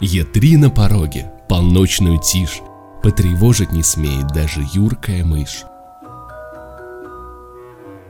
Е3 0.00 0.58
на 0.58 0.70
пороге, 0.70 1.30
полночную 1.48 2.18
тишь, 2.18 2.60
Потревожить 3.04 3.70
не 3.70 3.82
смеет 3.82 4.28
даже 4.28 4.66
юркая 4.72 5.26
мышь. 5.26 5.64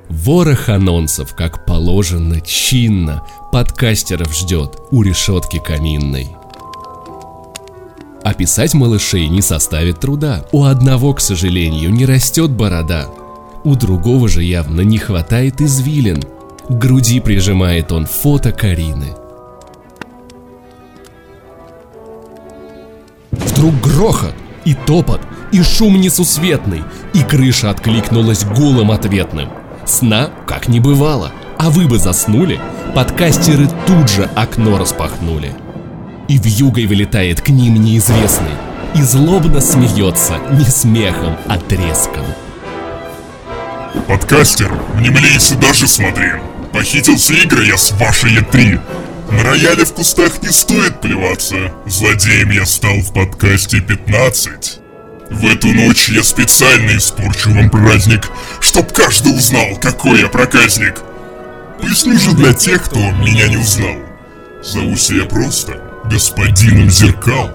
Ворох 0.08 0.68
анонсов, 0.68 1.34
как 1.34 1.66
положено, 1.66 2.40
чинно, 2.40 3.24
Подкастеров 3.50 4.32
ждет 4.32 4.78
у 4.92 5.02
решетки 5.02 5.58
каминной. 5.58 6.28
Описать 8.22 8.74
малышей 8.74 9.26
не 9.28 9.42
составит 9.42 9.98
труда. 9.98 10.46
У 10.52 10.62
одного, 10.62 11.12
к 11.12 11.20
сожалению, 11.20 11.90
не 11.90 12.06
растет 12.06 12.52
борода. 12.52 13.08
У 13.64 13.74
другого 13.74 14.28
же 14.28 14.44
явно 14.44 14.82
не 14.82 14.98
хватает 14.98 15.60
извилин. 15.60 16.22
К 16.68 16.70
груди 16.70 17.18
прижимает 17.18 17.90
он 17.90 18.06
фото 18.06 18.52
Карины. 18.52 19.23
Вдруг 23.64 23.80
грохот, 23.80 24.34
и 24.66 24.74
топот, 24.74 25.22
и 25.50 25.62
шум 25.62 25.98
несусветный, 25.98 26.82
и 27.14 27.22
крыша 27.22 27.70
откликнулась 27.70 28.44
гулом 28.44 28.90
ответным. 28.90 29.48
Сна 29.86 30.28
как 30.46 30.68
не 30.68 30.80
бывало, 30.80 31.32
а 31.58 31.70
вы 31.70 31.86
бы 31.88 31.98
заснули, 31.98 32.60
подкастеры 32.94 33.66
тут 33.86 34.10
же 34.10 34.28
окно 34.34 34.76
распахнули. 34.76 35.54
И 36.28 36.38
в 36.38 36.44
югой 36.44 36.84
вылетает 36.84 37.40
к 37.40 37.48
ним 37.48 37.76
неизвестный, 37.76 38.52
и 38.94 39.00
злобно 39.00 39.62
смеется 39.62 40.34
не 40.52 40.66
смехом, 40.66 41.38
а 41.48 41.56
треском. 41.56 42.26
Подкастер, 44.06 44.70
не 45.00 45.08
млейся 45.08 45.56
даже 45.56 45.88
смотри. 45.88 46.32
Похитился 46.70 47.32
игры 47.32 47.64
я 47.64 47.78
с 47.78 47.92
вашей 47.92 48.36
Е3. 48.36 48.78
На 49.30 49.42
рояле 49.42 49.84
в 49.84 49.92
кустах 49.92 50.42
не 50.42 50.50
стоит 50.50 51.00
плеваться. 51.00 51.72
Злодеем 51.86 52.50
я 52.50 52.66
стал 52.66 52.96
в 52.98 53.12
подкасте 53.12 53.80
15. 53.80 54.80
В 55.30 55.46
эту 55.46 55.68
ночь 55.68 56.08
я 56.10 56.22
специально 56.22 56.96
испорчу 56.96 57.50
вам 57.50 57.70
праздник, 57.70 58.30
чтоб 58.60 58.92
каждый 58.92 59.34
узнал, 59.34 59.76
какой 59.80 60.20
я 60.20 60.28
проказник. 60.28 61.02
Поясню 61.80 62.18
же 62.18 62.32
для 62.32 62.52
тех, 62.52 62.84
кто 62.84 62.98
меня 62.98 63.48
не 63.48 63.56
узнал. 63.56 63.96
Зовуся 64.62 65.14
я 65.14 65.24
просто 65.24 65.80
господином 66.04 66.90
зеркал. 66.90 67.50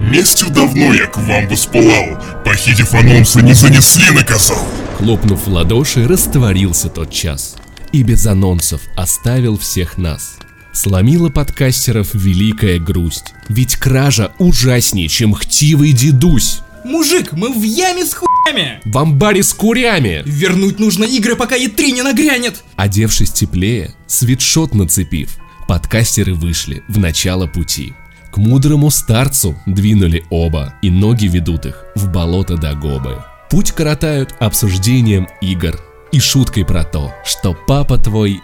Местью 0.00 0.50
давно 0.50 0.92
я 0.92 1.06
к 1.06 1.16
вам 1.18 1.48
воспылал, 1.48 2.20
похитив 2.44 2.92
анонсы, 2.94 3.40
не 3.40 3.54
занесли 3.54 4.10
наказал. 4.10 4.66
Хлопнув 4.98 5.46
в 5.46 5.48
ладоши, 5.48 6.06
растворился 6.06 6.88
тот 6.88 7.10
час. 7.10 7.56
И 7.92 8.02
без 8.02 8.26
анонсов 8.26 8.80
оставил 8.96 9.56
всех 9.56 9.96
нас. 9.96 10.36
Сломила 10.74 11.30
подкастеров 11.30 12.14
великая 12.14 12.80
грусть. 12.80 13.32
Ведь 13.48 13.76
кража 13.76 14.32
ужаснее, 14.38 15.08
чем 15.08 15.32
хтивый 15.32 15.92
дедусь. 15.92 16.62
Мужик, 16.84 17.32
мы 17.32 17.48
в 17.48 17.62
яме 17.62 18.04
с 18.04 18.12
хуями! 18.12 18.80
В 18.84 18.98
амбаре 18.98 19.44
с 19.44 19.54
курями! 19.54 20.22
Вернуть 20.26 20.80
нужно 20.80 21.04
игры, 21.04 21.36
пока 21.36 21.56
Е3 21.56 21.92
не 21.92 22.02
нагрянет! 22.02 22.64
Одевшись 22.74 23.30
теплее, 23.30 23.94
свитшот 24.08 24.74
нацепив, 24.74 25.38
подкастеры 25.68 26.34
вышли 26.34 26.82
в 26.88 26.98
начало 26.98 27.46
пути. 27.46 27.94
К 28.32 28.36
мудрому 28.36 28.90
старцу 28.90 29.56
двинули 29.66 30.24
оба, 30.28 30.74
и 30.82 30.90
ноги 30.90 31.26
ведут 31.26 31.66
их 31.66 31.84
в 31.94 32.10
болото 32.10 32.56
до 32.56 32.74
гобы. 32.74 33.24
Путь 33.48 33.70
коротают 33.70 34.34
обсуждением 34.40 35.28
игр 35.40 35.80
и 36.10 36.18
шуткой 36.18 36.64
про 36.64 36.82
то, 36.82 37.14
что 37.24 37.56
папа 37.66 37.96
твой 37.96 38.42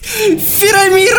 Ферамир! 0.00 1.18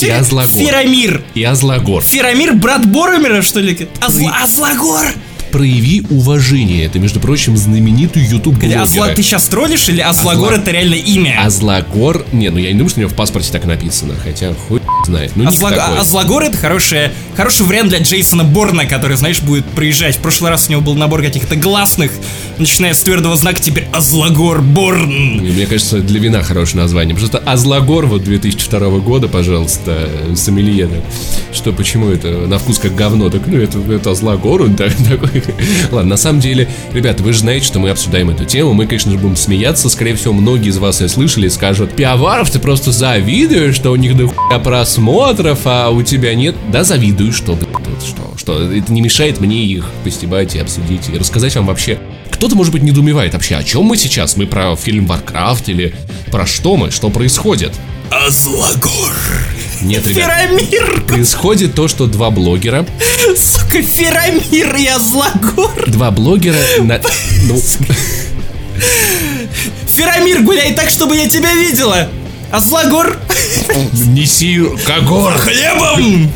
и 0.00 0.08
Азлагор. 0.10 0.46
Ферамир! 0.46 1.22
И 1.34 1.44
Азлагор. 1.44 2.02
Ферамир 2.02 2.54
брат 2.54 2.86
Боромира, 2.86 3.42
что 3.42 3.60
ли? 3.60 3.88
Азла... 4.00 4.36
Азлагор! 4.42 5.06
Прояви 5.52 6.04
уважение, 6.10 6.84
это, 6.84 6.98
между 6.98 7.20
прочим, 7.20 7.56
знаменитый 7.56 8.22
YouTube 8.22 8.58
блогер. 8.58 8.80
Азла... 8.82 9.08
Ты 9.08 9.22
сейчас 9.22 9.48
троллишь 9.48 9.88
или 9.88 10.00
Азлагор 10.00 10.52
Азла- 10.52 10.58
это 10.62 10.70
реально 10.72 10.94
имя? 10.94 11.42
Азлагор, 11.44 12.24
не, 12.32 12.50
ну 12.50 12.58
я 12.58 12.68
не 12.68 12.74
думаю, 12.74 12.90
что 12.90 13.00
у 13.00 13.02
него 13.02 13.10
в 13.10 13.16
паспорте 13.16 13.50
так 13.50 13.64
написано, 13.64 14.14
хотя 14.22 14.52
хуй 14.52 14.80
знает, 15.08 15.32
ну 15.36 15.44
Азлаг-. 15.48 15.98
Азлагор 16.00 16.42
это 16.44 16.56
хорошая, 16.56 17.12
хороший 17.36 17.66
вариант 17.66 17.88
для 17.90 17.98
Джейсона 18.00 18.44
Борна, 18.44 18.84
который, 18.84 19.16
знаешь, 19.16 19.40
будет 19.40 19.64
проезжать. 19.66 20.16
В 20.16 20.20
прошлый 20.20 20.50
раз 20.50 20.66
у 20.68 20.72
него 20.72 20.82
был 20.82 20.94
набор 20.94 21.22
каких-то 21.22 21.56
гласных, 21.56 22.12
начиная 22.58 22.92
с 22.94 23.00
твердого 23.02 23.36
знака, 23.36 23.60
теперь 23.60 23.86
Азлагор 23.92 24.60
Борн. 24.62 25.10
И 25.10 25.50
Мне 25.50 25.66
кажется, 25.66 25.98
для 26.00 26.20
вина 26.20 26.42
хорошее 26.42 26.82
название. 26.82 27.16
Просто 27.16 27.38
Азлагор 27.38 28.06
вот 28.06 28.22
2002 28.24 28.78
года, 29.00 29.28
пожалуйста, 29.28 30.08
сомелье. 30.36 30.88
Что, 31.52 31.72
почему 31.72 32.08
это 32.10 32.28
на 32.46 32.58
вкус 32.58 32.78
как 32.78 32.94
говно? 32.94 33.30
Так, 33.30 33.42
ну, 33.46 33.56
это, 33.58 33.78
это 33.92 34.10
Азлагор, 34.10 34.62
он 34.62 34.76
так- 34.76 34.92
такой. 35.08 35.42
Ладно, 35.90 36.10
на 36.10 36.16
самом 36.16 36.40
деле, 36.40 36.68
ребята, 36.92 37.22
вы 37.22 37.32
же 37.32 37.40
знаете, 37.40 37.66
что 37.66 37.78
мы 37.78 37.90
обсуждаем 37.90 38.30
эту 38.30 38.44
тему. 38.44 38.74
Мы, 38.74 38.86
конечно 38.86 39.10
же, 39.10 39.18
будем 39.18 39.36
смеяться. 39.36 39.88
Скорее 39.88 40.14
всего, 40.14 40.34
многие 40.34 40.68
из 40.68 40.78
вас 40.78 41.00
ее 41.00 41.08
слышали 41.08 41.46
и 41.46 41.50
скажут, 41.50 41.92
Пиаваров, 41.96 42.50
ты 42.50 42.58
просто 42.58 42.92
завидуешь, 42.92 43.74
что 43.74 43.90
у 43.90 43.96
них 43.96 44.16
до 44.16 44.28
хуя 44.28 44.58
просмотров, 44.98 45.60
а 45.64 45.90
у 45.90 46.02
тебя 46.02 46.34
нет. 46.34 46.56
Да, 46.70 46.84
завидую, 46.84 47.32
что, 47.32 47.54
блядь, 47.54 47.86
вот 47.86 48.02
что, 48.04 48.34
что 48.36 48.72
это 48.72 48.92
не 48.92 49.00
мешает 49.00 49.40
мне 49.40 49.64
их 49.64 49.86
постебать 50.04 50.54
и 50.54 50.58
обсудить, 50.58 51.08
и 51.08 51.16
рассказать 51.16 51.54
вам 51.54 51.66
вообще, 51.66 51.98
кто-то, 52.30 52.56
может 52.56 52.72
быть, 52.72 52.82
недоумевает 52.82 53.32
вообще, 53.34 53.56
о 53.56 53.62
чем 53.62 53.84
мы 53.84 53.96
сейчас? 53.96 54.36
Мы 54.36 54.46
про 54.46 54.74
фильм 54.76 55.06
Warcraft 55.06 55.64
или 55.66 55.94
про 56.30 56.46
что 56.46 56.76
мы? 56.76 56.90
Что 56.90 57.10
происходит? 57.10 57.72
Азлагор. 58.10 59.12
Нет, 59.82 60.06
ребят. 60.06 60.24
Ферамир! 60.24 61.02
Происходит 61.02 61.74
то, 61.74 61.86
что 61.86 62.06
два 62.06 62.30
блогера, 62.30 62.84
Сука, 63.36 63.80
Ферамир 63.82 64.74
и 64.76 64.86
Азлагор! 64.86 65.88
два 65.88 66.10
блогера, 66.10 66.58
на, 66.80 67.00
ну, 67.44 67.60
Ферамир, 69.86 70.42
гуляй 70.42 70.74
так, 70.74 70.88
чтобы 70.88 71.14
я 71.14 71.28
тебя 71.28 71.54
видела! 71.54 72.08
Азлагор! 72.50 73.18
неси 73.92 74.62
когор 74.86 75.34
Хлебом! 75.34 76.32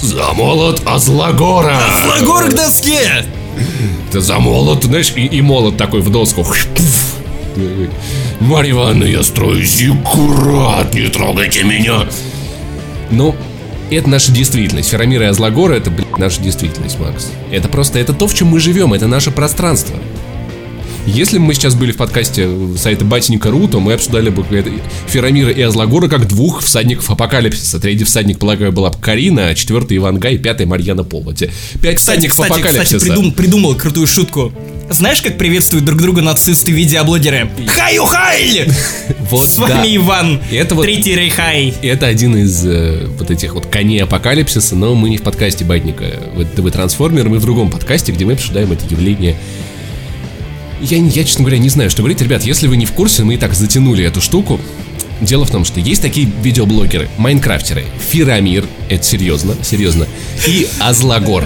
за 0.00 0.32
молот 0.32 0.82
Азлагора. 0.86 1.76
Азлагор 1.76 2.50
к 2.50 2.54
доске! 2.54 3.26
Ты 4.10 4.20
за 4.20 4.38
молот, 4.38 4.84
знаешь, 4.84 5.12
и, 5.14 5.26
и 5.26 5.42
молот 5.42 5.76
такой 5.76 6.00
в 6.00 6.10
доску. 6.10 6.46
Марья 8.40 8.70
Ивановна, 8.72 9.04
я 9.04 9.22
строю 9.22 9.62
зиккурат, 9.62 10.94
не 10.94 11.08
трогайте 11.08 11.64
меня. 11.64 12.06
Ну, 13.10 13.36
это 13.90 14.08
наша 14.08 14.32
действительность. 14.32 14.88
Ферамир 14.88 15.22
и 15.22 15.26
Азлагора 15.26 15.74
это, 15.74 15.90
блядь, 15.90 16.16
наша 16.16 16.40
действительность, 16.40 16.98
Макс. 16.98 17.30
Это 17.50 17.68
просто, 17.68 17.98
это 17.98 18.14
то, 18.14 18.26
в 18.26 18.34
чем 18.34 18.48
мы 18.48 18.58
живем, 18.58 18.94
это 18.94 19.06
наше 19.06 19.30
пространство. 19.30 19.96
Если 21.06 21.38
бы 21.38 21.46
мы 21.46 21.54
сейчас 21.54 21.74
были 21.74 21.90
в 21.90 21.96
подкасте 21.96 22.48
сайта 22.76 23.04
Батенька.ру, 23.04 23.66
то 23.66 23.80
мы 23.80 23.94
обсуждали 23.94 24.30
бы 24.30 24.44
Ферамира 25.08 25.50
и 25.50 25.60
Азлагора 25.60 26.06
как 26.08 26.28
двух 26.28 26.62
всадников 26.62 27.10
апокалипсиса. 27.10 27.80
Третий 27.80 28.04
всадник, 28.04 28.38
полагаю, 28.38 28.70
была 28.70 28.90
бы 28.90 28.98
Карина, 28.98 29.48
а 29.48 29.54
четвертый 29.54 29.96
Иван 29.96 30.18
Гай, 30.18 30.38
пятый 30.38 30.66
Марьяна 30.66 31.02
Полоти. 31.02 31.50
Пять 31.80 31.96
Кстати, 31.96 32.28
всадников 32.28 32.36
кстати, 32.38 32.52
апокалипсиса. 32.60 32.96
кстати, 32.98 33.12
придум- 33.18 33.32
придумал 33.32 33.74
крутую 33.74 34.06
шутку. 34.06 34.52
Знаешь, 34.90 35.22
как 35.22 35.38
приветствуют 35.38 35.84
друг 35.84 36.00
друга 36.00 36.22
нацисты 36.22 36.70
видеоблогеры? 36.70 37.50
Хаю 37.66 38.04
хай! 38.04 38.68
Вот, 39.30 39.48
С 39.48 39.56
вами 39.58 39.72
да. 39.72 39.96
Иван. 39.96 40.40
Это 40.52 40.74
вот- 40.74 40.82
Третий 40.82 41.14
рейхай. 41.16 41.72
Это 41.82 42.06
один 42.06 42.36
из 42.36 42.64
э, 42.66 43.06
вот 43.18 43.30
этих 43.30 43.54
вот 43.54 43.66
коней 43.66 44.02
апокалипсиса, 44.02 44.76
но 44.76 44.94
мы 44.94 45.08
не 45.08 45.16
в 45.16 45.22
подкасте 45.22 45.64
Батника 45.64 46.04
в 46.36 46.44
ТВ 46.44 46.70
Трансформер, 46.70 47.28
мы 47.30 47.38
в 47.38 47.42
другом 47.42 47.70
подкасте, 47.70 48.12
где 48.12 48.26
мы 48.26 48.34
обсуждаем 48.34 48.70
это 48.72 48.84
явление. 48.90 49.36
Я, 50.82 50.98
я, 50.98 51.24
честно 51.24 51.44
говоря, 51.44 51.58
не 51.58 51.68
знаю, 51.68 51.90
что 51.90 52.02
говорить. 52.02 52.20
Ребят, 52.20 52.42
если 52.42 52.66
вы 52.66 52.76
не 52.76 52.86
в 52.86 52.92
курсе, 52.92 53.22
мы 53.22 53.34
и 53.34 53.36
так 53.36 53.54
затянули 53.54 54.04
эту 54.04 54.20
штуку. 54.20 54.60
Дело 55.20 55.44
в 55.44 55.50
том, 55.50 55.64
что 55.64 55.78
есть 55.78 56.02
такие 56.02 56.28
видеоблогеры, 56.42 57.08
майнкрафтеры. 57.18 57.84
Фирамир, 58.10 58.64
это 58.88 59.04
серьезно, 59.04 59.54
серьезно. 59.62 60.08
И 60.48 60.68
Азлагор. 60.80 61.44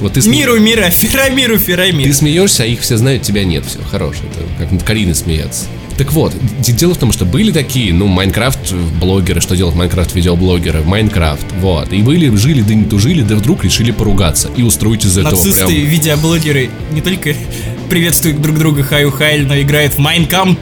Вот 0.00 0.14
ты 0.14 0.20
сме- 0.20 0.38
Миру 0.38 0.58
мира, 0.58 0.90
Ферамиру 0.90 1.56
ты 1.56 1.64
Ферамир. 1.64 2.12
смеешься, 2.14 2.64
а 2.64 2.66
их 2.66 2.80
все 2.80 2.96
знают, 2.96 3.22
тебя 3.22 3.44
нет. 3.44 3.64
Все, 3.66 3.78
хорош. 3.82 4.16
Это 4.16 4.44
как 4.58 4.72
над 4.72 4.82
Кариной 4.82 5.14
смеяться. 5.14 5.66
Так 5.96 6.12
вот, 6.12 6.34
дело 6.58 6.94
в 6.94 6.98
том, 6.98 7.12
что 7.12 7.24
были 7.24 7.52
такие, 7.52 7.94
ну, 7.94 8.08
Minecraft-блогеры, 8.08 9.40
что 9.40 9.56
делают 9.56 9.76
Minecraft-видеоблогеры, 9.76 10.82
Minecraft, 10.82 11.46
вот. 11.60 11.92
И 11.92 12.02
были, 12.02 12.34
жили, 12.34 12.62
да 12.62 12.74
не 12.74 12.84
тужили, 12.84 13.22
да 13.22 13.36
вдруг 13.36 13.62
решили 13.62 13.92
поругаться 13.92 14.50
и 14.56 14.62
устроить 14.62 15.04
из 15.04 15.16
этого 15.16 15.36
Нацисты, 15.36 15.66
прям... 15.66 15.70
видеоблогеры 15.70 16.70
не 16.90 17.00
только 17.00 17.34
приветствуют 17.88 18.42
друг 18.42 18.58
друга 18.58 18.82
Хаю 18.82 19.12
Хайль, 19.12 19.46
но 19.46 19.60
играют 19.60 19.94
в 19.94 19.98
Майнкамп. 19.98 20.58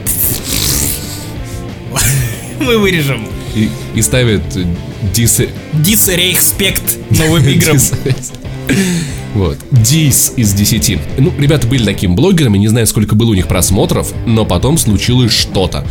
Мы 2.59 2.77
вырежем. 2.77 3.27
И, 3.55 3.69
и 3.95 4.01
ставят 4.03 4.43
э, 4.55 4.65
дисы... 5.15 5.49
Дис 5.73 6.07
Рейхспект 6.07 6.97
новым 7.09 7.47
играм. 7.47 7.77
дис- 9.33 9.37
Вот. 9.39 9.57
10 9.71 10.33
из 10.37 10.53
10. 10.53 10.99
Ну, 11.17 11.31
ребята 11.37 11.67
были 11.67 11.83
такими 11.83 12.13
блогерами, 12.13 12.57
не 12.57 12.67
знаю, 12.67 12.87
сколько 12.87 13.15
было 13.15 13.31
у 13.31 13.33
них 13.33 13.47
просмотров, 13.47 14.13
но 14.25 14.45
потом 14.45 14.77
случилось 14.77 15.31
что-то. 15.31 15.85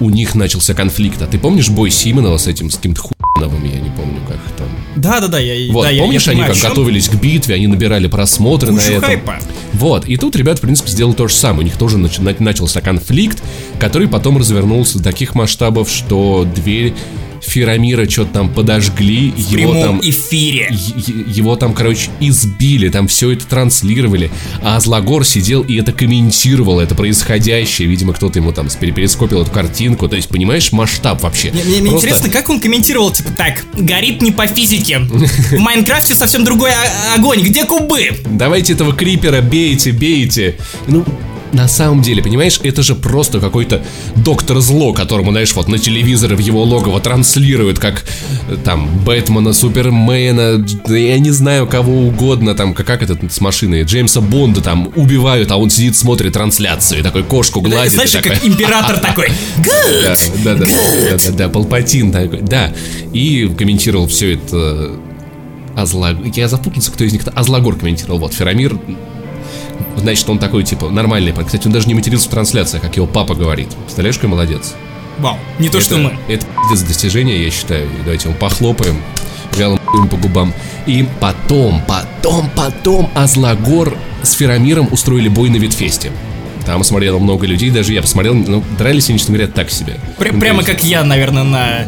У 0.00 0.08
них 0.08 0.34
начался 0.34 0.72
конфликт. 0.72 1.20
А 1.20 1.26
ты 1.26 1.38
помнишь 1.38 1.68
бой 1.68 1.90
Симонова 1.90 2.38
с 2.38 2.46
этим, 2.46 2.70
с 2.70 2.76
каким-то 2.76 3.02
хуйновым, 3.02 3.62
я 3.64 3.78
не 3.80 3.90
помню, 3.90 4.18
как 4.26 4.38
там. 4.56 4.66
Да-да-да, 4.96 5.38
я 5.38 5.70
Вот, 5.72 5.82
да, 5.82 5.90
я- 5.90 6.02
помнишь, 6.02 6.22
я 6.26 6.32
они 6.32 6.40
понимаю, 6.40 6.58
как 6.60 6.70
готовились 6.70 7.08
к 7.10 7.14
битве, 7.16 7.54
они 7.56 7.66
набирали 7.66 8.06
просмотры 8.06 8.72
на 8.72 8.78
Кучу 8.80 8.92
этом. 8.92 9.02
хайпа. 9.04 9.38
Вот, 9.74 10.06
и 10.06 10.16
тут 10.16 10.36
ребят, 10.36 10.56
в 10.58 10.62
принципе, 10.62 10.90
сделали 10.90 11.12
то 11.14 11.28
же 11.28 11.34
самое. 11.34 11.60
У 11.60 11.64
них 11.64 11.76
тоже 11.76 11.98
нач- 11.98 12.20
на- 12.20 12.34
начался 12.42 12.80
конфликт, 12.80 13.42
который 13.78 14.08
потом 14.08 14.38
развернулся 14.38 14.96
до 14.98 15.04
таких 15.04 15.34
масштабов, 15.34 15.90
что 15.90 16.46
дверь 16.56 16.94
Ферамира 17.42 18.08
что-то 18.08 18.32
там 18.34 18.48
подожгли, 18.52 19.30
В 19.30 19.38
его 19.56 19.74
там... 19.74 20.00
эфире. 20.02 20.68
Его 20.72 21.56
там, 21.56 21.74
короче, 21.74 22.10
избили, 22.20 22.88
там 22.88 23.08
все 23.08 23.30
это 23.32 23.46
транслировали, 23.46 24.30
а 24.62 24.78
Злагор 24.80 25.24
сидел 25.24 25.62
и 25.62 25.76
это 25.76 25.92
комментировал, 25.92 26.80
это 26.80 26.94
происходящее, 26.94 27.88
видимо, 27.88 28.12
кто-то 28.12 28.38
ему 28.38 28.52
там 28.52 28.68
перескопил 28.68 29.42
эту 29.42 29.50
картинку, 29.50 30.08
то 30.08 30.16
есть, 30.16 30.28
понимаешь, 30.28 30.72
масштаб 30.72 31.22
вообще. 31.22 31.50
Мне, 31.52 31.64
мне- 31.64 31.80
мне 31.80 31.90
Просто- 31.90 32.08
интересно, 32.08 32.30
как 32.30 32.48
он 32.50 32.60
комментировал, 32.60 33.10
типа, 33.10 33.30
так, 33.36 33.64
горит 33.78 34.22
не 34.22 34.30
по 34.32 34.46
физике. 34.46 34.98
В 35.00 35.58
Майнкрафте 35.58 36.14
совсем 36.14 36.44
другой 36.44 36.70
огонь, 37.16 37.40
где 37.42 37.64
кубы? 37.64 38.10
Давайте 38.26 38.74
этого 38.74 38.92
крипера 38.92 39.40
бейте, 39.40 39.92
бейте. 39.92 40.56
Ну, 40.86 41.04
на 41.52 41.68
самом 41.68 42.02
деле, 42.02 42.22
понимаешь, 42.22 42.60
это 42.62 42.82
же 42.82 42.94
просто 42.94 43.40
какой-то 43.40 43.82
доктор 44.16 44.60
зло, 44.60 44.92
которому, 44.92 45.30
знаешь, 45.30 45.52
вот 45.54 45.68
на 45.68 45.78
телевизоре 45.78 46.36
в 46.36 46.40
его 46.40 46.62
логово 46.62 47.00
транслируют, 47.00 47.78
как 47.78 48.04
э, 48.48 48.56
там 48.64 48.88
Бэтмена, 49.04 49.52
Супермена, 49.52 50.64
я 50.86 51.18
не 51.18 51.30
знаю, 51.30 51.66
кого 51.66 52.06
угодно, 52.06 52.54
там, 52.54 52.74
как, 52.74 52.86
как 52.86 53.02
этот 53.02 53.32
с 53.32 53.40
машиной, 53.40 53.82
Джеймса 53.82 54.20
Бонда 54.20 54.60
там 54.60 54.90
убивают, 54.96 55.50
а 55.50 55.56
он 55.56 55.70
сидит, 55.70 55.96
смотрит 55.96 56.34
трансляцию, 56.34 57.00
и 57.00 57.02
такой 57.02 57.22
кошку 57.22 57.60
гладит. 57.60 57.92
Знаешь, 57.92 58.14
и 58.14 58.18
как 58.18 58.34
такой, 58.34 58.48
император 58.48 58.98
такой. 58.98 59.28
Да, 59.64 60.16
да, 60.44 60.54
да, 60.54 60.66
да, 61.16 61.30
да, 61.32 61.48
Палпатин 61.48 62.12
такой, 62.12 62.40
да. 62.42 62.72
И 63.12 63.50
комментировал 63.56 64.06
все 64.06 64.34
это 64.34 64.92
Азлаг... 65.76 66.16
Я 66.36 66.48
запутался, 66.48 66.90
кто 66.90 67.04
из 67.04 67.12
них. 67.12 67.22
Азлагор 67.34 67.76
комментировал. 67.76 68.18
Вот, 68.18 68.34
Ферамир 68.34 68.78
Значит, 69.96 70.28
он 70.28 70.38
такой, 70.38 70.62
типа, 70.64 70.88
нормальный. 70.90 71.32
Кстати, 71.32 71.66
он 71.66 71.72
даже 71.72 71.86
не 71.88 71.94
матерился 71.94 72.28
в 72.28 72.30
трансляциях, 72.30 72.82
как 72.82 72.96
его 72.96 73.06
папа 73.06 73.34
говорит. 73.34 73.68
Представляешь, 73.84 74.16
какой 74.16 74.30
молодец. 74.30 74.74
Вау, 75.18 75.36
не 75.58 75.68
то, 75.68 75.80
что 75.80 75.96
это, 75.98 76.04
мы. 76.04 76.18
Это 76.32 76.46
пиздец 76.70 76.88
достижение, 76.88 77.42
я 77.44 77.50
считаю. 77.50 77.88
Давайте 78.04 78.28
ему 78.28 78.38
похлопаем, 78.38 78.96
вялым 79.56 79.78
по 80.10 80.16
губам. 80.16 80.54
И 80.86 81.06
потом, 81.20 81.82
потом, 81.86 82.48
потом 82.56 83.10
Азлагор 83.14 83.96
с 84.22 84.32
Ферамиром 84.32 84.88
устроили 84.90 85.28
бой 85.28 85.50
на 85.50 85.56
Ветфесте. 85.56 86.10
Там 86.64 86.84
смотрело 86.84 87.18
много 87.18 87.46
людей, 87.46 87.70
даже 87.70 87.92
я 87.92 88.00
посмотрел, 88.02 88.34
ну, 88.34 88.62
дрались 88.78 89.08
они, 89.10 89.18
честно 89.18 89.34
говоря, 89.34 89.50
так 89.52 89.70
себе. 89.70 89.96
Пр- 90.18 90.32
Ну, 90.32 90.40
прямо 90.40 90.62
как 90.62 90.84
я, 90.84 91.02
наверное, 91.04 91.42
на... 91.44 91.86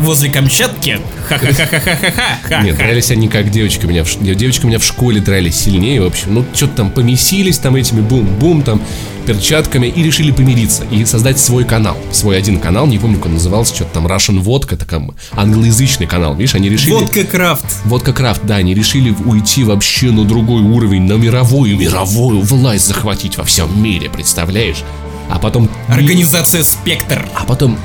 Возле 0.00 0.30
Камчатки. 0.30 0.98
Ха-ха-ха-ха-ха-ха. 1.28 2.62
Нет, 2.62 2.76
дрались 2.76 3.10
они 3.10 3.28
как 3.28 3.50
девочки 3.50 3.84
у 3.84 3.88
меня 3.88 4.02
в, 4.02 4.16
девочки 4.18 4.64
у 4.64 4.68
меня 4.68 4.78
в 4.78 4.84
школе 4.84 5.20
дрались 5.20 5.56
сильнее, 5.56 6.00
в 6.00 6.06
общем. 6.06 6.34
Ну, 6.34 6.44
что-то 6.54 6.76
там 6.76 6.90
помесились 6.90 7.58
там 7.58 7.76
этими 7.76 8.00
бум-бум, 8.00 8.62
там, 8.62 8.82
перчатками 9.26 9.86
и 9.86 10.02
решили 10.02 10.32
помириться 10.32 10.84
и 10.90 11.04
создать 11.04 11.38
свой 11.38 11.64
канал. 11.64 11.98
Свой 12.12 12.38
один 12.38 12.58
канал, 12.58 12.86
не 12.86 12.98
помню, 12.98 13.16
как 13.16 13.26
он 13.26 13.34
назывался, 13.34 13.74
что-то 13.74 13.94
там 13.94 14.06
Russian 14.06 14.40
это 14.70 14.86
как 14.86 15.02
англоязычный 15.32 16.06
канал, 16.06 16.34
видишь, 16.34 16.54
они 16.54 16.68
решили... 16.68 16.92
Водка 16.92 17.24
Крафт. 17.24 17.66
Водка 17.84 18.12
Крафт, 18.12 18.42
да, 18.44 18.56
они 18.56 18.74
решили 18.74 19.14
уйти 19.24 19.64
вообще 19.64 20.10
на 20.10 20.24
другой 20.24 20.62
уровень, 20.62 21.02
на 21.02 21.14
мировую, 21.14 21.76
мировую 21.76 22.40
власть 22.40 22.86
захватить 22.86 23.36
во 23.36 23.44
всем 23.44 23.82
мире, 23.82 24.08
представляешь? 24.08 24.82
А 25.30 25.38
потом... 25.38 25.70
Организация 25.88 26.62
Спектр. 26.64 27.26
А 27.34 27.44
потом 27.44 27.78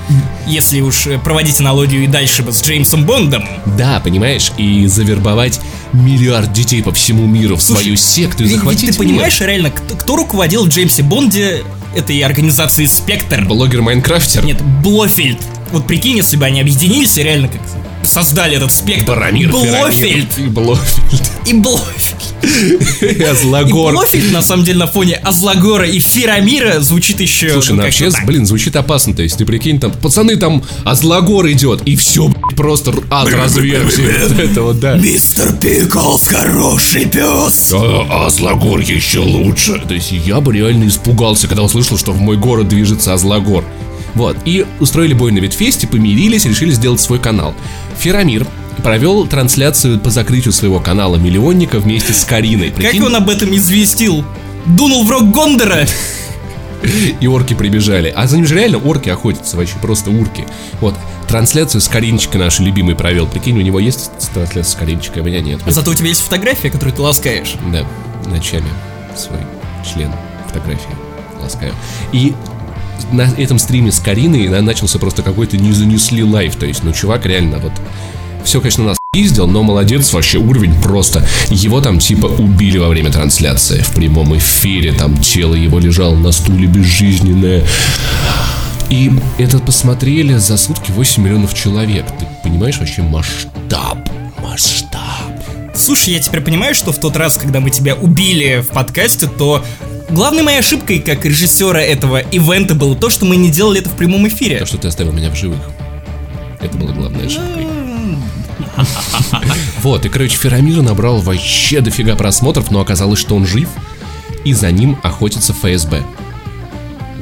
Если 0.48 0.82
уж 0.82 1.08
э, 1.08 1.20
проводить 1.20 1.60
аналогию 1.60 2.04
и 2.04 2.08
дальше 2.08 2.44
бы 2.44 2.52
с 2.52 2.62
Джеймсом 2.62 3.06
Бондом. 3.06 3.44
Да, 3.78 4.00
понимаешь, 4.04 4.52
и 4.58 4.88
завербовать 4.88 5.60
миллиард 5.94 6.52
детей 6.52 6.84
по 6.84 6.92
всему 6.92 7.26
миру 7.26 7.56
в 7.56 7.62
свою 7.62 7.96
секту 7.96 8.44
и 8.44 8.48
захватить 8.48 8.92
ты 8.92 8.98
понимаешь, 8.98 9.40
реально, 9.40 9.72
кто, 9.72 9.96
кто 9.96 10.16
руководил 10.18 10.66
в 10.66 10.70
Джеймсе 10.70 11.04
Бонде 11.04 11.64
этой 11.96 12.20
организации 12.22 12.86
Спектр? 12.86 13.42
мир. 13.42 13.48
Блогер-майнкрафтер? 13.48 14.44
Нет, 14.44 14.62
Блофельд. 14.84 15.40
Вот 15.72 15.88
прикинь, 15.88 16.18
если 16.18 16.38
бы 16.38 16.46
они 16.46 16.62
объединились 16.62 17.18
и 17.18 17.24
реально 17.24 17.48
как 17.48 17.62
создали 18.06 18.56
этот 18.58 18.72
спектр. 18.72 19.06
Барамир, 19.06 19.50
Блофельд. 19.50 20.38
И 20.38 20.44
Блофельд. 20.44 21.32
И 21.46 21.54
Блофельд. 21.54 22.16
И 23.02 23.06
И 23.06 23.24
Азлагор. 23.24 23.94
Блофельд, 23.94 24.32
на 24.32 24.42
самом 24.42 24.64
деле, 24.64 24.80
на 24.80 24.88
фоне 24.88 25.16
Азлагора 25.16 25.88
и 25.88 26.00
Фирамира 26.00 26.80
звучит 26.80 27.20
еще... 27.20 27.52
Слушай, 27.52 27.74
ну, 27.74 27.84
вообще, 27.84 28.10
так. 28.10 28.26
блин, 28.26 28.46
звучит 28.46 28.76
опасно. 28.76 29.14
То 29.14 29.24
есть, 29.24 29.38
ты 29.38 29.46
прикинь, 29.46 29.80
там, 29.80 29.92
пацаны, 29.92 30.36
там 30.38 30.64
Азлагор 30.84 31.50
идет, 31.52 31.82
и 31.86 31.96
все, 31.96 32.34
просто 32.56 32.94
ад 33.10 33.30
разверся. 33.30 34.02
Вот 34.02 34.40
это 34.40 34.62
вот, 34.62 34.80
да. 34.80 34.96
Мистер 34.96 35.54
Пиклс, 35.54 36.28
хороший 36.28 37.06
пес. 37.06 37.74
А 37.74 38.26
Азлагор 38.28 38.80
еще 38.80 39.20
лучше. 39.20 39.82
То 39.88 39.94
есть 39.94 40.12
я 40.12 40.40
бы 40.42 40.54
реально 40.54 40.88
испугался, 40.88 41.48
когда 41.48 41.64
услышал, 41.64 41.98
что 41.98 42.12
в 42.12 42.20
мой 42.20 42.38
город 42.38 42.68
движется 42.68 43.14
Азлагор. 43.14 43.64
Вот, 44.16 44.38
и 44.46 44.66
устроили 44.80 45.14
бой 45.14 45.32
на 45.32 45.40
Ветфесте, 45.40 45.88
помирились, 45.88 46.46
решили 46.46 46.72
сделать 46.72 47.02
свой 47.02 47.20
канал. 47.20 47.54
Ферамир 48.00 48.48
провел 48.82 49.28
трансляцию 49.28 50.00
по 50.00 50.10
закрытию 50.10 50.54
своего 50.54 50.80
канала 50.80 51.18
Миллионника 51.18 51.80
вместе 51.80 52.14
с 52.14 52.24
Кариной. 52.24 52.70
Как 52.70 52.78
Прикинь, 52.78 53.04
он 53.04 53.16
об 53.16 53.30
этом 53.30 53.56
известил? 53.56 54.24
Дунул 54.66 55.06
в 55.06 55.12
рог 55.12 55.32
Гондора. 55.32 55.86
И 57.20 57.28
орки 57.28 57.54
прибежали. 57.54 58.14
А 58.16 58.28
за 58.28 58.38
ним 58.38 58.46
же 58.46 58.56
реально 58.56 58.78
орки 58.78 59.10
охотятся, 59.10 59.58
вообще 59.58 59.76
просто 59.82 60.12
урки. 60.12 60.46
Вот, 60.82 60.96
трансляцию 61.28 61.82
с 61.82 61.88
Каринчикой 61.88 62.40
нашей 62.40 62.66
любимой 62.66 62.96
провел. 62.96 63.28
Прикинь, 63.28 63.58
у 63.58 63.62
него 63.62 63.80
есть 63.80 64.12
трансляция 64.34 64.64
с 64.64 64.76
Каринчикой, 64.76 65.22
а 65.22 65.26
у 65.26 65.28
меня 65.28 65.42
нет. 65.42 65.62
Зато 65.68 65.92
у 65.92 65.94
тебя 65.94 66.10
есть 66.10 66.22
фотография, 66.22 66.70
которую 66.70 66.96
ты 66.96 67.02
ласкаешь. 67.02 67.56
Да, 67.72 67.86
ночами 68.30 68.70
свой 69.16 69.40
член 69.84 70.12
фотографии 70.48 70.96
ласкаю. 71.42 71.74
И 72.12 72.34
на 73.12 73.24
этом 73.38 73.60
стриме 73.60 73.92
с 73.92 74.00
Кариной 74.00 74.48
на- 74.48 74.62
начался 74.62 75.00
просто 75.00 75.22
какой-то 75.22 75.58
не 75.58 75.72
занесли 75.72 76.24
лайф. 76.24 76.56
То 76.56 76.66
есть, 76.66 76.84
ну, 76.84 76.94
чувак 76.94 77.26
реально 77.26 77.60
вот... 77.60 77.74
Все, 78.44 78.62
конечно, 78.62 78.84
нас 78.84 78.98
пиздил, 79.12 79.48
но 79.48 79.64
молодец, 79.64 80.14
вообще 80.14 80.38
уровень 80.38 80.80
просто. 80.82 81.26
Его 81.50 81.82
там 81.82 81.98
типа 81.98 82.28
убили 82.28 82.78
во 82.78 82.90
время 82.90 83.12
трансляции 83.12 83.80
в 83.80 83.90
прямом 83.96 84.38
эфире. 84.38 84.92
Там 84.92 85.18
тело 85.18 85.56
его 85.56 85.80
лежало 85.80 86.16
на 86.16 86.32
стуле 86.32 86.68
безжизненное. 86.68 87.64
И 88.90 89.12
это 89.40 89.58
посмотрели 89.60 90.36
за 90.36 90.58
сутки 90.58 90.92
8 90.92 91.24
миллионов 91.24 91.56
человек. 91.56 92.06
Ты 92.20 92.28
понимаешь 92.44 92.78
вообще 92.78 93.02
масштаб? 93.02 93.98
Масштаб. 94.44 95.00
Слушай, 95.74 96.14
я 96.14 96.20
теперь 96.20 96.42
понимаю, 96.42 96.76
что 96.76 96.92
в 96.92 97.00
тот 97.00 97.18
раз, 97.18 97.38
когда 97.38 97.60
мы 97.60 97.70
тебя 97.70 97.96
убили 97.96 98.62
в 98.62 98.74
подкасте, 98.74 99.28
то 99.28 99.64
главной 100.10 100.44
моей 100.44 100.60
ошибкой 100.60 101.00
как 101.00 101.26
режиссера 101.26 101.82
этого 101.82 102.18
ивента 102.20 102.76
было 102.76 102.96
то, 102.96 103.10
что 103.10 103.26
мы 103.26 103.36
не 103.36 103.50
делали 103.50 103.82
это 103.82 103.90
в 103.90 103.96
прямом 103.96 104.28
эфире. 104.28 104.60
То, 104.60 104.66
что 104.66 104.78
ты 104.78 104.88
оставил 104.88 105.12
меня 105.12 105.30
в 105.30 105.36
живых. 105.36 105.60
Это 106.62 106.78
была 106.78 106.92
главная 106.94 107.26
ошибка. 107.26 107.60
Вот, 109.82 110.06
и, 110.06 110.10
короче, 110.10 110.38
Ферамир 110.38 110.82
набрал 110.82 111.20
вообще 111.20 111.80
дофига 111.82 112.16
просмотров, 112.16 112.72
но 112.72 112.80
оказалось, 112.80 113.20
что 113.20 113.36
он 113.36 113.46
жив, 113.46 113.70
и 114.44 114.54
за 114.54 114.72
ним 114.72 114.98
охотится 115.04 115.54
ФСБ. 115.54 116.04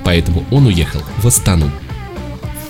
Поэтому 0.06 0.46
он 0.50 0.68
уехал 0.68 1.02
в 1.18 1.28
Астану, 1.28 1.70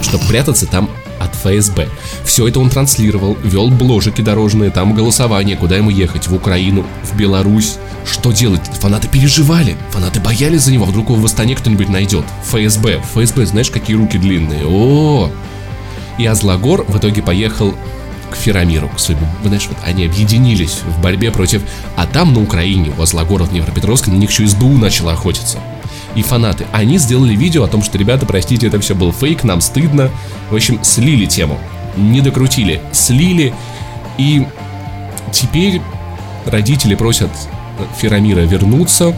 чтобы 0.02 0.26
прятаться 0.26 0.66
там 0.66 0.90
ФСБ. 1.34 1.90
Все 2.24 2.48
это 2.48 2.60
он 2.60 2.70
транслировал, 2.70 3.38
вел 3.44 3.70
бложики 3.70 4.22
дорожные, 4.22 4.72
там 4.72 4.94
голосование, 4.94 5.58
куда 5.58 5.78
ему 5.78 5.90
ехать, 5.90 6.28
в 6.28 6.36
Украину, 6.36 6.86
в 7.04 7.18
Беларусь. 7.18 7.78
Что 8.06 8.32
делать? 8.32 8.62
Фанаты 8.80 9.08
переживали, 9.08 9.78
фанаты 9.92 10.20
боялись 10.20 10.62
за 10.62 10.72
него, 10.72 10.86
вдруг 10.86 11.10
его 11.10 11.16
в 11.16 11.26
Астане 11.26 11.56
кто-нибудь 11.56 11.90
найдет. 11.90 12.26
ФСБ, 12.44 13.02
ФСБ, 13.14 13.46
знаешь, 13.46 13.70
какие 13.70 13.96
руки 13.96 14.18
длинные. 14.18 14.66
О, 14.66 15.32
и 16.18 16.26
Азлагор 16.26 16.86
в 16.88 16.98
итоге 16.98 17.22
поехал 17.22 17.74
к 18.30 18.36
Ферамиру, 18.36 18.90
к 18.90 19.00
своему. 19.00 19.28
Знаешь, 19.44 19.68
вот 19.68 19.78
они 19.84 20.06
объединились 20.06 20.80
в 20.86 21.02
борьбе 21.02 21.32
против... 21.32 21.62
А 21.96 22.06
там, 22.06 22.34
на 22.34 22.42
Украине, 22.42 22.92
у 22.98 23.02
Азлагора 23.02 23.44
в 23.44 23.52
Днепропетровске, 23.52 24.12
на 24.12 24.16
них 24.16 24.32
еще 24.32 24.48
СБУ 24.48 24.78
начало 24.78 25.14
охотиться. 25.14 25.60
И 26.16 26.22
фанаты. 26.22 26.66
Они 26.72 26.98
сделали 26.98 27.36
видео 27.36 27.64
о 27.64 27.68
том, 27.68 27.82
что, 27.82 27.98
ребята, 27.98 28.26
простите, 28.26 28.68
это 28.68 28.80
все 28.80 28.94
был 28.94 29.12
фейк, 29.12 29.44
нам 29.44 29.62
стыдно. 29.62 30.12
В 30.52 30.56
общем, 30.56 30.84
слили 30.84 31.26
тему. 31.26 31.58
Не 31.98 32.22
докрутили. 32.22 32.82
Слили. 32.92 33.54
И 34.18 34.46
теперь 35.32 35.82
родители 36.46 36.96
просят 36.96 37.32
Ферамира 37.98 38.42
вернуться. 38.42 39.16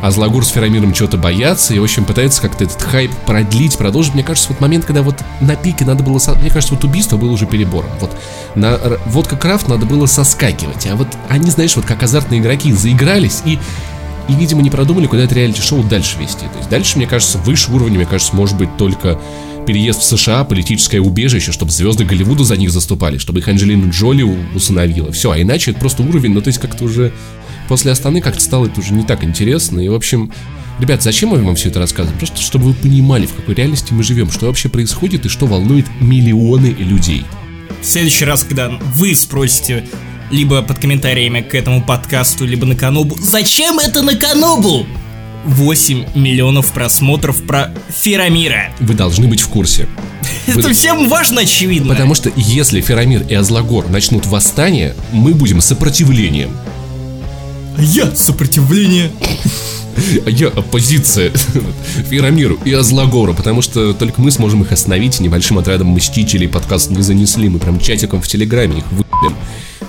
А 0.00 0.12
Злагур 0.12 0.44
с 0.46 0.50
Ферамиром 0.50 0.94
что-то 0.94 1.16
боятся 1.16 1.74
и, 1.74 1.78
в 1.80 1.82
общем, 1.82 2.04
пытаются 2.04 2.40
как-то 2.40 2.62
этот 2.62 2.80
хайп 2.80 3.10
продлить, 3.26 3.76
продолжить. 3.76 4.14
Мне 4.14 4.22
кажется, 4.22 4.50
вот 4.50 4.60
момент, 4.60 4.84
когда 4.84 5.02
вот 5.02 5.16
на 5.40 5.56
пике 5.56 5.84
надо 5.84 6.04
было... 6.04 6.18
со- 6.18 6.36
Мне 6.36 6.50
кажется, 6.50 6.74
вот 6.74 6.84
убийство 6.84 7.16
было 7.16 7.32
уже 7.32 7.46
перебором. 7.46 7.90
Вот 8.00 8.16
на 8.54 8.78
водка 9.06 9.36
Крафт 9.36 9.66
надо 9.66 9.86
было 9.86 10.06
соскакивать. 10.06 10.86
А 10.86 10.94
вот 10.94 11.08
они, 11.28 11.50
знаешь, 11.50 11.74
вот 11.74 11.84
как 11.84 12.02
азартные 12.02 12.40
игроки 12.40 12.72
заигрались 12.72 13.42
и... 13.44 13.58
И, 14.28 14.34
видимо, 14.34 14.62
не 14.62 14.70
продумали, 14.70 15.06
куда 15.06 15.24
это 15.24 15.34
реалити-шоу 15.34 15.82
дальше 15.84 16.18
вести. 16.18 16.44
То 16.44 16.58
есть 16.58 16.68
дальше, 16.68 16.98
мне 16.98 17.06
кажется, 17.06 17.38
выше 17.38 17.72
уровня, 17.72 17.96
мне 17.96 18.06
кажется, 18.06 18.36
может 18.36 18.56
быть 18.56 18.76
только 18.76 19.18
переезд 19.66 20.00
в 20.00 20.04
США, 20.04 20.44
политическое 20.44 21.00
убежище, 21.00 21.52
чтобы 21.52 21.72
звезды 21.72 22.04
Голливуда 22.04 22.44
за 22.44 22.56
них 22.56 22.70
заступали, 22.70 23.18
чтобы 23.18 23.40
их 23.40 23.48
Анджелина 23.48 23.90
Джоли 23.90 24.22
усыновила. 24.54 25.12
Все, 25.12 25.30
а 25.30 25.40
иначе 25.40 25.72
это 25.72 25.80
просто 25.80 26.02
уровень, 26.02 26.32
ну 26.32 26.40
то 26.40 26.48
есть 26.48 26.58
как-то 26.58 26.84
уже 26.84 27.12
после 27.68 27.92
Астаны 27.92 28.22
как-то 28.22 28.40
стало 28.40 28.66
это 28.66 28.80
уже 28.80 28.94
не 28.94 29.04
так 29.04 29.24
интересно. 29.24 29.80
И, 29.80 29.88
в 29.88 29.94
общем, 29.94 30.32
ребят, 30.78 31.02
зачем 31.02 31.34
я 31.34 31.40
вам 31.40 31.54
все 31.54 31.68
это 31.68 31.80
рассказываю? 31.80 32.16
Просто 32.16 32.40
чтобы 32.40 32.66
вы 32.66 32.74
понимали, 32.74 33.26
в 33.26 33.34
какой 33.34 33.54
реальности 33.54 33.92
мы 33.92 34.02
живем, 34.02 34.30
что 34.30 34.46
вообще 34.46 34.70
происходит 34.70 35.26
и 35.26 35.28
что 35.28 35.46
волнует 35.46 35.86
миллионы 36.00 36.68
людей. 36.78 37.24
В 37.82 37.84
следующий 37.84 38.24
раз, 38.24 38.44
когда 38.44 38.70
вы 38.94 39.14
спросите 39.14 39.84
либо 40.30 40.62
под 40.62 40.78
комментариями 40.78 41.40
к 41.40 41.54
этому 41.54 41.82
подкасту, 41.82 42.44
либо 42.44 42.66
на 42.66 42.76
Канобу, 42.76 43.16
зачем 43.20 43.78
это 43.78 44.02
на 44.02 44.16
Канобу? 44.16 44.86
8 45.44 46.04
миллионов 46.14 46.72
просмотров 46.72 47.42
про 47.44 47.72
Ферамира. 47.88 48.70
Вы 48.80 48.94
должны 48.94 49.28
быть 49.28 49.40
в 49.40 49.48
курсе. 49.48 49.88
Это 50.46 50.60
Вы- 50.60 50.74
всем 50.74 51.08
важно, 51.08 51.42
очевидно. 51.42 51.94
Потому 51.94 52.14
что 52.14 52.30
если 52.36 52.80
Ферамир 52.80 53.22
и 53.22 53.34
Азлагор 53.34 53.88
начнут 53.88 54.26
восстание, 54.26 54.94
мы 55.12 55.34
будем 55.34 55.60
сопротивлением. 55.60 56.50
Я 57.78 58.14
сопротивление. 58.14 59.10
А 60.26 60.30
я 60.30 60.48
оппозиция 60.48 61.32
Ферамиру 62.10 62.58
и 62.64 62.72
Азлагору, 62.72 63.34
потому 63.34 63.62
что 63.62 63.92
только 63.94 64.20
мы 64.20 64.30
сможем 64.30 64.62
их 64.62 64.72
остановить 64.72 65.20
небольшим 65.20 65.58
отрядом 65.58 65.88
мстителей. 65.88 66.48
Подкаст 66.48 66.90
не 66.90 67.02
занесли, 67.02 67.48
мы 67.48 67.58
прям 67.58 67.78
чатиком 67.80 68.20
в 68.20 68.28
Телеграме 68.28 68.78
их 68.78 68.90
выпилим. 68.90 69.07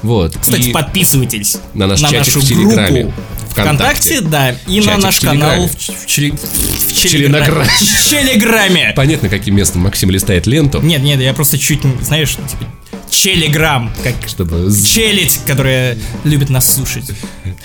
Вот. 0.01 0.37
Кстати, 0.39 0.69
и 0.69 0.71
подписывайтесь 0.71 1.57
на 1.73 1.87
наш 1.87 1.99
чатик 1.99 2.19
нашу 2.19 2.39
в 2.39 2.45
Телеграме. 2.45 3.03
группу 3.03 3.21
ВКонтакте. 3.49 4.19
ВКонтакте, 4.19 4.21
да, 4.21 4.55
и 4.67 4.81
на 4.81 4.97
наш 4.97 5.17
в 5.17 5.21
канал 5.21 5.67
в, 5.67 5.75
в, 5.75 6.05
челе- 6.05 6.31
в. 6.31 6.93
Телеграме. 6.93 7.65
В 7.65 8.09
Телеграме. 8.09 8.93
Понятно, 8.95 9.29
каким 9.29 9.55
местом 9.55 9.81
Максим 9.81 10.09
листает 10.11 10.47
ленту, 10.47 10.81
Нет, 10.81 11.01
нет, 11.01 11.19
я 11.19 11.33
просто 11.33 11.57
чуть, 11.57 11.81
знаешь, 12.01 12.35
типа, 12.35 12.65
Телеграм, 13.09 13.91
как 14.03 14.15
чтобы... 14.27 14.71
челядь, 14.85 15.39
которая 15.45 15.97
любит 16.23 16.49
нас 16.49 16.73
слушать. 16.75 17.11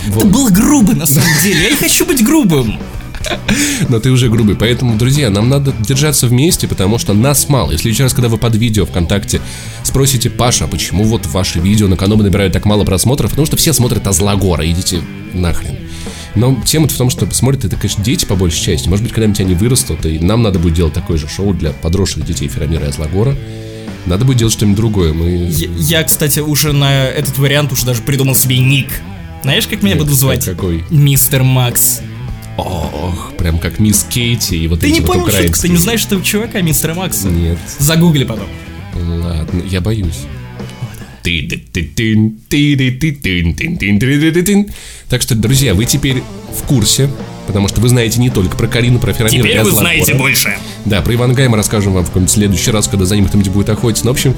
вот. 0.06 0.25
Это 0.25 0.26
было 0.26 0.50
грубо, 0.50 0.94
на 0.94 1.06
самом 1.06 1.28
деле. 1.42 1.64
Я 1.64 1.71
не 1.71 1.76
хочу 1.76 2.06
быть 2.06 2.25
грубым. 2.25 2.80
Но 3.88 4.00
ты 4.00 4.11
уже 4.11 4.28
грубый. 4.28 4.57
Поэтому, 4.57 4.97
друзья, 4.97 5.31
нам 5.31 5.49
надо 5.49 5.73
держаться 5.81 6.26
вместе, 6.26 6.69
потому 6.69 6.99
что 6.99 7.14
нас 7.14 7.49
мало. 7.49 7.73
Если 7.73 8.02
раз, 8.02 8.12
когда 8.14 8.28
вы 8.28 8.38
под 8.38 8.57
видео 8.57 8.87
ВКонтакте 8.87 9.40
спросите, 9.83 10.31
Паша, 10.31 10.64
а 10.64 10.69
почему 10.69 11.04
вот 11.04 11.26
ваши 11.26 11.61
видео 11.61 11.88
на 11.88 11.97
канале 11.97 12.23
набирают 12.23 12.52
так 12.52 12.64
мало 12.64 12.85
просмотров? 12.85 13.31
Потому 13.31 13.47
что 13.47 13.57
все 13.57 13.73
смотрят 13.73 14.07
Азлагора, 14.07 14.69
идите 14.71 15.00
нахрен. 15.33 15.76
Но 16.35 16.61
тема 16.64 16.88
в 16.88 16.93
том, 16.93 17.11
что 17.11 17.31
смотрят 17.33 17.64
это, 17.64 17.76
конечно, 17.76 18.02
дети 18.02 18.25
по 18.25 18.35
большей 18.35 18.61
части. 18.61 18.88
Может 18.88 19.04
быть, 19.04 19.12
когда-нибудь 19.12 19.40
они 19.40 19.54
вырастут, 19.54 20.04
и 20.04 20.19
нам 20.19 20.43
надо 20.43 20.59
будет 20.59 20.75
делать 20.75 20.93
такое 20.93 21.16
же 21.16 21.28
шоу 21.28 21.54
для 21.54 21.71
подросших 21.71 22.25
детей 22.25 22.49
Ферамира 22.49 22.87
и 22.87 22.88
Азлагора. 22.88 23.37
Надо 24.07 24.25
будет 24.25 24.38
делать 24.38 24.52
что-нибудь 24.52 24.76
другое. 24.76 25.12
Мы... 25.14 25.49
Я, 25.50 25.69
я, 25.76 26.02
кстати, 26.02 26.40
уже 26.40 26.73
на 26.73 27.07
этот 27.07 27.38
вариант 27.38 27.73
уже 27.73 27.87
даже 27.87 28.02
придумал 28.02 28.35
себе 28.35 28.59
ник. 28.59 28.88
Знаешь, 29.43 29.66
как 29.66 29.83
меня 29.83 29.95
Ник, 29.95 30.02
будут 30.02 30.19
звать? 30.19 30.45
какой? 30.45 30.85
Мистер 30.90 31.43
Макс. 31.43 32.00
Ох, 32.57 33.33
прям 33.37 33.59
как 33.59 33.79
мисс 33.81 34.05
Кейти 34.09 34.57
и 34.57 34.69
вот 34.69 34.81
Ты 34.81 34.87
эти 34.87 34.95
не 34.95 35.01
вот 35.01 35.09
понял 35.09 35.21
шутку, 35.23 35.33
ты 35.33 35.39
украинские. 35.39 35.73
не 35.73 35.79
знаешь 35.79 36.05
этого 36.05 36.23
чувака, 36.23 36.61
мистера 36.61 36.95
Макса? 36.95 37.29
Нет. 37.29 37.59
Загугли 37.79 38.25
потом. 38.25 38.47
Ладно, 38.95 39.63
я 39.69 39.81
боюсь. 39.81 40.21
Так 45.09 45.23
что, 45.23 45.35
друзья, 45.35 45.75
вы 45.75 45.85
теперь 45.87 46.23
в 46.53 46.63
курсе, 46.67 47.09
потому 47.47 47.69
что 47.69 47.81
вы 47.81 47.89
знаете 47.89 48.21
не 48.21 48.31
только 48.31 48.57
про 48.57 48.69
Карину, 48.69 48.99
про 48.99 49.13
Ферамира 49.13 49.45
и 49.45 49.49
Теперь 49.49 49.63
вы 49.63 49.71
знаете 49.71 50.15
больше. 50.15 50.57
Да, 50.85 51.01
про 51.01 51.15
Ивана 51.15 51.35
Гая 51.35 51.49
мы 51.49 51.57
расскажем 51.57 51.93
вам 51.95 52.05
в 52.05 52.09
какой-нибудь 52.09 52.33
следующий 52.33 52.71
раз, 52.71 52.89
когда 52.89 53.05
за 53.07 53.17
ним 53.17 53.27
кто-нибудь 53.27 53.51
будет 53.53 53.69
охотиться. 53.71 54.05
Но, 54.05 54.13
в 54.13 54.15
общем, 54.15 54.35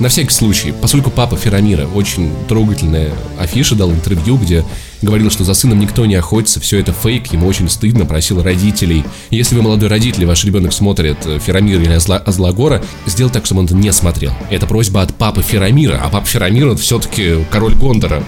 на 0.00 0.08
всякий 0.08 0.30
случай, 0.30 0.72
поскольку 0.80 1.10
папа 1.10 1.36
Ферамира 1.36 1.86
очень 1.86 2.30
трогательная 2.48 3.10
афиша 3.38 3.74
дал 3.74 3.90
интервью, 3.90 4.36
где 4.36 4.64
говорил, 5.02 5.30
что 5.30 5.44
за 5.44 5.54
сыном 5.54 5.78
никто 5.78 6.06
не 6.06 6.14
охотится, 6.14 6.60
все 6.60 6.78
это 6.80 6.92
фейк, 6.92 7.32
ему 7.32 7.46
очень 7.46 7.68
стыдно, 7.68 8.06
просил 8.06 8.42
родителей. 8.42 9.04
Если 9.30 9.54
вы 9.54 9.62
молодой 9.62 9.88
родитель, 9.88 10.26
ваш 10.26 10.44
ребенок 10.44 10.72
смотрит 10.72 11.18
э, 11.26 11.38
Ферамира 11.38 11.82
или 11.82 11.94
Азла- 11.94 12.22
Азлагора, 12.22 12.82
сделай 13.06 13.30
так, 13.30 13.44
чтобы 13.44 13.60
он 13.60 13.66
это 13.66 13.74
не 13.74 13.92
смотрел. 13.92 14.32
Это 14.50 14.66
просьба 14.66 15.02
от 15.02 15.14
папы 15.14 15.42
Ферамира, 15.42 16.00
а 16.02 16.08
папа 16.08 16.26
Ферамира 16.26 16.74
все-таки 16.74 17.44
король 17.50 17.74
Гондора. 17.74 18.22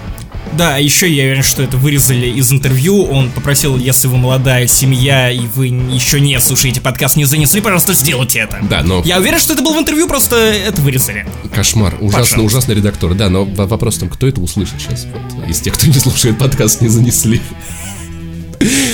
Да, 0.53 0.77
еще 0.77 1.11
я 1.11 1.23
уверен, 1.23 1.43
что 1.43 1.61
это 1.63 1.77
вырезали 1.77 2.27
из 2.27 2.51
интервью. 2.51 3.03
Он 3.03 3.29
попросил, 3.29 3.77
если 3.77 4.07
вы 4.07 4.17
молодая 4.17 4.67
семья 4.67 5.29
и 5.29 5.39
вы 5.39 5.67
еще 5.67 6.19
не 6.19 6.39
слушаете 6.39 6.81
подкаст, 6.81 7.15
не 7.15 7.25
занесли, 7.25 7.61
пожалуйста, 7.61 7.93
сделайте 7.93 8.39
это. 8.39 8.59
Да, 8.69 8.81
но 8.83 9.01
Я 9.05 9.17
уверен, 9.19 9.39
что 9.39 9.53
это 9.53 9.61
было 9.61 9.75
в 9.75 9.79
интервью, 9.79 10.07
просто 10.07 10.35
это 10.35 10.81
вырезали. 10.81 11.25
Кошмар, 11.53 11.95
ужасно, 11.99 12.43
ужасный 12.43 12.75
редактор. 12.75 13.13
Да, 13.13 13.29
но 13.29 13.45
вопрос 13.45 13.95
в 13.95 13.99
том, 13.99 14.09
кто 14.09 14.27
это 14.27 14.41
услышит 14.41 14.75
сейчас. 14.79 15.05
Вот, 15.33 15.47
из 15.47 15.59
тех, 15.59 15.73
кто 15.73 15.87
не 15.87 15.93
слушает 15.93 16.37
подкаст, 16.37 16.81
не 16.81 16.89
занесли. 16.89 17.41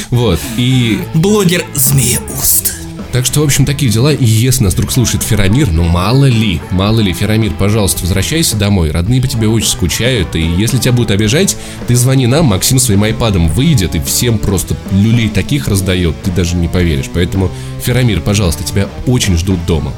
Вот, 0.10 0.39
и 0.57 1.00
Блогер 1.15 1.65
Змееуст. 1.74 2.73
Так 3.13 3.27
что, 3.27 3.41
в 3.41 3.43
общем, 3.43 3.63
такие 3.63 3.91
дела. 3.91 4.12
И 4.12 4.25
если 4.25 4.63
нас 4.63 4.74
вдруг 4.74 4.91
слушает 4.91 5.22
Ферамир, 5.22 5.72
ну 5.72 5.84
мало 5.84 6.25
ли, 6.25 6.60
мало 6.72 7.00
ли, 7.00 7.13
Ферамир, 7.13 7.53
пожалуйста, 7.53 8.01
возвращайся 8.01 8.58
домой. 8.58 8.89
Родные 8.89 9.22
по 9.22 9.27
тебе 9.27 9.48
очень 9.48 9.67
скучают. 9.67 10.36
И 10.36 10.41
если 10.41 10.79
тебя 10.79 10.93
будут 10.93 11.12
обижать, 11.12 11.55
ты 11.88 11.96
звони 11.96 12.25
нам, 12.25 12.48
Максим 12.48 12.79
своим 12.79 13.03
айпадом 13.03 13.50
выйдет 13.50 13.93
и 13.93 14.00
всем 14.00 14.39
просто 14.39 14.75
люлей 14.91 15.29
таких 15.29 15.67
раздает, 15.67 16.15
ты 16.24 16.32
даже 16.32 16.55
не 16.55 16.67
поверишь. 16.67 17.12
Поэтому, 17.13 17.51
Ферамир, 17.84 18.20
пожалуйста, 18.20 18.63
тебя 18.63 18.89
очень 19.05 19.38
ждут 19.38 19.63
дома. 19.67 19.93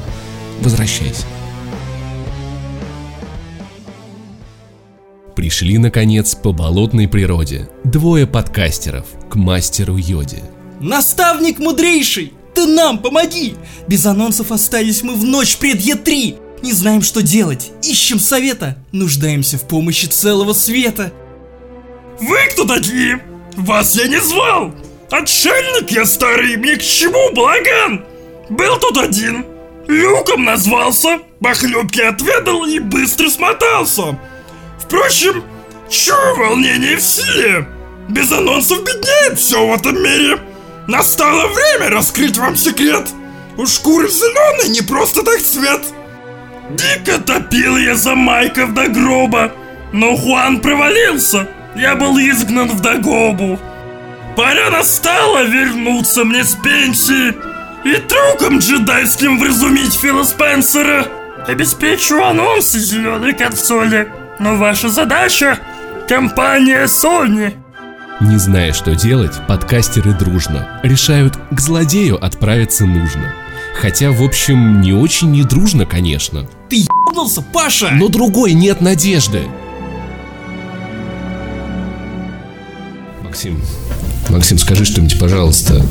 Возвращайся. 0.60 1.24
Пришли, 5.34 5.78
наконец, 5.78 6.34
по 6.34 6.52
болотной 6.52 7.08
природе. 7.08 7.70
Двое 7.82 8.26
подкастеров 8.26 9.06
к 9.30 9.36
мастеру 9.36 9.96
Йоде. 9.96 10.42
Наставник 10.80 11.58
мудрейший, 11.58 12.34
ты 12.56 12.66
нам 12.66 12.98
помоги! 12.98 13.54
Без 13.86 14.06
анонсов 14.06 14.50
остались 14.50 15.02
мы 15.02 15.14
в 15.14 15.24
ночь 15.24 15.58
пред 15.58 15.76
Е3. 15.76 16.62
Не 16.62 16.72
знаем, 16.72 17.02
что 17.02 17.22
делать, 17.22 17.70
ищем 17.82 18.18
совета, 18.18 18.78
нуждаемся 18.92 19.58
в 19.58 19.68
помощи 19.68 20.06
целого 20.06 20.54
света. 20.54 21.12
Вы 22.18 22.38
кто 22.50 22.64
такие? 22.64 23.22
Вас 23.56 23.94
я 23.94 24.08
не 24.08 24.20
звал! 24.20 24.74
Отшельник 25.10 25.90
я 25.90 26.06
старый, 26.06 26.56
мне 26.56 26.76
к 26.76 26.82
чему 26.82 27.32
балаган? 27.34 28.04
Был 28.48 28.78
тут 28.78 28.96
один, 28.96 29.44
люком 29.86 30.44
назвался, 30.44 31.20
похлебки 31.40 32.00
отведал 32.00 32.64
и 32.64 32.78
быстро 32.78 33.28
смотался. 33.28 34.18
Впрочем, 34.80 35.44
чё 35.90 36.16
волнение 36.36 36.96
в 36.96 37.02
силе? 37.02 37.68
Без 38.08 38.32
анонсов 38.32 38.82
беднеет 38.82 39.38
все 39.38 39.66
в 39.66 39.74
этом 39.74 40.02
мире. 40.02 40.40
Настало 40.86 41.48
время 41.48 41.90
раскрыть 41.90 42.38
вам 42.38 42.56
секрет. 42.56 43.08
У 43.56 43.66
шкуры 43.66 44.08
зеленой 44.08 44.68
не 44.68 44.82
просто 44.82 45.22
так 45.22 45.40
цвет. 45.40 45.82
Дико 46.70 47.18
топил 47.20 47.76
я 47.76 47.94
за 47.94 48.14
майков 48.14 48.74
до 48.74 48.88
гроба, 48.88 49.52
но 49.92 50.16
Хуан 50.16 50.60
провалился, 50.60 51.48
я 51.74 51.94
был 51.94 52.18
изгнан 52.18 52.68
в 52.68 52.80
Дагобу. 52.80 53.58
Пора 54.36 54.70
настало 54.70 55.44
вернуться 55.44 56.24
мне 56.24 56.44
с 56.44 56.54
пенсии 56.56 57.34
и 57.84 57.96
трюком 57.96 58.58
джедайским 58.58 59.38
вразумить 59.38 59.94
Фила 59.94 60.24
Спенсера. 60.24 61.06
Обеспечу 61.46 62.22
анонсы 62.22 62.78
зеленой 62.78 63.32
консоли, 63.32 64.12
но 64.38 64.56
ваша 64.56 64.88
задача— 64.88 65.58
компания 66.08 66.84
Sony. 66.84 67.54
Не 68.20 68.38
зная, 68.38 68.72
что 68.72 68.94
делать, 68.94 69.34
подкастеры 69.46 70.14
дружно 70.14 70.80
решают 70.82 71.36
к 71.50 71.60
злодею 71.60 72.22
отправиться 72.24 72.86
нужно. 72.86 73.34
Хотя, 73.78 74.10
в 74.10 74.22
общем, 74.22 74.80
не 74.80 74.94
очень 74.94 75.30
не 75.32 75.42
дружно, 75.42 75.84
конечно. 75.84 76.48
Ты 76.70 76.76
ебнулся, 76.76 77.42
Паша! 77.42 77.90
Но 77.92 78.08
другой 78.08 78.54
нет 78.54 78.80
надежды. 78.80 79.42
Максим. 83.22 83.60
Максим, 84.30 84.56
скажи 84.56 84.86
что-нибудь, 84.86 85.18
пожалуйста. 85.18 85.84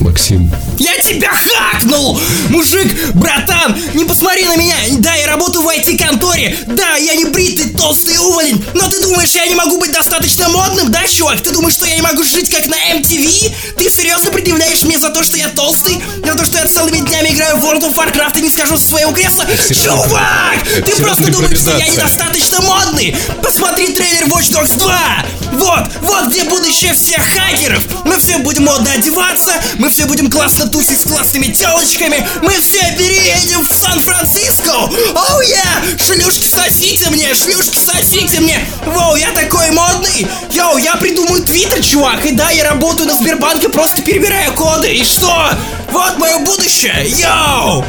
Максим. 0.00 0.50
Я 0.78 0.96
тебя 0.98 1.30
хакнул! 1.32 2.20
Мужик, 2.48 3.14
братан, 3.14 3.76
не 3.94 4.04
посмотри 4.04 4.44
на 4.44 4.56
меня! 4.56 4.76
Да, 4.98 5.14
я 5.14 5.26
работаю 5.28 5.64
в 5.64 5.68
IT-конторе! 5.68 6.56
Да, 6.66 6.96
я 6.96 7.14
не 7.14 7.24
бритый, 7.24 7.70
толстый 7.70 8.18
уволень! 8.18 8.62
Но 8.74 8.88
ты 8.88 9.00
думаешь, 9.00 9.30
я 9.30 9.46
не 9.46 9.54
могу 9.54 9.78
быть 9.78 9.92
достаточно 9.92 10.48
модным, 10.48 10.90
да, 10.90 11.06
чувак? 11.06 11.40
Ты 11.40 11.50
думаешь, 11.52 11.74
что 11.74 11.86
я 11.86 11.96
не 11.96 12.02
могу 12.02 12.22
жить 12.22 12.50
как 12.50 12.66
на 12.66 12.76
MTV? 12.96 13.52
Ты 13.78 13.90
серьезно 13.90 14.30
предъявляешь 14.30 14.82
мне 14.82 14.98
за 14.98 15.10
то, 15.10 15.22
что 15.22 15.36
я 15.36 15.48
толстый? 15.48 16.02
За 16.24 16.34
то, 16.34 16.44
что 16.44 16.58
я 16.58 16.66
целыми 16.66 16.98
днями 16.98 17.28
играю 17.28 17.56
в 17.56 17.64
World 17.64 17.82
of 17.82 17.94
Warcraft 17.94 18.38
и 18.38 18.42
не 18.42 18.50
скажу 18.50 18.76
со 18.76 18.88
своего 18.88 19.12
кресла? 19.12 19.46
Чувак! 19.68 20.62
Ты 20.84 21.02
просто 21.02 21.30
думаешь, 21.30 21.58
что 21.58 21.76
я 21.76 21.88
недостаточно 21.88 22.60
модный! 22.60 23.16
Посмотри 23.42 23.88
трейлер 23.88 24.26
Watch 24.26 24.52
Dogs 24.52 24.78
2! 24.78 25.26
Вот, 25.52 25.88
вот 26.02 26.28
где 26.28 26.44
будущее 26.44 26.94
всех 26.94 27.22
хакеров! 27.22 27.84
Мы 28.04 28.18
все 28.18 28.38
будем 28.38 28.64
модно 28.64 28.90
одеваться, 28.92 29.52
Мы 29.78 29.90
все 29.90 30.06
будем 30.06 30.30
классно 30.30 30.66
тусить 30.66 31.00
с 31.00 31.04
классными 31.04 31.46
телочками. 31.46 32.26
Мы 32.42 32.52
все 32.60 32.80
переедем 32.96 33.60
в 33.64 33.72
Сан-Франциско. 33.72 34.72
Oh, 34.72 35.40
yeah! 35.40 35.82
Шлюшки 35.98 36.46
сосите 36.46 37.10
мне, 37.10 37.34
шлюшки 37.34 37.78
сосите 37.78 38.40
мне. 38.40 38.60
Воу, 38.86 39.16
я 39.16 39.30
такой 39.32 39.70
модный. 39.72 40.26
Yo, 40.52 40.78
я 40.78 40.94
придумаю 40.96 41.42
твиттер, 41.42 41.82
чувак. 41.82 42.24
И 42.24 42.32
да, 42.32 42.50
я 42.50 42.70
работаю 42.70 43.08
на 43.08 43.16
Сбербанке, 43.16 43.68
просто 43.68 44.02
перебирая 44.02 44.50
коды. 44.52 44.94
И 44.94 45.04
что? 45.04 45.50
Вот 45.90 46.18
мое 46.18 46.38
будущее. 46.38 47.06
Yo! 47.08 47.84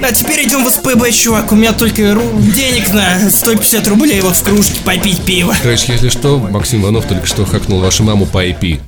А 0.00 0.12
теперь 0.12 0.46
идем 0.46 0.64
в 0.64 0.70
СПБ, 0.70 1.10
чувак. 1.12 1.50
У 1.52 1.56
меня 1.56 1.72
только 1.72 2.02
ру- 2.02 2.40
денег 2.52 2.88
на 2.92 3.30
150 3.30 3.86
рублей 3.88 4.20
вот 4.20 4.36
в 4.36 4.42
кружке 4.42 4.80
попить 4.84 5.20
пиво. 5.24 5.54
Короче, 5.60 5.92
если 5.92 6.08
что, 6.08 6.38
Максим 6.38 6.82
Иванов 6.82 7.06
только 7.06 7.26
что 7.26 7.44
хакнул 7.44 7.80
вашу 7.80 8.04
маму 8.04 8.24
по 8.24 8.44
IP. 8.46 8.80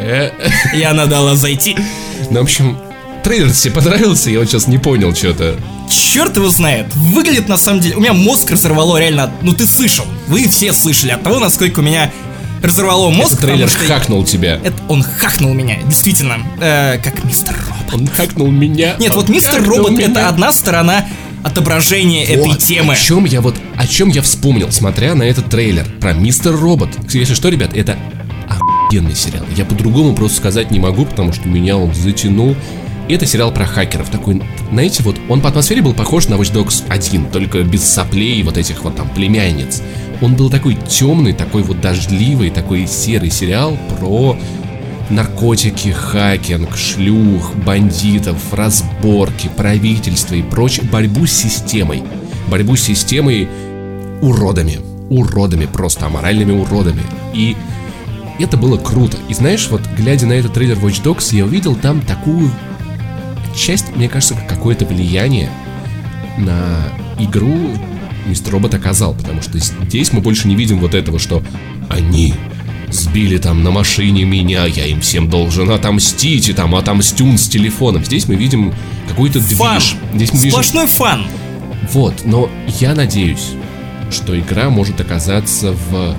Э, 0.00 0.30
Я 0.74 0.92
надала 0.92 1.36
зайти. 1.36 1.76
Ну, 2.30 2.40
в 2.40 2.42
общем, 2.42 2.78
трейлер 3.22 3.52
тебе 3.52 3.74
понравился, 3.74 4.30
я 4.30 4.40
вот 4.40 4.48
сейчас 4.48 4.66
не 4.66 4.78
понял 4.78 5.14
что-то. 5.14 5.56
Черт 5.90 6.36
его 6.36 6.48
знает. 6.48 6.86
Выглядит 6.94 7.48
на 7.48 7.56
самом 7.56 7.80
деле... 7.80 7.96
У 7.96 8.00
меня 8.00 8.12
мозг 8.12 8.50
разорвало 8.50 8.98
реально... 8.98 9.32
Ну 9.42 9.52
ты 9.52 9.66
слышал. 9.66 10.06
Вы 10.28 10.48
все 10.48 10.72
слышали 10.72 11.10
от 11.10 11.22
того, 11.22 11.38
насколько 11.38 11.80
у 11.80 11.82
меня 11.82 12.10
разорвало 12.62 13.10
мозг. 13.10 13.32
Этот 13.32 13.40
трейлер 13.40 13.66
потому 13.68 13.86
что... 13.86 13.94
хакнул 13.94 14.24
тебя. 14.24 14.60
Это 14.62 14.76
он 14.88 15.02
хакнул 15.02 15.52
меня, 15.54 15.78
действительно. 15.82 16.38
Э, 16.60 16.98
как 16.98 17.24
мистер 17.24 17.56
Робот. 17.68 17.94
Он 17.94 18.06
хакнул 18.06 18.50
меня. 18.50 18.94
Нет, 18.98 19.14
вот 19.14 19.28
мистер 19.28 19.62
Робот 19.64 19.92
меня. 19.92 20.08
это 20.08 20.28
одна 20.28 20.52
сторона 20.52 21.06
отображения 21.42 22.24
этой 22.24 22.48
Вот, 22.48 22.58
темы. 22.58 22.92
О 22.92 22.96
чем 22.96 23.24
я 23.24 23.40
вот, 23.40 23.56
о 23.76 23.86
чем 23.86 24.08
я 24.10 24.22
вспомнил, 24.22 24.70
смотря 24.70 25.14
на 25.14 25.22
этот 25.22 25.48
трейлер 25.48 25.86
про 26.00 26.12
Мистер 26.12 26.54
Робот. 26.54 26.90
Если 27.12 27.34
что, 27.34 27.48
ребят, 27.48 27.74
это 27.74 27.98
охуенный 28.90 29.14
сериал. 29.14 29.44
Я 29.56 29.64
по-другому 29.64 30.14
просто 30.14 30.38
сказать 30.38 30.70
не 30.70 30.80
могу, 30.80 31.06
потому 31.06 31.32
что 31.32 31.48
меня 31.48 31.76
он 31.76 31.94
затянул. 31.94 32.56
И 33.08 33.14
это 33.14 33.26
сериал 33.26 33.52
про 33.52 33.64
хакеров. 33.64 34.10
Такой, 34.10 34.42
знаете, 34.70 35.02
вот 35.02 35.16
он 35.28 35.40
по 35.40 35.48
атмосфере 35.48 35.82
был 35.82 35.94
похож 35.94 36.28
на 36.28 36.34
Watch 36.34 36.52
Dogs 36.52 36.84
1, 36.88 37.30
только 37.30 37.62
без 37.62 37.84
соплей 37.84 38.42
вот 38.42 38.56
этих 38.56 38.82
вот 38.84 38.96
там 38.96 39.08
племянниц. 39.08 39.82
Он 40.20 40.34
был 40.34 40.50
такой 40.50 40.76
темный, 40.88 41.32
такой 41.32 41.62
вот 41.62 41.80
дождливый, 41.80 42.50
такой 42.50 42.86
серый 42.86 43.30
сериал 43.30 43.78
про 43.98 44.36
наркотики, 45.08 45.88
хакинг, 45.88 46.76
шлюх, 46.76 47.54
бандитов, 47.64 48.52
разборки, 48.52 49.50
правительство 49.56 50.34
и 50.34 50.42
прочее, 50.42 50.86
борьбу 50.90 51.26
с 51.26 51.32
системой. 51.32 52.02
Борьбу 52.48 52.76
с 52.76 52.82
системой 52.82 53.48
уродами. 54.20 54.78
Уродами, 55.08 55.66
просто 55.66 56.06
аморальными 56.06 56.52
уродами. 56.52 57.02
И 57.34 57.56
это 58.42 58.56
было 58.56 58.76
круто. 58.76 59.18
И 59.28 59.34
знаешь, 59.34 59.68
вот 59.70 59.82
глядя 59.96 60.26
на 60.26 60.32
этот 60.32 60.54
трейлер 60.54 60.76
Watch 60.78 61.02
Dogs, 61.02 61.34
я 61.34 61.44
увидел 61.44 61.74
там 61.74 62.00
такую 62.00 62.50
часть, 63.54 63.94
мне 63.96 64.08
кажется, 64.08 64.34
как 64.34 64.48
какое-то 64.48 64.86
влияние 64.86 65.50
на 66.38 66.76
игру 67.18 67.70
Мистер 68.26 68.52
Робот 68.52 68.74
оказал, 68.74 69.14
потому 69.14 69.42
что 69.42 69.58
здесь 69.58 70.12
мы 70.12 70.20
больше 70.20 70.46
не 70.46 70.54
видим 70.54 70.78
вот 70.78 70.94
этого, 70.94 71.18
что 71.18 71.42
они 71.88 72.34
сбили 72.92 73.38
там 73.38 73.62
на 73.62 73.70
машине 73.70 74.24
меня, 74.24 74.66
я 74.66 74.86
им 74.86 75.00
всем 75.00 75.30
должен 75.30 75.70
отомстить, 75.70 76.48
и 76.48 76.52
там 76.52 76.74
отомстюн 76.74 77.38
с 77.38 77.48
телефоном. 77.48 78.04
Здесь 78.04 78.28
мы 78.28 78.34
видим 78.34 78.74
какой-то 79.08 79.40
движ. 79.40 79.96
Здесь 80.14 80.32
мы 80.32 80.38
видим... 80.38 80.50
Сплошной 80.50 80.86
фан. 80.86 81.26
Вот, 81.92 82.22
но 82.24 82.50
я 82.78 82.94
надеюсь, 82.94 83.52
что 84.10 84.38
игра 84.38 84.70
может 84.70 85.00
оказаться 85.00 85.72
в 85.72 86.16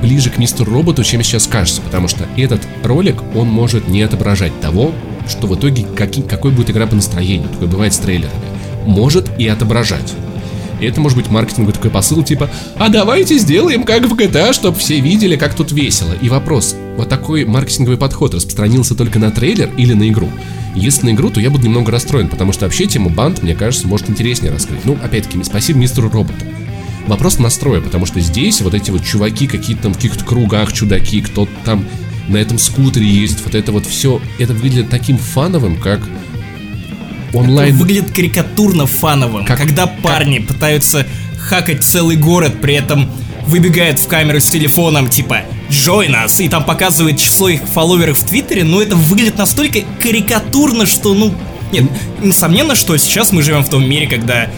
ближе 0.00 0.30
к 0.30 0.38
мистеру 0.38 0.72
роботу, 0.72 1.04
чем 1.04 1.22
сейчас 1.22 1.46
кажется, 1.46 1.80
потому 1.82 2.08
что 2.08 2.26
этот 2.36 2.60
ролик, 2.82 3.16
он 3.34 3.48
может 3.48 3.88
не 3.88 4.02
отображать 4.02 4.58
того, 4.60 4.92
что 5.28 5.46
в 5.46 5.54
итоге 5.54 5.84
каки- 5.96 6.22
какой 6.22 6.50
будет 6.50 6.70
игра 6.70 6.86
по 6.86 6.94
настроению, 6.94 7.48
такое 7.48 7.68
бывает 7.68 7.94
с 7.94 7.98
трейлерами. 7.98 8.32
Может 8.86 9.30
и 9.38 9.46
отображать. 9.46 10.12
И 10.80 10.84
это 10.84 11.00
может 11.00 11.16
быть 11.16 11.30
маркетинговый 11.30 11.74
такой 11.74 11.92
посыл, 11.92 12.24
типа, 12.24 12.50
а 12.76 12.88
давайте 12.88 13.38
сделаем 13.38 13.84
как 13.84 14.04
в 14.04 14.14
GTA, 14.14 14.52
чтобы 14.52 14.76
все 14.78 14.98
видели, 14.98 15.36
как 15.36 15.54
тут 15.54 15.70
весело. 15.70 16.12
И 16.20 16.28
вопрос, 16.28 16.74
вот 16.96 17.08
такой 17.08 17.44
маркетинговый 17.44 17.96
подход 17.96 18.34
распространился 18.34 18.96
только 18.96 19.20
на 19.20 19.30
трейлер 19.30 19.70
или 19.76 19.92
на 19.92 20.08
игру? 20.08 20.28
Если 20.74 21.06
на 21.06 21.10
игру, 21.10 21.30
то 21.30 21.38
я 21.38 21.50
буду 21.50 21.66
немного 21.66 21.92
расстроен, 21.92 22.28
потому 22.28 22.52
что 22.52 22.64
вообще 22.64 22.86
тему 22.86 23.10
банд, 23.10 23.42
мне 23.42 23.54
кажется, 23.54 23.86
может 23.86 24.10
интереснее 24.10 24.52
раскрыть. 24.52 24.84
Ну, 24.84 24.98
опять-таки, 25.00 25.44
спасибо 25.44 25.78
мистеру 25.78 26.10
роботу. 26.10 26.34
Вопрос 27.06 27.38
настроя, 27.38 27.80
потому 27.80 28.06
что 28.06 28.20
здесь 28.20 28.60
вот 28.60 28.74
эти 28.74 28.90
вот 28.90 29.04
чуваки 29.04 29.46
какие-то 29.46 29.84
там 29.84 29.92
в 29.92 29.96
каких-то 29.96 30.24
кругах, 30.24 30.72
чудаки, 30.72 31.20
кто-то 31.20 31.50
там 31.64 31.84
на 32.28 32.36
этом 32.36 32.58
скутере 32.58 33.06
ездит, 33.06 33.40
вот 33.44 33.54
это 33.54 33.72
вот 33.72 33.86
все, 33.86 34.20
это 34.38 34.52
выглядит 34.52 34.88
таким 34.88 35.18
фановым, 35.18 35.76
как 35.76 36.00
онлайн... 37.32 37.76
Выглядит 37.76 38.12
карикатурно 38.12 38.86
фановым. 38.86 39.44
Как- 39.44 39.58
когда 39.58 39.86
парни 39.86 40.38
пытаются 40.38 41.06
хакать 41.38 41.82
целый 41.82 42.16
город, 42.16 42.60
при 42.60 42.74
этом 42.74 43.10
выбегает 43.46 43.98
в 43.98 44.06
камеру 44.06 44.38
с 44.38 44.46
телефоном, 44.46 45.08
типа 45.08 45.42
«Join 45.68 46.14
us», 46.24 46.42
и 46.44 46.48
там 46.48 46.64
показывает 46.64 47.18
число 47.18 47.48
их 47.48 47.62
фолловеров 47.62 48.18
в 48.18 48.24
Твиттере, 48.24 48.62
но 48.62 48.80
это 48.80 48.94
выглядит 48.94 49.38
настолько 49.38 49.80
карикатурно, 50.00 50.86
что, 50.86 51.14
ну... 51.14 51.34
Нет, 51.72 51.84
несомненно, 52.22 52.74
что 52.74 52.96
сейчас 52.98 53.32
мы 53.32 53.42
живем 53.42 53.64
в 53.64 53.68
том 53.70 53.88
мире, 53.88 54.06
когда 54.06 54.50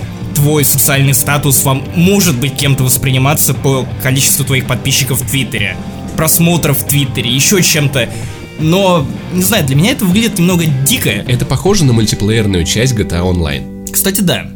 твой 0.45 0.63
социальный 0.63 1.15
статус 1.15 1.65
вам 1.65 1.83
может 1.97 2.39
быть 2.39 2.55
кем-то 2.55 2.85
восприниматься 2.85 3.55
по 3.55 3.89
количеству 4.03 4.45
твоих 4.45 4.67
подписчиков 4.67 5.23
в 5.23 5.31
Твиттере, 5.31 5.75
просмотров 6.19 6.81
в 6.81 6.87
Твиттере, 6.87 7.31
еще 7.31 7.63
чем-то. 7.63 8.11
Но, 8.59 9.07
не 9.33 9.43
знаю, 9.43 9.65
для 9.65 9.75
меня 9.75 9.93
это 9.93 10.05
выглядит 10.05 10.39
немного 10.39 10.67
дико. 10.67 11.09
Это 11.09 11.47
похоже 11.47 11.87
на 11.87 11.95
мультиплеерную 11.95 12.67
часть 12.67 12.93
GTA 12.93 13.23
Online. 13.23 13.91
Кстати, 13.91 14.21
да. 14.21 14.47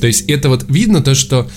То 0.00 0.06
есть 0.06 0.30
это 0.30 0.48
вот 0.48 0.66
видно 0.68 1.02
то, 1.02 1.16
что 1.16 1.50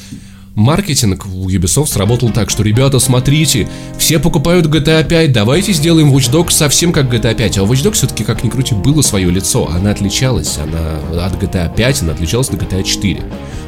маркетинг 0.55 1.25
у 1.25 1.49
Ubisoft 1.49 1.87
сработал 1.87 2.29
так, 2.29 2.49
что 2.49 2.63
ребята, 2.63 2.99
смотрите, 2.99 3.67
все 3.97 4.19
покупают 4.19 4.65
GTA 4.67 5.05
5, 5.05 5.31
давайте 5.31 5.73
сделаем 5.73 6.13
Watch 6.13 6.31
Dogs 6.31 6.51
совсем 6.51 6.91
как 6.91 7.13
GTA 7.13 7.35
5. 7.35 7.57
А 7.59 7.63
у 7.63 7.67
Watch 7.67 7.83
Dogs 7.83 7.93
все-таки, 7.93 8.23
как 8.23 8.43
ни 8.43 8.49
крути, 8.49 8.73
было 8.73 9.01
свое 9.01 9.29
лицо. 9.29 9.69
Она 9.69 9.91
отличалась, 9.91 10.57
она 10.57 11.25
от 11.25 11.33
GTA 11.41 11.73
5, 11.75 12.01
она 12.03 12.13
отличалась 12.13 12.49
от 12.49 12.55
GTA 12.55 12.83
4. 12.83 13.21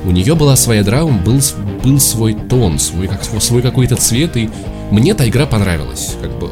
У 0.06 0.12
нее 0.12 0.36
была 0.36 0.56
своя 0.56 0.84
драма, 0.84 1.12
был, 1.19 1.39
был 1.84 2.00
свой 2.00 2.34
тон, 2.34 2.80
свой, 2.80 3.08
как, 3.08 3.23
свой 3.23 3.62
какой-то 3.62 3.97
цвет, 3.97 4.38
и 4.38 4.50
мне 4.89 5.12
эта 5.12 5.28
игра 5.28 5.45
понравилась. 5.45 6.15
Как 6.21 6.32
бы 6.39 6.50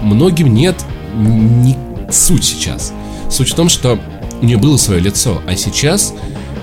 многим 0.00 0.54
нет 0.54 0.76
не 1.16 1.76
суть 2.10 2.44
сейчас. 2.44 2.92
Суть 3.30 3.50
в 3.50 3.54
том, 3.54 3.68
что 3.68 3.98
у 4.40 4.44
нее 4.44 4.58
было 4.58 4.76
свое 4.76 5.00
лицо, 5.00 5.42
а 5.46 5.56
сейчас 5.56 6.14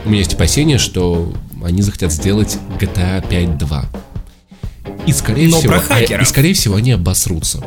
у 0.06 0.10
меня 0.10 0.20
есть 0.20 0.34
опасение, 0.34 0.78
что 0.78 1.34
они 1.64 1.82
захотят 1.82 2.12
сделать 2.12 2.58
GTA 2.80 3.28
5.2. 3.28 3.86
И 5.08 5.14
скорее 5.14 5.50
Но 5.50 5.58
всего, 5.60 5.74
а- 5.90 6.00
и 6.00 6.26
скорее 6.26 6.54
всего 6.54 6.76
они 6.76 6.92
обосрутся. 6.92 7.64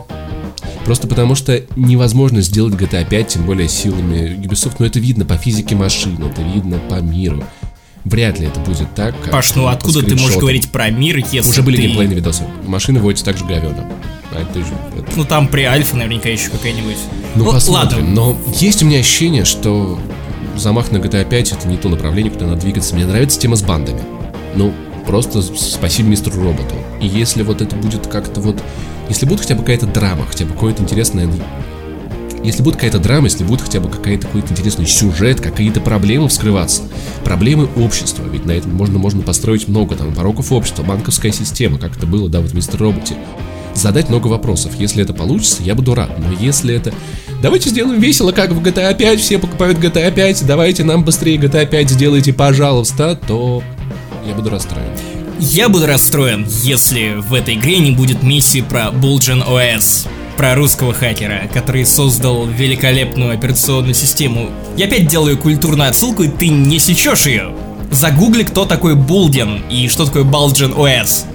Просто 0.85 1.09
потому 1.09 1.35
что 1.35 1.62
невозможно 1.76 2.42
сделать 2.42 2.74
GTA 2.74 3.09
5, 3.09 3.28
тем 3.28 3.46
более 3.46 3.68
силами 3.68 4.37
Ubisoft, 4.38 4.76
но 4.78 4.87
это 4.87 5.00
видно 5.00 5.24
по 5.24 5.37
физике 5.37 5.74
машин, 5.74 6.22
это 6.24 6.42
видно 6.42 6.78
по 6.78 6.96
миру. 6.96 7.42
Вряд 8.04 8.38
ли 8.38 8.46
это 8.48 8.61
будет 8.61 8.94
так. 8.94 9.14
Паш, 9.30 9.54
ну 9.54 9.66
откуда 9.66 10.02
ты 10.02 10.14
можешь 10.14 10.37
говорить 10.37 10.70
про 10.70 10.90
мир, 10.90 11.24
если 11.33 11.48
Уже 11.50 11.62
были 11.62 11.76
ты... 11.76 11.83
геймплейные 11.85 12.16
видосы. 12.16 12.44
Машины 12.66 13.00
водятся 13.00 13.24
так 13.24 13.38
же 13.38 13.46
говёно. 13.46 13.90
А 14.30 14.42
это 14.42 14.59
же- 14.61 14.66
это- 14.98 15.11
Ну 15.16 15.24
там 15.24 15.48
при 15.48 15.62
Альфа 15.62 15.96
наверняка 15.96 16.28
еще 16.28 16.50
какая-нибудь. 16.50 16.98
Ну, 17.35 17.44
Вот, 17.44 17.54
посмотрим. 17.54 18.00
ладно. 18.00 18.14
Но 18.14 18.37
есть 18.59 18.83
у 18.83 18.87
меня 18.87 18.98
ощущение, 18.98 19.46
что 19.46 19.98
замах 20.59 20.90
на 20.90 20.99
GTA 20.99 21.29
5 21.29 21.53
это 21.53 21.69
не 21.69 21.77
то 21.77 21.88
направление, 21.88 22.33
куда 22.33 22.47
надо 22.47 22.61
двигаться. 22.61 22.95
Мне 22.95 23.07
нравится 23.07 23.38
тема 23.38 23.57
с 23.57 23.62
бандами. 23.62 24.01
Ну, 24.55 24.73
просто 25.07 25.43
спасибо 25.43 26.09
мистеру 26.09 26.43
роботу. 26.43 26.75
И 27.01 27.07
если 27.07 27.43
вот 27.43 27.62
это 27.62 27.77
будет 27.77 28.07
как-то 28.07 28.40
вот... 28.40 28.62
Если 29.09 29.27
будет 29.27 29.40
хотя 29.40 29.55
бы 29.55 29.61
какая-то 29.61 29.87
драма, 29.87 30.25
хотя 30.27 30.45
бы 30.45 30.53
какое-то 30.53 30.83
интересное... 30.83 31.29
Если 32.43 32.62
будет 32.62 32.75
какая-то 32.75 32.99
драма, 32.99 33.25
если 33.27 33.43
будет 33.43 33.62
хотя 33.62 33.81
бы 33.81 33.88
какая-то 33.88 34.27
какой-то 34.27 34.53
интересный 34.53 34.87
сюжет, 34.87 35.40
какие-то 35.40 35.81
проблемы 35.81 36.29
вскрываться, 36.29 36.83
проблемы 37.25 37.69
общества, 37.77 38.23
ведь 38.31 38.45
на 38.45 38.53
этом 38.53 38.75
можно, 38.75 38.99
можно 38.99 39.23
построить 39.23 39.67
много 39.67 39.97
там 39.97 40.14
пороков 40.14 40.53
общества, 40.53 40.83
банковская 40.83 41.33
система, 41.33 41.79
как 41.79 41.97
это 41.97 42.07
было, 42.07 42.29
да, 42.29 42.40
вот 42.40 42.51
в 42.51 42.55
Мистер 42.55 42.81
Роботе 42.81 43.17
задать 43.74 44.08
много 44.08 44.28
вопросов. 44.28 44.72
Если 44.78 45.02
это 45.02 45.14
получится, 45.14 45.62
я 45.62 45.74
буду 45.74 45.94
рад. 45.94 46.10
Но 46.18 46.32
если 46.32 46.74
это... 46.74 46.92
Давайте 47.42 47.70
сделаем 47.70 48.00
весело, 48.00 48.32
как 48.32 48.52
в 48.52 48.62
GTA 48.62 48.96
5, 48.96 49.20
все 49.20 49.38
покупают 49.38 49.78
GTA 49.78 50.10
5, 50.12 50.46
давайте 50.46 50.82
нам 50.82 51.04
быстрее 51.04 51.37
GTA 51.37 51.66
5 51.66 51.90
сделайте, 51.90 52.32
пожалуйста, 52.32 53.16
то 53.16 53.62
я 54.26 54.34
буду 54.34 54.48
расстроен. 54.48 54.88
Я 55.38 55.68
буду 55.68 55.87
расстроен, 55.87 56.46
если 56.62 57.16
в 57.16 57.34
этой 57.34 57.54
игре 57.54 57.78
не 57.78 57.90
будет 57.90 58.22
миссии 58.22 58.62
про 58.62 58.87
Bulgin 58.87 59.46
OS. 59.46 60.08
Про 60.38 60.54
русского 60.54 60.94
хакера, 60.94 61.42
который 61.52 61.84
создал 61.84 62.46
великолепную 62.46 63.34
операционную 63.34 63.94
систему. 63.94 64.50
Я 64.76 64.87
опять 64.87 65.06
делаю 65.06 65.37
культурную 65.37 65.90
отсылку, 65.90 66.22
и 66.22 66.28
ты 66.28 66.48
не 66.48 66.78
сечешь 66.78 67.26
ее. 67.26 67.54
Загугли, 67.90 68.42
кто 68.44 68.64
такой 68.64 68.94
Булдин 68.94 69.62
и 69.70 69.88
что 69.88 70.06
такое 70.06 70.24
Bulgin 70.24 70.74
OS. 70.74 71.26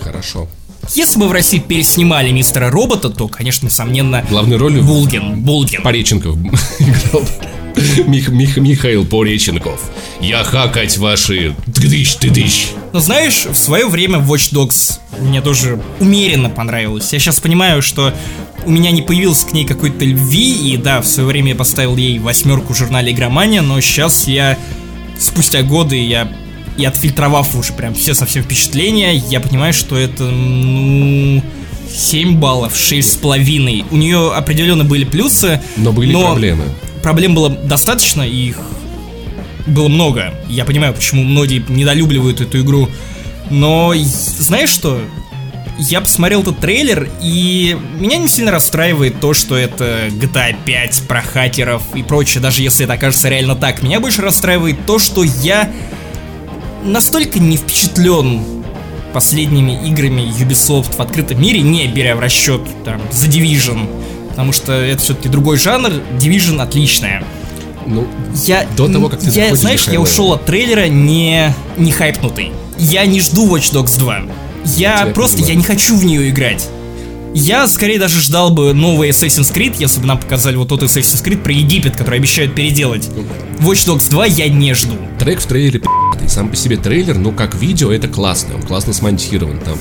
Хорошо. 0.00 0.46
Если 0.94 1.18
бы 1.18 1.28
в 1.28 1.32
России 1.32 1.58
переснимали 1.58 2.30
Мистера 2.30 2.70
Робота, 2.70 3.10
то, 3.10 3.28
конечно, 3.28 3.66
несомненно, 3.66 4.24
Главной 4.28 4.56
ролью 4.56 4.82
Булгин, 4.82 5.40
Булгин. 5.40 5.82
Пореченков 5.82 6.36
играл. 6.78 7.22
Мих, 8.06 8.28
Мих- 8.28 8.58
Михаил 8.60 9.06
Пореченков. 9.06 9.80
Я 10.20 10.42
хакать 10.44 10.98
ваши 10.98 11.54
тыдыщ, 11.72 12.16
тыдыщ. 12.16 12.66
Но 12.92 12.98
знаешь, 13.00 13.46
в 13.46 13.54
свое 13.56 13.86
время 13.88 14.18
Watch 14.18 14.52
Dogs 14.52 14.98
мне 15.20 15.40
тоже 15.40 15.80
умеренно 16.00 16.50
понравилось. 16.50 17.12
Я 17.12 17.18
сейчас 17.20 17.40
понимаю, 17.40 17.80
что 17.82 18.12
у 18.66 18.70
меня 18.70 18.90
не 18.90 19.02
появился 19.02 19.46
к 19.46 19.52
ней 19.52 19.64
какой-то 19.64 20.04
любви, 20.04 20.72
и 20.72 20.76
да, 20.76 21.00
в 21.00 21.06
свое 21.06 21.28
время 21.28 21.50
я 21.50 21.54
поставил 21.54 21.96
ей 21.96 22.18
восьмерку 22.18 22.74
в 22.74 22.76
журнале 22.76 23.12
Игромания, 23.12 23.62
но 23.62 23.80
сейчас 23.80 24.26
я, 24.26 24.58
спустя 25.18 25.62
годы, 25.62 25.96
я 26.04 26.30
и 26.80 26.84
отфильтровав 26.84 27.54
уже 27.54 27.72
прям 27.72 27.94
все 27.94 28.14
совсем 28.14 28.42
впечатления, 28.42 29.14
я 29.14 29.40
понимаю, 29.40 29.72
что 29.72 29.96
это, 29.96 30.24
ну, 30.24 31.42
7 31.94 32.36
баллов, 32.38 32.74
6,5. 32.74 33.86
У 33.90 33.96
нее 33.96 34.32
определенно 34.32 34.84
были 34.84 35.04
плюсы, 35.04 35.60
Но 35.76 35.92
были 35.92 36.12
проблемы. 36.12 36.64
проблем 37.02 37.34
было 37.34 37.50
достаточно, 37.50 38.22
и 38.22 38.48
их 38.48 38.58
было 39.66 39.88
много. 39.88 40.34
Я 40.48 40.64
понимаю, 40.64 40.94
почему 40.94 41.22
многие 41.22 41.64
недолюбливают 41.68 42.40
эту 42.40 42.60
игру. 42.60 42.88
Но 43.50 43.92
знаешь 43.96 44.70
что? 44.70 45.00
Я 45.78 46.02
посмотрел 46.02 46.42
этот 46.42 46.58
трейлер, 46.60 47.08
и 47.22 47.76
меня 47.98 48.18
не 48.18 48.28
сильно 48.28 48.50
расстраивает 48.50 49.18
то, 49.18 49.32
что 49.32 49.56
это 49.56 50.08
GTA 50.10 50.54
5 50.64 51.02
про 51.08 51.22
хакеров 51.22 51.82
и 51.94 52.02
прочее, 52.02 52.42
даже 52.42 52.62
если 52.62 52.84
это 52.84 52.94
окажется 52.94 53.28
реально 53.30 53.56
так. 53.56 53.82
Меня 53.82 53.98
больше 53.98 54.20
расстраивает 54.20 54.84
то, 54.86 54.98
что 54.98 55.24
я 55.24 55.70
настолько 56.84 57.38
не 57.38 57.56
впечатлен 57.56 58.40
последними 59.12 59.88
играми 59.88 60.22
Ubisoft 60.38 60.96
в 60.96 61.00
открытом 61.00 61.40
мире, 61.40 61.60
не 61.62 61.86
беря 61.86 62.14
в 62.16 62.20
расчет 62.20 62.62
там 62.84 63.00
The 63.10 63.28
Division, 63.28 63.88
потому 64.30 64.52
что 64.52 64.72
это 64.72 65.02
все-таки 65.02 65.28
другой 65.28 65.56
жанр, 65.56 65.90
Division 66.18 66.60
отличная. 66.62 67.24
Ну, 67.86 68.06
Я, 68.44 68.66
До 68.76 68.92
того, 68.92 69.08
как 69.08 69.20
ты 69.20 69.30
я, 69.30 69.54
знаешь, 69.56 69.88
я 69.88 70.00
ушел 70.00 70.32
от 70.32 70.44
трейлера 70.44 70.86
не, 70.86 71.52
не 71.76 71.90
хайпнутый. 71.90 72.52
Я 72.78 73.04
не 73.06 73.20
жду 73.20 73.48
Watch 73.48 73.72
Dogs 73.72 73.98
2. 73.98 74.22
Я 74.76 75.02
тебя 75.02 75.12
просто, 75.12 75.38
понимаю. 75.38 75.54
я 75.54 75.58
не 75.58 75.64
хочу 75.64 75.96
в 75.96 76.04
нее 76.04 76.28
играть. 76.30 76.68
Я 77.34 77.66
скорее 77.68 77.98
даже 77.98 78.20
ждал 78.20 78.50
бы 78.50 78.74
новый 78.74 79.10
Assassin's 79.10 79.52
Creed, 79.54 79.76
если 79.78 80.00
бы 80.00 80.06
нам 80.06 80.18
показали 80.18 80.56
вот 80.56 80.68
тот 80.68 80.82
Assassin's 80.82 81.24
Creed 81.24 81.42
про 81.42 81.52
Египет, 81.52 81.96
который 81.96 82.18
обещают 82.18 82.54
переделать. 82.54 83.08
Watch 83.60 83.86
Dogs 83.86 84.10
2 84.10 84.26
я 84.26 84.48
не 84.48 84.74
жду. 84.74 84.96
трек 85.18 85.40
в 85.40 85.46
трейлере 85.46 85.80
пи***ый. 86.20 86.28
Сам 86.28 86.48
по 86.48 86.56
себе 86.56 86.76
трейлер, 86.76 87.18
ну, 87.18 87.32
как 87.32 87.54
видео, 87.54 87.92
это 87.92 88.08
классно. 88.08 88.54
Он 88.56 88.62
классно 88.62 88.92
смонтирован, 88.92 89.58
там 89.58 89.78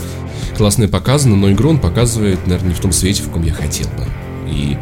классно 0.57 0.87
показано, 0.87 1.35
но 1.35 1.51
игру 1.51 1.69
он 1.69 1.79
показывает, 1.79 2.45
наверное, 2.47 2.69
не 2.69 2.75
в 2.75 2.79
том 2.79 2.91
свете, 2.91 3.23
в 3.23 3.27
каком 3.27 3.43
я 3.43 3.53
хотел 3.53 3.87
бы. 3.89 4.05
И 4.51 4.77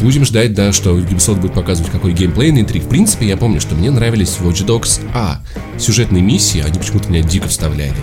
будем 0.00 0.24
ждать, 0.24 0.54
да, 0.54 0.72
что 0.72 0.98
Ubisoft 0.98 1.40
будет 1.40 1.54
показывать 1.54 1.90
какой 1.90 2.12
геймплейный 2.12 2.62
интриг. 2.62 2.84
В 2.84 2.88
принципе, 2.88 3.26
я 3.26 3.36
помню, 3.36 3.60
что 3.60 3.74
мне 3.74 3.90
нравились 3.90 4.38
Watch 4.40 4.64
Dogs 4.66 5.00
А. 5.14 5.40
Сюжетные 5.78 6.22
миссии, 6.22 6.60
они 6.60 6.78
почему-то 6.78 7.10
меня 7.10 7.22
дико 7.22 7.48
вставляли. 7.48 7.94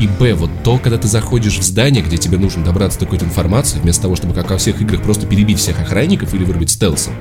И 0.00 0.08
Б, 0.08 0.34
вот 0.34 0.50
то, 0.64 0.78
когда 0.78 0.98
ты 0.98 1.06
заходишь 1.08 1.58
в 1.58 1.62
здание, 1.62 2.02
где 2.02 2.16
тебе 2.16 2.36
нужно 2.36 2.64
добраться 2.64 2.98
до 2.98 3.04
какой-то 3.06 3.24
информации, 3.24 3.78
вместо 3.78 4.02
того, 4.02 4.16
чтобы, 4.16 4.34
как 4.34 4.50
во 4.50 4.58
всех 4.58 4.80
играх, 4.80 5.02
просто 5.02 5.26
перебить 5.26 5.58
всех 5.58 5.80
охранников 5.80 6.34
или 6.34 6.44
вырубить 6.44 6.70
стелсом, 6.70 7.14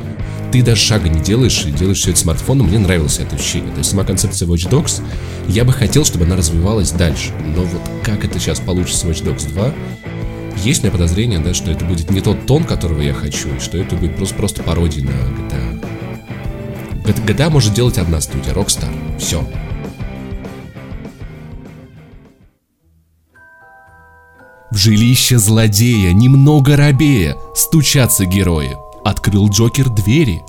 ты 0.51 0.61
даже 0.61 0.81
шага 0.81 1.09
не 1.09 1.19
делаешь 1.19 1.65
и 1.65 1.71
делаешь 1.71 1.99
все 1.99 2.11
это 2.11 2.19
смартфоном. 2.19 2.67
Мне 2.67 2.79
нравилось 2.79 3.19
это 3.19 3.35
ощущение. 3.35 3.71
То 3.71 3.79
есть 3.79 3.89
сама 3.89 4.03
концепция 4.03 4.47
Watch 4.47 4.69
Dogs, 4.69 5.01
я 5.47 5.65
бы 5.65 5.73
хотел, 5.73 6.05
чтобы 6.05 6.25
она 6.25 6.35
развивалась 6.35 6.91
дальше. 6.91 7.31
Но 7.55 7.63
вот 7.63 7.81
как 8.03 8.23
это 8.25 8.39
сейчас 8.39 8.59
получится 8.59 9.07
в 9.07 9.09
Watch 9.09 9.23
Dogs 9.23 9.49
2, 9.49 9.73
есть 10.63 10.81
у 10.81 10.83
меня 10.83 10.91
подозрение, 10.91 11.39
да, 11.39 11.53
что 11.53 11.71
это 11.71 11.85
будет 11.85 12.09
не 12.09 12.21
тот 12.21 12.45
тон, 12.45 12.63
которого 12.63 13.01
я 13.01 13.13
хочу, 13.13 13.55
и 13.55 13.59
что 13.59 13.77
это 13.77 13.95
будет 13.95 14.15
просто, 14.15 14.35
просто 14.35 14.63
пародия 14.63 15.03
на 15.03 15.09
GTA. 15.09 15.85
GTA 17.05 17.25
GTA 17.25 17.49
может 17.49 17.73
делать 17.73 17.97
одна 17.97 18.21
студия, 18.21 18.53
Rockstar. 18.53 18.89
Все. 19.19 19.45
В 24.71 24.77
жилище 24.77 25.37
злодея, 25.37 26.13
немного 26.13 26.75
робея, 26.75 27.35
стучатся 27.55 28.25
герои. 28.25 28.75
Открыл 29.05 29.49
Джокер 29.49 29.89
двери. 29.89 30.41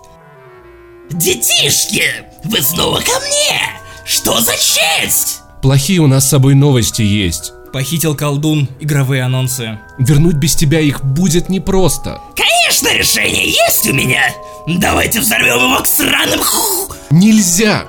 Детишки, 1.10 2.04
вы 2.44 2.62
снова 2.62 3.00
ко 3.00 3.20
мне! 3.20 3.60
Что 4.04 4.40
за 4.40 4.52
честь? 4.52 5.40
Плохие 5.60 6.00
у 6.00 6.06
нас 6.06 6.24
с 6.24 6.30
собой 6.30 6.54
новости 6.54 7.02
есть. 7.02 7.52
Похитил 7.74 8.14
колдун 8.14 8.68
игровые 8.78 9.24
анонсы. 9.24 9.80
Вернуть 9.98 10.36
без 10.36 10.54
тебя 10.54 10.78
их 10.78 11.04
будет 11.04 11.48
непросто. 11.48 12.20
Конечно, 12.36 12.96
решение 12.96 13.48
есть 13.48 13.90
у 13.90 13.92
меня! 13.92 14.22
Давайте 14.68 15.18
взорвем 15.18 15.56
его 15.56 15.80
к 15.82 15.86
сраным 15.88 16.38
ху... 16.38 16.94
Нельзя! 17.10 17.86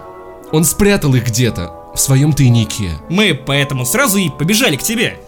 Он 0.52 0.64
спрятал 0.64 1.14
их 1.14 1.28
где-то, 1.28 1.72
в 1.94 2.00
своем 2.00 2.34
тайнике. 2.34 2.94
Мы 3.12 3.36
поэтому 3.36 3.86
сразу 3.86 4.18
и 4.18 4.32
побежали 4.32 4.76
к 4.76 4.82
тебе. 4.82 5.20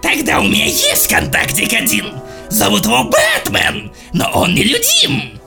Тогда 0.00 0.40
у 0.40 0.44
меня 0.44 0.64
есть 0.64 1.06
контактик 1.06 1.70
один. 1.74 2.14
Зовут 2.48 2.86
его 2.86 3.04
Бэтмен, 3.04 3.92
но 4.14 4.30
он 4.32 4.54
нелюдим. 4.54 5.38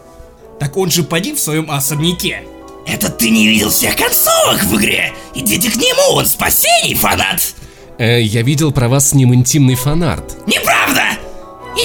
Так 0.59 0.77
он 0.77 0.91
же 0.91 1.01
поди 1.01 1.33
в 1.33 1.39
своем 1.39 1.71
особняке. 1.71 2.43
Это 2.91 3.09
ты 3.09 3.29
не 3.29 3.47
видел 3.47 3.69
всех 3.69 3.95
концовок 3.95 4.63
в 4.63 4.75
игре? 4.77 5.13
Идите 5.35 5.69
к 5.69 5.75
нему, 5.75 6.15
он 6.15 6.25
спасений 6.25 6.95
фанат. 6.95 7.53
Э, 7.99 8.19
я 8.21 8.41
видел 8.41 8.71
про 8.71 8.89
вас 8.89 9.09
с 9.09 9.13
ним 9.13 9.33
интимный 9.33 9.75
фанарт. 9.75 10.37
Неправда! 10.47 11.03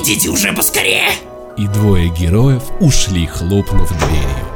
Идите 0.01 0.31
уже 0.31 0.53
поскорее. 0.53 1.11
И 1.59 1.67
двое 1.67 2.09
героев 2.09 2.63
ушли, 2.81 3.27
хлопнув 3.27 3.91
дверью. 3.91 4.55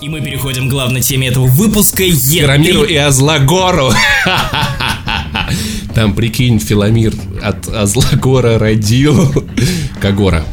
И 0.00 0.08
мы 0.08 0.20
переходим 0.20 0.68
к 0.68 0.70
главной 0.70 1.00
теме 1.00 1.28
этого 1.28 1.46
выпуска. 1.46 2.02
Е3. 2.02 2.40
Филомиру 2.40 2.82
и 2.84 2.96
Азлагору. 2.96 3.92
Там, 5.94 6.14
прикинь, 6.14 6.58
Филомир 6.58 7.12
от 7.40 7.68
Азлагора 7.68 8.58
родил 8.58 9.32
Кагора. 10.00 10.44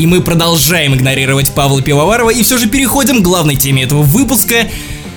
И 0.00 0.06
мы 0.06 0.22
продолжаем 0.22 0.94
игнорировать 0.94 1.52
Павла 1.54 1.82
Пивоварова 1.82 2.30
и 2.30 2.42
все 2.42 2.56
же 2.56 2.70
переходим 2.70 3.20
к 3.20 3.22
главной 3.22 3.56
теме 3.56 3.82
этого 3.82 4.00
выпуска. 4.00 4.66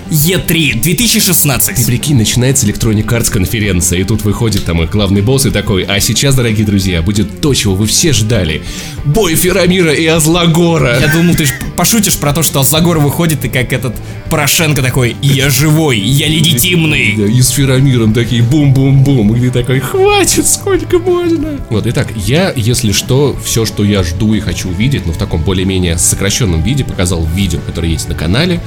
Е3 0.10 0.82
2016. 0.82 1.86
Прикинь, 1.86 2.18
начинается 2.18 2.66
Electronic 2.66 3.06
Arts 3.06 3.32
конференция, 3.32 4.00
и 4.00 4.04
тут 4.04 4.24
выходит 4.24 4.66
там 4.66 4.82
их 4.84 4.92
главный 4.92 5.22
босс 5.22 5.46
и 5.46 5.52
такой, 5.52 5.84
а 5.84 6.00
сейчас, 6.00 6.36
дорогие 6.36 6.66
друзья, 6.66 7.02
будет 7.02 7.42
то, 7.42 7.54
чего 7.54 7.76
вы 7.76 7.88
все 7.88 8.14
ждали. 8.14 8.62
Бой 9.06 9.36
Ферамира 9.36 9.94
и 9.94 10.06
Азлагора. 10.06 11.00
Я 11.00 11.08
думал, 11.08 11.36
ты 11.36 11.46
ж 11.46 11.54
пошутишь 11.76 12.18
про 12.18 12.34
то, 12.34 12.44
что 12.44 12.60
Азлагор 12.60 13.00
выходит 13.00 13.44
и 13.46 13.50
как 13.50 13.74
этот 13.74 13.96
Порошенко 14.30 14.82
такой 14.82 15.16
«Я 15.22 15.50
живой, 15.50 16.00
я 16.00 16.28
легитимный». 16.28 17.16
Да, 17.18 17.26
и 17.26 17.42
с 17.42 17.50
Ферамиром 17.50 18.14
такие 18.14 18.42
бум-бум-бум. 18.42 19.36
И 19.36 19.40
ты 19.42 19.52
такой, 19.52 19.80
хватит, 19.80 20.48
сколько 20.48 21.00
можно. 21.00 21.60
Вот, 21.70 21.86
итак, 21.88 22.08
я, 22.16 22.52
если 22.56 22.92
что, 22.92 23.38
все, 23.44 23.66
что 23.66 23.84
я 23.84 24.04
жду 24.04 24.34
и 24.34 24.40
хочу 24.40 24.70
увидеть, 24.70 25.06
но 25.06 25.14
в 25.14 25.18
таком 25.18 25.44
более-менее 25.44 25.98
сокращенном 25.98 26.64
виде, 26.64 26.84
показал 26.84 27.26
видео, 27.36 27.60
которое 27.60 27.90
есть 27.90 28.10
на 28.10 28.16
канале. 28.16 28.60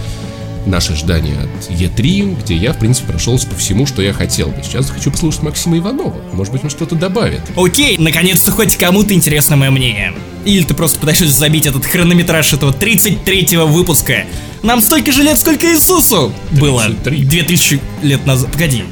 Наше 0.67 0.97
ждание 0.97 1.37
от 1.37 1.71
Е3, 1.71 2.43
где 2.43 2.57
я, 2.57 2.73
в 2.73 2.79
принципе, 2.79 3.09
прошелся 3.09 3.47
по 3.47 3.55
всему, 3.55 3.87
что 3.87 4.03
я 4.03 4.13
хотел 4.13 4.49
бы. 4.49 4.57
Сейчас 4.65 4.91
хочу 4.91 5.13
послушать 5.13 5.43
Максима 5.43 5.79
Иванова. 5.79 6.17
Может 6.33 6.53
быть, 6.53 6.65
он 6.65 6.71
что-то 6.71 6.97
добавит. 6.97 7.41
Окей, 7.57 7.97
наконец-то 7.99 8.51
хоть 8.51 8.77
кому-то 8.77 9.15
интересно 9.15 9.55
мое 9.55 9.71
мнение. 9.71 10.13
Или 10.45 10.65
ты 10.65 10.75
просто 10.75 10.99
пытаешься 10.99 11.29
забить 11.29 11.67
этот 11.67 11.87
хронометраж 11.87 12.53
этого 12.53 12.73
33-го 12.73 13.67
выпуска. 13.67 14.25
Нам 14.65 14.81
столько 14.81 15.13
же 15.13 15.23
лет, 15.23 15.39
сколько 15.39 15.67
Иисусу 15.73 16.33
было. 16.51 16.85
33. 16.85 17.25
2000 17.25 17.81
лет 18.03 18.27
назад. 18.27 18.51
Погоди. 18.51 18.83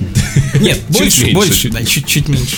Нет, 0.61 0.81
больше, 0.89 1.33
больше. 1.33 1.71
Да, 1.71 1.85
чуть-чуть 1.85 2.29
меньше. 2.29 2.57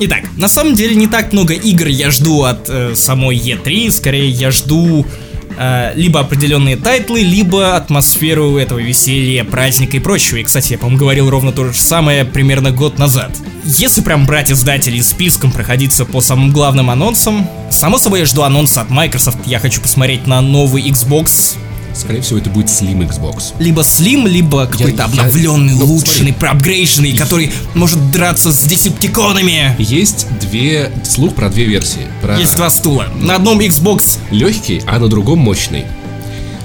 Итак, 0.00 0.24
на 0.36 0.48
самом 0.48 0.74
деле 0.74 0.94
не 0.96 1.06
так 1.06 1.32
много 1.32 1.54
игр 1.54 1.86
я 1.86 2.10
жду 2.10 2.42
от 2.42 2.68
э, 2.68 2.94
самой 2.94 3.36
E3, 3.36 3.90
скорее 3.90 4.28
я 4.28 4.50
жду 4.50 5.06
э, 5.56 5.92
либо 5.94 6.20
определенные 6.20 6.76
тайтлы, 6.76 7.22
либо 7.22 7.76
атмосферу 7.76 8.56
этого 8.56 8.78
веселья, 8.78 9.44
праздника 9.44 9.96
и 9.96 10.00
прочего. 10.00 10.38
И, 10.38 10.42
кстати, 10.42 10.72
я, 10.72 10.78
по-моему, 10.78 10.98
говорил 10.98 11.30
ровно 11.30 11.52
то 11.52 11.72
же 11.72 11.78
самое 11.78 12.24
примерно 12.24 12.70
год 12.70 12.98
назад. 12.98 13.36
Если 13.64 14.00
прям 14.00 14.26
брать 14.26 14.50
издателей 14.50 15.02
списком 15.02 15.52
проходиться 15.52 16.04
по 16.04 16.20
самым 16.20 16.50
главным 16.50 16.90
анонсам, 16.90 17.48
само 17.70 17.98
собой 17.98 18.20
я 18.20 18.26
жду 18.26 18.42
анонса 18.42 18.80
от 18.80 18.90
Microsoft, 18.90 19.38
я 19.46 19.58
хочу 19.58 19.80
посмотреть 19.80 20.26
на 20.26 20.40
новый 20.40 20.88
Xbox, 20.88 21.56
Скорее 21.94 22.20
всего, 22.22 22.38
это 22.38 22.50
будет 22.50 22.66
Slim 22.66 23.06
Xbox. 23.08 23.52
либо 23.58 23.82
Slim, 23.82 24.28
либо 24.28 24.66
какой-то 24.66 24.98
я- 24.98 25.04
обновленный, 25.04 25.74
ну, 25.74 25.84
улучшенный, 25.84 26.32
проапгрейженный, 26.32 27.16
который 27.16 27.52
может 27.74 28.10
драться 28.10 28.52
с 28.52 28.62
десептиконами. 28.64 29.76
Есть 29.78 30.26
две... 30.40 30.90
Слух 31.04 31.34
про 31.34 31.48
две 31.50 31.64
версии. 31.64 32.06
Про 32.22 32.38
Есть 32.38 32.56
два 32.56 32.70
стула. 32.70 33.06
На 33.20 33.36
одном 33.36 33.60
Xbox 33.60 34.18
легкий, 34.30 34.82
а 34.86 34.98
на 34.98 35.08
другом 35.08 35.38
мощный. 35.40 35.84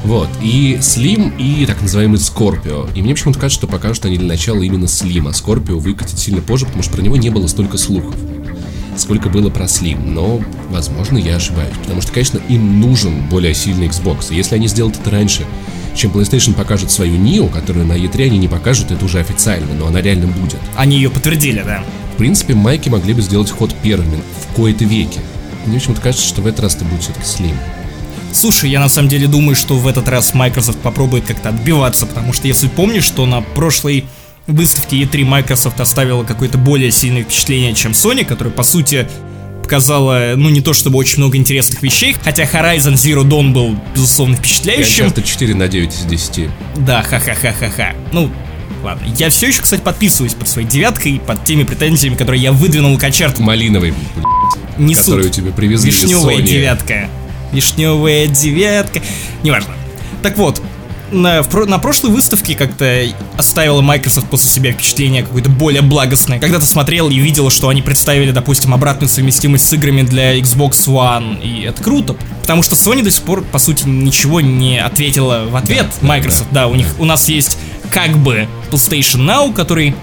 Вот, 0.04 0.30
и 0.42 0.78
Слим, 0.82 1.34
и 1.38 1.66
так 1.66 1.82
называемый 1.82 2.20
Скорпио. 2.20 2.88
И 2.96 3.02
мне 3.02 3.14
почему-то 3.14 3.40
кажется, 3.40 3.60
что 3.60 3.68
покажут 3.68 4.06
они 4.06 4.18
для 4.18 4.28
начала 4.28 4.62
именно 4.62 4.88
Слима. 4.88 5.34
Скорпио 5.34 5.80
выкатит 5.80 6.18
сильно 6.18 6.40
позже, 6.42 6.66
потому 6.66 6.84
что 6.84 6.94
про 6.94 7.02
него 7.02 7.18
не 7.18 7.30
было 7.30 7.48
столько 7.48 7.78
слухов 7.78 8.16
сколько 8.98 9.30
было 9.30 9.50
про 9.50 9.66
Slim, 9.66 10.06
но, 10.06 10.42
возможно, 10.70 11.18
я 11.18 11.36
ошибаюсь, 11.36 11.76
потому 11.82 12.02
что, 12.02 12.12
конечно, 12.12 12.40
им 12.50 12.80
нужен 12.80 13.28
более 13.30 13.54
сильный 13.54 13.88
Xbox, 13.88 14.34
если 14.34 14.56
они 14.56 14.68
сделают 14.68 14.98
это 15.00 15.10
раньше, 15.10 15.46
чем 15.96 16.12
PlayStation 16.12 16.54
покажет 16.54 16.92
свою 16.92 17.18
Neo, 17.18 17.52
которую 17.52 17.86
на 17.86 17.94
E3 17.94 18.26
они 18.26 18.38
не 18.38 18.48
покажут, 18.48 18.92
это 18.92 19.04
уже 19.04 19.20
официально, 19.20 19.74
но 19.74 19.88
она 19.88 20.02
реально 20.02 20.28
будет. 20.28 20.60
Они 20.76 20.96
ее 20.96 21.10
подтвердили, 21.10 21.64
да. 21.66 21.84
В 22.14 22.18
принципе, 22.18 22.54
майки 22.54 22.90
могли 22.90 23.14
бы 23.14 23.22
сделать 23.22 23.50
ход 23.50 23.74
первыми 23.82 24.22
в 24.42 24.56
кои-то 24.56 24.86
веке. 24.86 25.20
Мне 25.66 25.80
почему-то 25.80 26.02
кажется, 26.02 26.28
что 26.28 26.42
в 26.42 26.48
этот 26.48 26.62
раз 26.62 26.76
это 26.76 26.86
будет 26.86 27.02
все-таки 27.02 27.26
Slim. 27.26 27.56
Слушай, 28.32 28.70
я 28.70 28.80
на 28.80 28.90
самом 28.90 29.10
деле 29.10 29.28
думаю, 29.28 29.56
что 29.56 29.76
в 29.78 29.88
этот 29.88 30.08
раз 30.08 30.34
Microsoft 30.36 30.80
попробует 30.80 31.26
как-то 31.26 31.50
отбиваться, 31.50 32.06
потому 32.06 32.34
что 32.34 32.48
если 32.48 32.68
помнишь, 32.68 33.04
что 33.04 33.26
на 33.26 33.42
прошлой 33.42 34.06
выставке 34.48 34.98
E3 35.02 35.24
Microsoft 35.26 35.80
оставила 35.80 36.24
какое-то 36.24 36.58
более 36.58 36.92
сильное 36.92 37.24
впечатление, 37.24 37.74
чем 37.74 37.92
Sony, 37.92 38.24
которая, 38.26 38.54
по 38.54 38.64
сути, 38.64 39.08
показала, 39.62 40.34
ну, 40.38 40.50
не 40.50 40.62
то 40.62 40.74
чтобы 40.74 40.98
очень 40.98 41.18
много 41.20 41.36
интересных 41.38 41.82
вещей, 41.82 42.16
хотя 42.24 42.44
Horizon 42.44 42.94
Zero 42.94 43.24
Dawn 43.24 43.52
был, 43.52 43.76
безусловно, 43.94 44.38
впечатляющим. 44.38 45.08
Uncharted 45.08 45.24
4 45.24 45.56
на 45.56 45.68
9 45.68 45.94
из 45.94 46.04
10. 46.06 46.50
Да, 46.78 47.02
ха-ха-ха-ха-ха. 47.04 47.94
Ну, 48.14 48.32
ладно. 48.84 49.06
Я 49.18 49.30
все 49.30 49.48
еще, 49.48 49.62
кстати, 49.62 49.82
подписываюсь 49.82 50.34
под 50.36 50.48
своей 50.48 50.68
девяткой, 50.68 51.20
под 51.20 51.44
теми 51.44 51.64
претензиями, 51.64 52.16
которые 52.16 52.42
я 52.42 52.54
выдвинул 52.54 52.98
к 52.98 53.04
Uncharted. 53.04 53.42
Малиновый, 53.42 53.94
Не 54.78 54.96
которую 54.96 55.30
тебе 55.30 55.52
привезли 55.52 55.92
Вишневая 55.92 56.38
Sony. 56.38 56.44
девятка. 56.44 57.10
Вишневая 57.52 58.28
девятка. 58.28 59.02
Неважно. 59.44 59.74
Так 60.24 60.38
вот, 60.38 60.62
на, 61.12 61.44
на 61.66 61.80
прошлой 61.80 62.12
выставке 62.12 62.56
как-то 62.56 63.04
оставила 63.38 63.82
Microsoft 63.82 64.30
после 64.30 64.50
себя 64.50 64.72
впечатление 64.74 65.24
какое-то 65.24 65.50
более 65.50 65.82
благостное. 65.82 66.40
Когда 66.40 66.60
ты 66.60 66.66
смотрел 66.66 67.10
и 67.10 67.18
видел, 67.18 67.50
что 67.50 67.70
они 67.70 67.82
представили, 67.82 68.32
допустим, 68.32 68.74
обратную 68.74 69.10
совместимость 69.10 69.68
с 69.68 69.74
играми 69.74 70.02
для 70.02 70.38
Xbox 70.38 70.88
One, 70.88 71.42
и 71.42 71.64
это 71.64 71.84
круто. 71.84 72.16
Потому 72.42 72.64
что 72.64 72.76
Sony 72.76 73.04
до 73.04 73.12
сих 73.12 73.24
пор, 73.24 73.44
по 73.44 73.60
сути, 73.60 73.88
ничего 73.88 74.42
не 74.42 74.80
ответила 74.80 75.46
в 75.50 75.56
ответ 75.56 75.88
Microsoft. 76.02 76.50
Да, 76.52 76.68
у 76.68 76.76
них 76.76 76.88
у 77.00 77.06
нас 77.06 77.30
есть 77.30 77.58
как 77.92 78.12
бы 78.18 78.48
PlayStation 78.72 79.26
Now, 79.26 79.54
который 79.54 79.96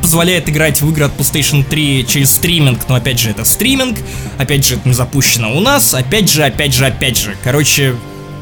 позволяет 0.00 0.48
играть 0.48 0.80
в 0.80 0.90
игры 0.90 1.04
от 1.04 1.16
PlayStation 1.16 1.62
3 1.62 2.06
через 2.08 2.32
стриминг, 2.32 2.88
но 2.88 2.94
опять 2.94 3.18
же 3.18 3.30
это 3.30 3.44
стриминг, 3.44 3.98
опять 4.38 4.66
же 4.66 4.76
это 4.76 4.88
не 4.88 4.94
запущено 4.94 5.56
у 5.56 5.60
нас, 5.60 5.94
опять 5.94 6.30
же, 6.30 6.42
опять 6.42 6.74
же, 6.74 6.86
опять 6.86 7.18
же. 7.18 7.36
Короче, 7.44 7.94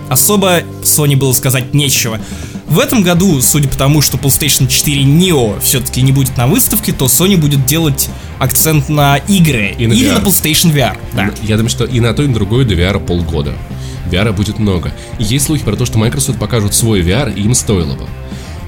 особо 0.09 0.61
Sony 0.83 1.17
было 1.17 1.33
сказать 1.33 1.75
нечего. 1.75 2.21
В 2.67 2.79
этом 2.81 3.03
году, 3.03 3.41
судя 3.41 3.69
по 3.69 3.77
тому, 3.77 4.03
что 4.03 4.19
PlayStation 4.19 4.69
4 4.69 5.03
Neo 5.05 5.59
все-таки 5.61 6.03
не 6.03 6.13
будет 6.13 6.37
на 6.37 6.47
выставке, 6.47 6.93
то 6.93 7.07
Sony 7.07 7.37
будет 7.37 7.65
делать 7.65 8.11
акцент 8.39 8.89
на 8.91 9.17
игры 9.17 9.75
И 9.79 9.87
на 9.87 9.93
или 9.95 10.11
VR. 10.11 10.21
на 10.21 10.25
PlayStation 10.27 10.73
VR. 10.73 10.99
Да. 11.15 11.31
Я 11.43 11.57
думаю, 11.57 11.71
что 11.71 11.85
и 11.85 12.01
на 12.01 12.13
то, 12.13 12.23
и 12.23 12.27
на 12.27 12.35
другое 12.35 12.65
до 12.67 12.75
VR 12.75 13.05
полгода. 13.05 13.55
VR 14.11 14.33
будет 14.33 14.59
много. 14.59 14.93
И 15.19 15.25
есть 15.25 15.47
слухи 15.47 15.65
про 15.65 15.77
то, 15.77 15.87
что 15.87 15.99
Microsoft 15.99 16.39
покажут 16.39 16.75
свой 16.75 17.01
VR, 17.01 17.33
и 17.35 17.43
им 17.43 17.55
стоило 17.55 17.95
бы. 17.95 18.07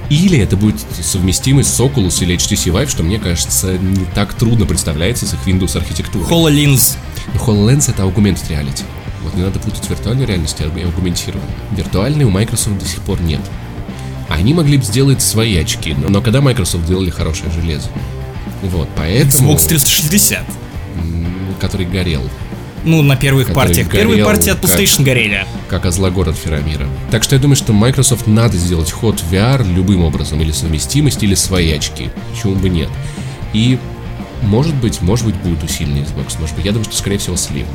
Или 0.09 0.39
это 0.39 0.57
будет 0.57 0.75
совместимость 1.01 1.73
с 1.73 1.79
Oculus 1.79 2.21
или 2.21 2.35
HTC 2.35 2.71
Vive, 2.73 2.89
что 2.89 3.01
мне 3.03 3.17
кажется 3.17 3.77
не 3.77 4.03
так 4.13 4.33
трудно 4.33 4.65
представляется 4.65 5.25
с 5.25 5.33
их 5.33 5.39
Windows 5.45 5.77
архитектурой. 5.77 6.27
HoloLens. 6.27 6.97
Но 7.33 7.39
HoloLens 7.39 7.89
это 7.89 8.03
augmented 8.03 8.49
reality. 8.49 8.83
Вот 9.23 9.35
не 9.35 9.43
надо 9.43 9.59
путать 9.59 9.87
виртуальную 9.89 10.27
реальность 10.27 10.59
и 10.59 10.63
аугментированную. 10.63 11.51
Виртуальной 11.71 12.25
у 12.25 12.29
Microsoft 12.29 12.77
до 12.79 12.85
сих 12.85 13.01
пор 13.01 13.21
нет. 13.21 13.41
Они 14.29 14.53
могли 14.53 14.77
бы 14.77 14.83
сделать 14.83 15.21
свои 15.21 15.57
очки, 15.57 15.93
но, 15.93 16.09
но 16.09 16.21
когда 16.21 16.41
Microsoft 16.41 16.85
делали 16.85 17.09
хорошее 17.09 17.51
железо. 17.51 17.89
Вот, 18.63 18.87
поэтому... 18.95 19.53
Xbox 19.53 19.67
360. 19.67 20.43
м, 20.97 21.55
Который 21.59 21.85
горел. 21.85 22.23
Ну, 22.83 23.01
на 23.03 23.15
первых 23.15 23.53
партиях. 23.53 23.91
Первые 23.91 24.23
партии 24.25 24.49
от 24.49 24.59
как- 24.59 24.71
PlayStation 24.71 25.03
горели. 25.03 25.45
как 25.69 25.85
Озлогор 25.85 26.29
от 26.29 26.35
Ферамира. 26.35 26.87
Так 27.11 27.23
что 27.23 27.35
я 27.35 27.41
думаю, 27.41 27.55
что 27.55 27.73
Microsoft 27.73 28.25
надо 28.25 28.57
сделать 28.57 28.91
ход 28.91 29.19
в 29.19 29.31
VR 29.31 29.63
любым 29.71 30.03
образом, 30.03 30.41
или 30.41 30.51
совместимость, 30.51 31.21
или 31.21 31.35
свои 31.35 31.71
очки. 31.73 32.09
Почему 32.31 32.55
бы 32.55 32.69
нет? 32.69 32.89
И 33.53 33.77
может 34.41 34.73
быть, 34.75 35.01
может 35.01 35.25
быть, 35.27 35.35
будет 35.35 35.61
усиленный 35.63 36.01
Xbox, 36.01 36.39
может 36.39 36.55
быть, 36.55 36.65
я 36.65 36.71
думаю, 36.71 36.85
что 36.85 36.95
скорее 36.95 37.19
всего 37.19 37.35
Slim. 37.35 37.65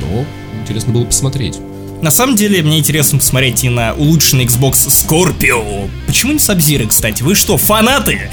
Но 0.00 0.24
интересно 0.62 0.92
было 0.92 1.04
посмотреть. 1.04 1.58
На 2.02 2.10
самом 2.12 2.36
деле, 2.36 2.62
мне 2.62 2.78
интересно 2.78 3.18
посмотреть 3.18 3.64
и 3.64 3.68
на 3.68 3.92
улучшенный 3.94 4.44
Xbox 4.44 4.86
Scorpio. 4.88 5.90
Почему 6.06 6.32
не 6.32 6.38
Sub-Zero, 6.38 6.86
кстати? 6.86 7.22
Вы 7.22 7.34
что, 7.34 7.56
фанаты? 7.56 8.30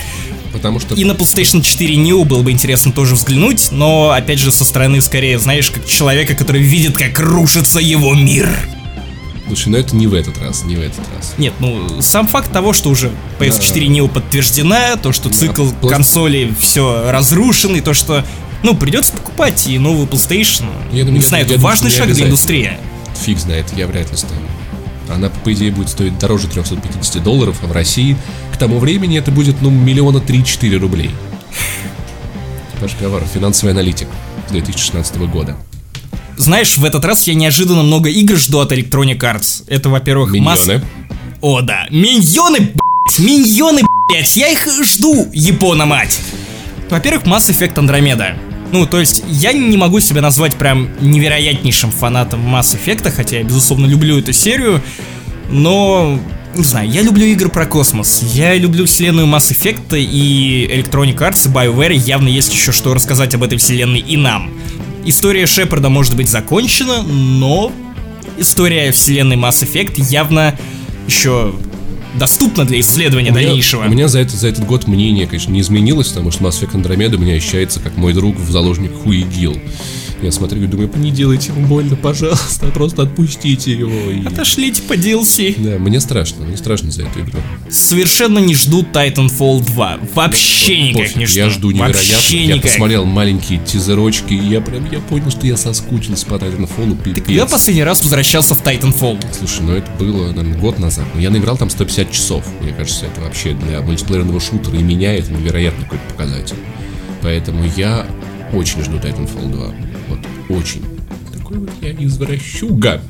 Потому 0.53 0.79
что 0.79 0.95
И 0.95 1.03
на 1.03 1.11
PlayStation 1.13 1.61
4 1.61 1.95
Neo 1.95 2.23
было 2.23 2.41
бы 2.43 2.51
интересно 2.51 2.91
тоже 2.91 3.15
взглянуть, 3.15 3.69
но, 3.71 4.11
опять 4.11 4.39
же, 4.39 4.51
со 4.51 4.63
стороны, 4.63 5.01
скорее, 5.01 5.37
знаешь, 5.39 5.69
как 5.71 5.85
человека, 5.87 6.35
который 6.35 6.61
видит, 6.61 6.95
как 6.95 7.19
рушится 7.19 7.79
его 7.79 8.13
мир. 8.13 8.47
Слушай, 9.47 9.69
но 9.69 9.77
это 9.77 9.95
не 9.95 10.07
в 10.07 10.13
этот 10.13 10.37
раз, 10.39 10.63
не 10.63 10.75
в 10.75 10.79
этот 10.81 11.03
раз. 11.15 11.33
Нет, 11.37 11.53
ну, 11.59 12.01
сам 12.01 12.27
факт 12.27 12.51
того, 12.51 12.71
что 12.73 12.89
уже 12.89 13.11
PS4 13.39 13.87
Neo 13.87 14.07
подтверждена, 14.07 14.95
то, 14.95 15.11
что 15.11 15.29
цикл 15.29 15.65
пла- 15.81 15.89
консоли 15.89 16.53
все 16.59 17.11
разрушен, 17.11 17.75
и 17.75 17.81
то, 17.81 17.93
что, 17.93 18.23
ну, 18.65 18.75
придется 18.75 19.13
покупать 19.13 19.67
и 19.67 19.77
новую 19.77 20.07
PlayStation. 20.07 20.65
Я 20.91 21.03
думаю, 21.03 21.19
не 21.19 21.25
знаю, 21.25 21.45
это 21.45 21.59
важный 21.59 21.91
шаг 21.91 22.11
для 22.11 22.25
индустрии. 22.25 22.71
Фиг 23.23 23.37
знает, 23.37 23.65
я 23.77 23.87
вряд 23.87 24.09
ли 24.11 24.17
стану. 24.17 24.41
Она, 25.07 25.29
по 25.29 25.53
идее, 25.53 25.71
будет 25.71 25.89
стоить 25.89 26.17
дороже 26.17 26.47
350 26.47 27.23
долларов, 27.23 27.57
а 27.61 27.67
в 27.67 27.71
России 27.71 28.17
к 28.51 28.57
тому 28.57 28.79
времени 28.79 29.19
это 29.19 29.29
будет, 29.29 29.61
ну, 29.61 29.69
миллиона 29.69 30.19
три-четыре 30.19 30.77
рублей. 30.77 31.11
Ваш 32.81 32.91
Ковар, 32.99 33.23
финансовый 33.31 33.71
аналитик 33.71 34.07
2016 34.49 35.17
года. 35.17 35.55
Знаешь, 36.37 36.77
в 36.77 36.83
этот 36.83 37.05
раз 37.05 37.27
я 37.27 37.35
неожиданно 37.35 37.83
много 37.83 38.09
игр 38.09 38.35
жду 38.35 38.59
от 38.59 38.71
Electronic 38.71 39.19
Arts. 39.19 39.63
Это, 39.67 39.89
во-первых, 39.89 40.33
масс- 40.33 40.65
Миньоны. 40.67 40.83
О, 41.41 41.61
да. 41.61 41.85
Миньоны, 41.91 42.59
блядь! 42.59 43.19
Миньоны, 43.19 43.81
блядь! 44.09 44.35
Я 44.35 44.49
их 44.49 44.67
жду, 44.83 45.29
Япона 45.31 45.85
мать! 45.85 46.19
Во-первых, 46.89 47.25
Mass 47.25 47.49
Effect 47.49 47.75
Andromeda. 47.75 48.35
Ну, 48.71 48.85
то 48.85 48.99
есть, 48.99 49.23
я 49.27 49.53
не 49.53 49.77
могу 49.77 49.99
себя 49.99 50.21
назвать 50.21 50.55
прям 50.55 50.89
невероятнейшим 50.99 51.91
фанатом 51.91 52.41
Mass 52.53 52.77
Effect, 52.77 53.11
хотя 53.11 53.37
я, 53.37 53.43
безусловно, 53.43 53.85
люблю 53.85 54.19
эту 54.19 54.33
серию, 54.33 54.81
но... 55.49 56.19
Не 56.55 56.63
знаю, 56.63 56.89
я 56.89 57.01
люблю 57.01 57.25
игры 57.25 57.49
про 57.49 57.65
космос, 57.65 58.23
я 58.33 58.55
люблю 58.55 58.85
вселенную 58.85 59.27
Mass 59.27 59.51
Effect, 59.51 59.99
и 59.99 60.65
Electronic 60.71 61.17
Arts 61.17 61.49
и 61.49 61.53
BioWare 61.53 61.93
явно 61.93 62.29
есть 62.29 62.53
еще 62.53 62.71
что 62.71 62.93
рассказать 62.93 63.35
об 63.35 63.43
этой 63.43 63.57
вселенной 63.57 63.99
и 63.99 64.15
нам. 64.15 64.53
История 65.03 65.47
Шепарда 65.47 65.89
может 65.89 66.15
быть 66.15 66.29
закончена, 66.29 67.01
но 67.03 67.73
история 68.37 68.93
вселенной 68.93 69.35
Mass 69.35 69.69
Effect 69.69 69.95
явно 69.97 70.57
еще 71.07 71.53
доступна 72.17 72.65
для 72.65 72.79
исследования 72.79 73.31
У 73.31 73.35
меня- 73.35 73.47
дальнейшего. 73.47 73.83
У 73.85 73.89
меня 73.89 74.07
за, 74.07 74.19
это, 74.19 74.35
за 74.35 74.47
этот 74.47 74.65
год 74.65 74.87
мнение, 74.87 75.27
конечно, 75.27 75.51
не 75.51 75.61
изменилось, 75.61 76.07
потому 76.09 76.31
что 76.31 76.43
Mass 76.43 76.61
Effect 76.61 76.73
Andromeda 76.81 77.15
у 77.15 77.19
меня 77.19 77.35
ощущается 77.35 77.79
как 77.79 77.97
мой 77.97 78.13
друг 78.13 78.37
в 78.37 78.49
заложник 78.51 78.91
Хуи 79.03 79.21
Гил. 79.23 79.57
Я 80.21 80.31
смотрю 80.31 80.63
и 80.63 80.67
думаю, 80.67 80.89
не 80.95 81.11
делайте 81.11 81.51
ему 81.51 81.67
больно, 81.67 81.95
пожалуйста, 81.95 82.67
просто 82.67 83.03
отпустите 83.03 83.71
его. 83.71 84.11
И... 84.11 84.25
Отошлите 84.25 84.81
по 84.83 84.93
DLC. 84.93 85.55
Да, 85.57 85.77
мне 85.77 85.99
страшно, 85.99 86.45
мне 86.45 86.57
страшно 86.57 86.91
за 86.91 87.03
эту 87.03 87.21
игру. 87.21 87.39
Совершенно 87.69 88.39
не 88.39 88.55
жду 88.55 88.83
Titanfall 88.83 89.65
2. 89.65 89.99
Вообще 90.13 90.89
никак 90.89 91.03
Пофиг, 91.03 91.15
не 91.17 91.25
жду. 91.25 91.39
Я 91.39 91.49
жду 91.49 91.71
невероятно. 91.71 92.13
Вообще 92.13 92.43
я 92.43 92.55
никак. 92.55 92.71
посмотрел 92.71 93.05
маленькие 93.05 93.59
тизерочки, 93.59 94.33
и 94.33 94.47
я 94.47 94.61
прям 94.61 94.89
я 94.91 94.99
понял, 94.99 95.29
что 95.29 95.45
я 95.45 95.57
соскучился 95.57 96.25
по 96.25 96.35
Titanfall, 96.35 96.97
Ты 97.03 97.09
пипец. 97.09 97.25
когда 97.25 97.45
последний 97.45 97.83
раз 97.83 98.01
возвращался 98.01 98.55
в 98.55 98.63
Titanfall? 98.63 99.23
Слушай, 99.37 99.61
ну 99.61 99.73
это 99.73 99.91
было, 99.99 100.27
наверное, 100.31 100.57
год 100.59 100.79
назад. 100.79 101.05
Но 101.13 101.21
я 101.21 101.29
наиграл 101.29 101.57
там 101.57 101.69
150 101.69 102.11
часов. 102.11 102.45
Мне 102.61 102.73
кажется, 102.73 103.05
это 103.05 103.21
вообще 103.21 103.53
для 103.53 103.81
мультиплеерного 103.81 104.39
шутера 104.39 104.77
и 104.77 104.83
меня 104.83 105.13
это 105.13 105.31
невероятный 105.31 105.83
какой-то 105.83 106.03
показатель. 106.09 106.55
Поэтому 107.21 107.63
я 107.75 108.07
очень 108.53 108.83
жду 108.83 108.97
Titanfall 108.97 109.51
2. 109.51 109.73
Очень. 110.49 110.83
Такой 111.33 111.57
вот 111.59 111.69
я 111.81 111.91
извращуга. 111.91 113.01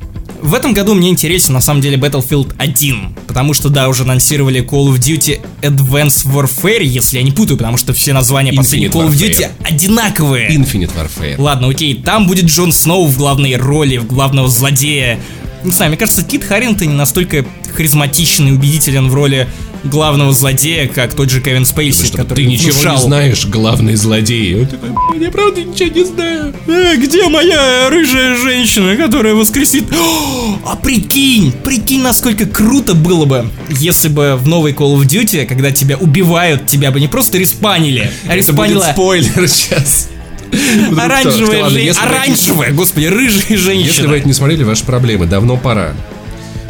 В 0.41 0.53
этом 0.53 0.73
году 0.73 0.93
мне 0.93 1.09
интересен 1.09 1.53
на 1.53 1.61
самом 1.61 1.81
деле 1.81 1.97
Battlefield 1.97 2.53
1, 2.57 3.15
потому 3.27 3.53
что, 3.53 3.69
да, 3.69 3.87
уже 3.87 4.03
анонсировали 4.03 4.61
Call 4.63 4.93
of 4.93 4.99
Duty 4.99 5.39
Advanced 5.61 6.27
Warfare, 6.27 6.83
если 6.83 7.17
я 7.17 7.23
не 7.23 7.31
путаю, 7.31 7.57
потому 7.57 7.77
что 7.77 7.93
все 7.93 8.13
названия 8.13 8.53
последних 8.53 8.91
Call 8.91 9.07
of 9.07 9.11
Duty 9.11 9.39
Warfare. 9.39 9.51
одинаковые. 9.63 10.49
Infinite 10.49 10.91
Warfare. 10.95 11.35
Ладно, 11.37 11.69
окей, 11.69 11.95
там 11.95 12.27
будет 12.27 12.45
Джон 12.45 12.73
Сноу 12.73 13.07
в 13.07 13.17
главной 13.17 13.55
роли, 13.55 13.97
в 13.97 14.05
главного 14.07 14.47
злодея. 14.49 15.19
Не 15.63 15.71
знаю, 15.71 15.89
мне 15.89 15.97
кажется, 15.97 16.23
Кит 16.23 16.43
Харрингтон 16.43 16.89
не 16.89 16.93
настолько 16.93 17.43
харизматичен 17.73 18.47
и 18.47 18.51
убедителен 18.51 19.09
в 19.09 19.15
роли 19.15 19.47
главного 19.85 20.33
злодея, 20.33 20.87
как 20.87 21.13
тот 21.13 21.29
же 21.29 21.41
Кевин 21.41 21.65
Спейси, 21.65 22.05
Чтобы 22.05 22.23
который 22.23 22.43
ты 22.45 22.51
ничего 22.51 22.71
внушал- 22.71 22.95
не 22.95 23.01
знаешь, 23.03 23.45
главный 23.45 23.95
злодей. 23.95 24.61
Он 24.61 24.67
такой, 24.67 24.89
«Блин, 25.11 25.23
я 25.23 25.31
правда 25.31 25.61
ничего 25.63 25.89
не 25.89 26.03
знаю. 26.05 26.53
Э, 26.67 26.95
где 26.97 27.27
моя 27.29 27.89
рыжая 27.89 28.35
женщина, 28.37 28.95
которая 28.95 29.33
воскресит? 29.35 29.85
О, 29.93 30.59
а 30.65 30.75
прикинь, 30.75 31.51
прикинь, 31.51 32.01
насколько 32.01 32.45
круто 32.45 32.93
было 32.93 33.25
бы, 33.25 33.49
если 33.69 34.07
бы 34.09 34.35
в 34.35 34.47
новой 34.47 34.73
Call 34.73 34.95
of 34.97 35.05
Duty, 35.05 35.45
когда 35.45 35.71
тебя 35.71 35.97
убивают, 35.97 36.67
тебя 36.67 36.91
бы 36.91 36.99
не 36.99 37.07
просто 37.07 37.37
респанили, 37.37 38.11
а 38.27 38.35
Это 38.35 38.51
будет 38.53 38.69
респанила 38.71 38.91
спойлер 38.93 39.47
сейчас. 39.47 40.09
Вдруг 40.51 40.99
оранжевая 40.99 41.47
кто- 41.47 41.61
ладно, 41.63 41.69
жен- 41.79 41.85
если 41.87 42.01
вы- 42.01 42.07
Оранжевая, 42.07 42.71
господи, 42.71 43.05
рыжая 43.07 43.57
женщина. 43.57 43.85
Если 43.87 44.07
вы 44.07 44.17
это 44.17 44.27
не 44.27 44.33
смотрели, 44.33 44.63
ваши 44.63 44.83
проблемы, 44.85 45.25
давно 45.25 45.57
пора. 45.57 45.93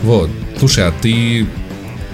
Вот. 0.01 0.29
Слушай, 0.59 0.87
а 0.87 0.93
ты 1.01 1.45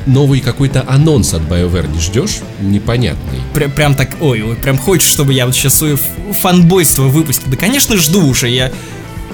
новый 0.06 0.40
какой-то 0.42 0.84
анонс 0.88 1.34
от 1.34 1.42
BioWare 1.44 1.92
не 1.94 2.00
ждешь? 2.00 2.40
Непонятный. 2.62 3.40
Пря- 3.54 3.70
прям 3.70 3.96
так, 3.96 4.10
ой, 4.20 4.42
ой, 4.42 4.56
прям 4.56 4.78
хочешь, 4.78 5.10
чтобы 5.10 5.34
я 5.34 5.46
вот 5.46 5.56
сейчас 5.56 5.76
свое 5.76 5.98
фанбойство 6.32 7.04
выпустил. 7.04 7.44
Да, 7.48 7.58
конечно, 7.58 7.98
жду 7.98 8.26
уже. 8.26 8.50
Я 8.50 8.72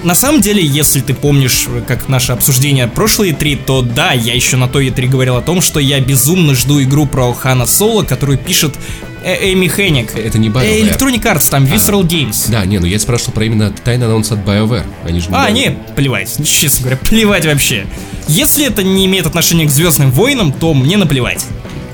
на 0.02 0.14
самом 0.14 0.40
деле, 0.40 0.64
если 0.64 1.00
ты 1.00 1.14
помнишь, 1.14 1.66
как 1.86 2.08
наше 2.08 2.32
обсуждение 2.32 2.86
прошлой 2.86 3.30
E3, 3.30 3.58
то 3.66 3.82
да, 3.82 4.12
я 4.12 4.34
еще 4.34 4.56
на 4.56 4.68
той 4.68 4.88
E3 4.88 5.08
говорил 5.08 5.36
о 5.36 5.42
том, 5.42 5.60
что 5.60 5.80
я 5.80 6.00
безумно 6.00 6.54
жду 6.54 6.82
игру 6.82 7.06
про 7.06 7.32
Хана 7.32 7.66
Соло, 7.66 8.02
которую 8.04 8.38
пишет 8.38 8.74
э, 9.24 9.52
Эми 9.52 9.68
Хенник. 9.68 10.14
Это 10.16 10.38
не 10.38 10.48
BioWare. 10.48 10.82
Electronic 10.82 11.22
Arts, 11.22 11.50
там 11.50 11.64
Visceral 11.64 12.02
Games. 12.02 12.50
Да, 12.50 12.64
не, 12.64 12.78
ну 12.78 12.86
я 12.86 12.98
спрашивал 12.98 13.32
про 13.32 13.44
именно 13.44 13.70
тайный 13.70 14.06
анонс 14.06 14.30
от 14.32 14.38
BioWare. 14.40 14.84
Они 15.04 15.20
же 15.20 15.26
А, 15.32 15.48
BioWare. 15.48 15.52
не, 15.52 15.78
плевать, 15.96 16.36
честно 16.46 16.84
говоря, 16.84 16.96
плевать 16.98 17.46
вообще. 17.46 17.86
Если 18.28 18.66
это 18.66 18.82
не 18.82 19.06
имеет 19.06 19.26
отношения 19.26 19.66
к 19.66 19.70
Звездным 19.70 20.10
войнам, 20.10 20.52
то 20.52 20.74
мне 20.74 20.96
наплевать. 20.96 21.44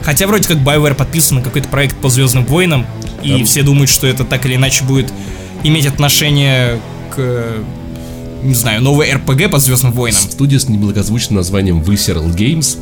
Хотя 0.02 0.26
вроде 0.26 0.46
как 0.48 0.58
BioWare 0.58 0.94
подписан 0.94 1.38
на 1.38 1.42
какой-то 1.42 1.68
проект 1.68 1.96
по 1.96 2.08
Звездным 2.10 2.44
войнам, 2.44 2.86
и 3.22 3.30
Там- 3.30 3.44
все 3.46 3.62
думают, 3.62 3.88
что 3.90 4.06
это 4.06 4.24
так 4.24 4.44
или 4.44 4.56
иначе 4.56 4.84
будет 4.84 5.10
иметь 5.62 5.86
отношение 5.86 6.78
к, 7.14 7.54
не 8.44 8.54
знаю, 8.54 8.83
новой 8.83 9.12
РПГ 9.12 9.50
по 9.50 9.59
Звездным 9.59 9.92
войнам. 9.92 10.20
Студия 10.20 10.59
с 10.59 10.68
неблагозвучным 10.68 11.37
названием 11.37 11.80
Visceral 11.80 12.35
Games, 12.35 12.78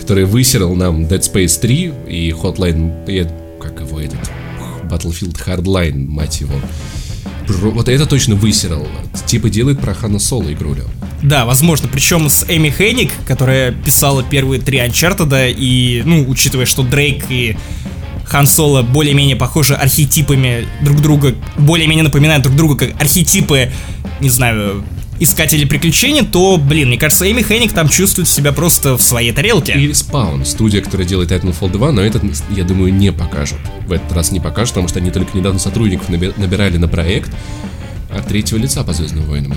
который 0.00 0.24
высерал 0.24 0.74
нам 0.74 1.04
Dead 1.04 1.20
Space 1.20 1.58
3 1.60 1.92
и 2.08 2.30
Hotline... 2.30 2.92
э, 3.08 3.26
Как 3.60 3.80
его 3.80 4.00
этот? 4.00 4.18
Battlefield 4.84 5.36
Hardline, 5.46 6.06
мать 6.06 6.40
его. 6.40 6.54
Про- 7.46 7.70
Вот 7.70 7.88
это 7.88 8.06
точно 8.06 8.34
высерал. 8.34 8.86
Типа 9.26 9.48
делает 9.50 9.80
про 9.80 9.94
Хана 9.94 10.18
Соло 10.18 10.52
игру. 10.52 10.74
Лё. 10.74 10.84
Да, 11.22 11.46
возможно, 11.46 11.88
причем 11.90 12.28
с 12.28 12.44
Эми 12.48 12.68
Хенник, 12.70 13.10
которая 13.26 13.72
писала 13.72 14.22
первые 14.22 14.60
три 14.60 14.78
Uncharted, 14.78 15.54
и, 15.56 16.02
ну, 16.04 16.28
учитывая, 16.28 16.66
что 16.66 16.82
Дрейк 16.82 17.24
и 17.30 17.56
Хан 18.26 18.46
Соло 18.46 18.82
более-менее 18.82 19.36
похожи 19.36 19.74
архетипами 19.74 20.66
друг 20.82 21.00
друга, 21.00 21.34
более-менее 21.58 22.04
напоминают 22.04 22.42
друг 22.42 22.56
друга 22.56 22.76
как 22.86 23.00
архетипы, 23.00 23.70
не 24.24 24.30
знаю, 24.30 24.82
искателей 25.20 25.66
приключений, 25.66 26.22
то, 26.24 26.56
блин, 26.56 26.88
мне 26.88 26.98
кажется, 26.98 27.30
Эми 27.30 27.42
Хенник 27.42 27.72
там 27.72 27.88
чувствует 27.88 28.26
себя 28.26 28.52
просто 28.52 28.96
в 28.96 29.02
своей 29.02 29.32
тарелке. 29.32 29.74
И 29.74 29.90
Spawn, 29.90 30.44
студия, 30.44 30.80
которая 30.80 31.06
делает 31.06 31.30
Titanfall 31.30 31.70
2, 31.70 31.92
но 31.92 32.02
этот, 32.02 32.24
я 32.50 32.64
думаю, 32.64 32.92
не 32.92 33.12
покажут. 33.12 33.58
В 33.86 33.92
этот 33.92 34.10
раз 34.12 34.32
не 34.32 34.40
покажут, 34.40 34.70
потому 34.70 34.88
что 34.88 34.98
они 34.98 35.10
только 35.10 35.36
недавно 35.36 35.60
сотрудников 35.60 36.08
наби- 36.08 36.32
набирали 36.38 36.78
на 36.78 36.88
проект 36.88 37.30
от 38.10 38.26
третьего 38.26 38.58
лица 38.58 38.82
по 38.82 38.92
Звездным 38.92 39.24
войнам. 39.24 39.54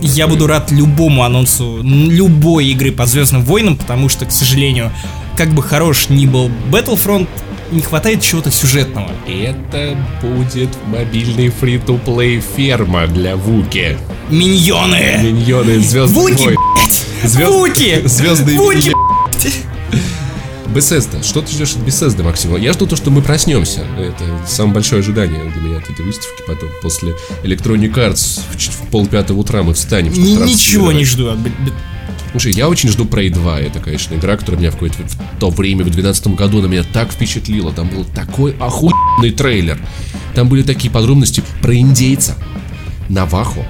Я 0.00 0.26
буду 0.26 0.46
рад 0.46 0.70
любому 0.72 1.24
анонсу 1.24 1.80
любой 1.82 2.66
игры 2.68 2.90
по 2.90 3.06
Звездным 3.06 3.42
войнам, 3.42 3.76
потому 3.76 4.08
что, 4.08 4.24
к 4.24 4.32
сожалению, 4.32 4.92
как 5.36 5.50
бы 5.50 5.62
хорош 5.62 6.08
ни 6.08 6.26
был 6.26 6.50
Battlefront, 6.70 7.28
не 7.72 7.80
хватает 7.82 8.22
чего-то 8.22 8.50
сюжетного. 8.50 9.10
Это 9.28 9.96
будет 10.22 10.70
мобильный 10.86 11.48
фри-то-плей 11.50 12.40
ферма 12.56 13.06
для 13.06 13.36
Вуки. 13.36 13.98
Миньоны! 14.30 15.18
Миньоны 15.22 15.80
звездных 15.80 16.22
Вуки, 16.22 16.44
блядь! 16.46 17.02
Звезд- 17.24 17.50
Вуки! 17.52 18.02
Звездные 18.06 18.58
Вуки! 18.58 18.92
Bethesda. 20.66 21.22
Что 21.24 21.40
ты 21.40 21.52
ждешь 21.52 21.70
от 21.72 21.78
Bethesda, 21.86 22.22
Максим? 22.22 22.54
Я 22.56 22.72
жду 22.72 22.86
то, 22.86 22.96
что 22.96 23.10
мы 23.10 23.22
проснемся. 23.22 23.86
Это 23.98 24.24
самое 24.46 24.74
большое 24.74 25.00
ожидание 25.00 25.40
для 25.52 25.62
меня 25.62 25.78
от 25.78 25.88
этой 25.88 26.04
выставки. 26.04 26.42
Потом, 26.46 26.68
после 26.82 27.14
Electronic 27.44 27.94
Arts 27.94 28.40
в, 28.52 28.56
в 28.60 28.90
полпятого 28.90 29.38
утра 29.38 29.62
мы 29.62 29.72
встанем. 29.74 30.12
Ни- 30.12 30.36
Ничего 30.50 30.92
не 30.92 31.04
жду 31.04 31.28
от 31.30 31.38
Слушай, 32.30 32.52
я 32.52 32.68
очень 32.68 32.88
жду 32.88 33.04
Prey 33.04 33.30
2. 33.30 33.60
Это, 33.60 33.80
конечно, 33.80 34.14
игра, 34.14 34.36
которая 34.36 34.60
меня 34.60 34.70
в 34.70 34.74
какое-то 34.74 34.98
в 35.04 35.38
то 35.38 35.50
время, 35.50 35.84
в 35.84 35.90
2012 35.90 36.28
году, 36.28 36.60
на 36.60 36.66
меня 36.66 36.82
так 36.82 37.10
впечатлила. 37.12 37.72
Там 37.72 37.88
был 37.88 38.04
такой 38.04 38.54
охуенный 38.58 39.30
трейлер. 39.30 39.78
Там 40.34 40.48
были 40.48 40.62
такие 40.62 40.90
подробности 40.90 41.42
про 41.62 41.74
индейца 41.74 42.36
Навахо, 43.08 43.64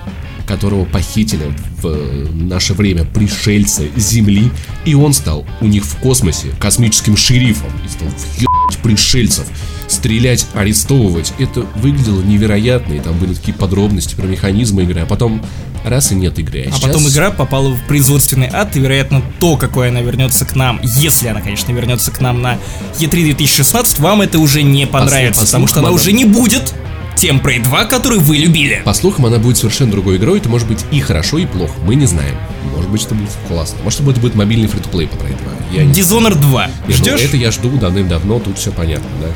которого 0.46 0.84
похитили 0.84 1.54
в 1.80 1.86
э, 1.86 2.28
наше 2.32 2.74
время 2.74 3.04
пришельцы 3.04 3.90
Земли, 3.96 4.50
и 4.84 4.94
он 4.94 5.12
стал 5.12 5.46
у 5.60 5.66
них 5.66 5.84
в 5.84 5.96
космосе 5.96 6.48
космическим 6.58 7.16
шерифом 7.16 7.70
и 7.84 7.88
стал 7.88 8.08
въебать 8.08 8.78
пришельцев, 8.82 9.46
стрелять, 9.88 10.46
арестовывать. 10.54 11.32
Это 11.38 11.60
выглядело 11.76 12.22
невероятно, 12.22 12.94
и 12.94 13.00
там 13.00 13.18
были 13.18 13.34
такие 13.34 13.54
подробности 13.54 14.14
про 14.14 14.26
механизмы 14.26 14.84
игры, 14.84 15.00
а 15.00 15.06
потом 15.06 15.42
раз 15.86 16.12
и 16.12 16.14
нет 16.14 16.38
игры. 16.38 16.64
А 16.66 16.70
сейчас- 16.70 16.80
потом 16.80 17.08
игра 17.08 17.30
попала 17.30 17.70
в 17.70 17.86
производственный 17.86 18.48
ад, 18.52 18.76
и, 18.76 18.80
вероятно, 18.80 19.22
то, 19.40 19.56
какое 19.56 19.88
она 19.88 20.00
вернется 20.00 20.44
к 20.44 20.54
нам, 20.54 20.80
если 20.82 21.28
она, 21.28 21.40
конечно, 21.40 21.72
вернется 21.72 22.10
к 22.10 22.20
нам 22.20 22.42
на 22.42 22.58
E3 22.98 23.22
2016, 23.22 23.98
вам 23.98 24.22
это 24.22 24.38
уже 24.38 24.62
не 24.62 24.86
понравится, 24.86 25.40
по 25.42 25.46
потому 25.46 25.66
что 25.66 25.80
она 25.80 25.90
уже 25.90 26.12
не 26.12 26.24
будет 26.24 26.74
тем 27.16 27.38
Prey 27.38 27.62
2, 27.62 27.86
который 27.86 28.18
вы 28.18 28.36
любили. 28.36 28.82
По 28.84 28.92
слухам, 28.92 29.24
она 29.26 29.38
будет 29.38 29.56
совершенно 29.56 29.90
другой 29.90 30.16
игрой. 30.18 30.38
Это 30.38 30.50
может 30.50 30.68
быть 30.68 30.84
и 30.90 31.00
хорошо, 31.00 31.38
и 31.38 31.46
плохо. 31.46 31.72
Мы 31.84 31.94
не 31.94 32.04
знаем. 32.04 32.36
Может 32.74 32.90
быть, 32.90 33.04
это 33.04 33.14
будет 33.14 33.30
классно. 33.48 33.78
Может 33.82 34.02
быть, 34.02 34.12
это 34.12 34.20
будет 34.20 34.34
мобильный 34.34 34.68
фри-то-плей 34.68 35.08
по 35.08 35.14
Prey 35.14 35.30
2. 35.30 35.78
Я 35.78 35.84
не 35.84 35.92
Dishonored 35.92 36.38
2. 36.38 36.66
Не, 36.66 36.72
ну, 36.88 36.92
Ждешь? 36.92 37.20
это 37.22 37.36
я 37.38 37.50
жду 37.50 37.70
давным-давно, 37.70 38.38
тут 38.38 38.58
все 38.58 38.70
понятно, 38.70 39.08
да? 39.22 39.28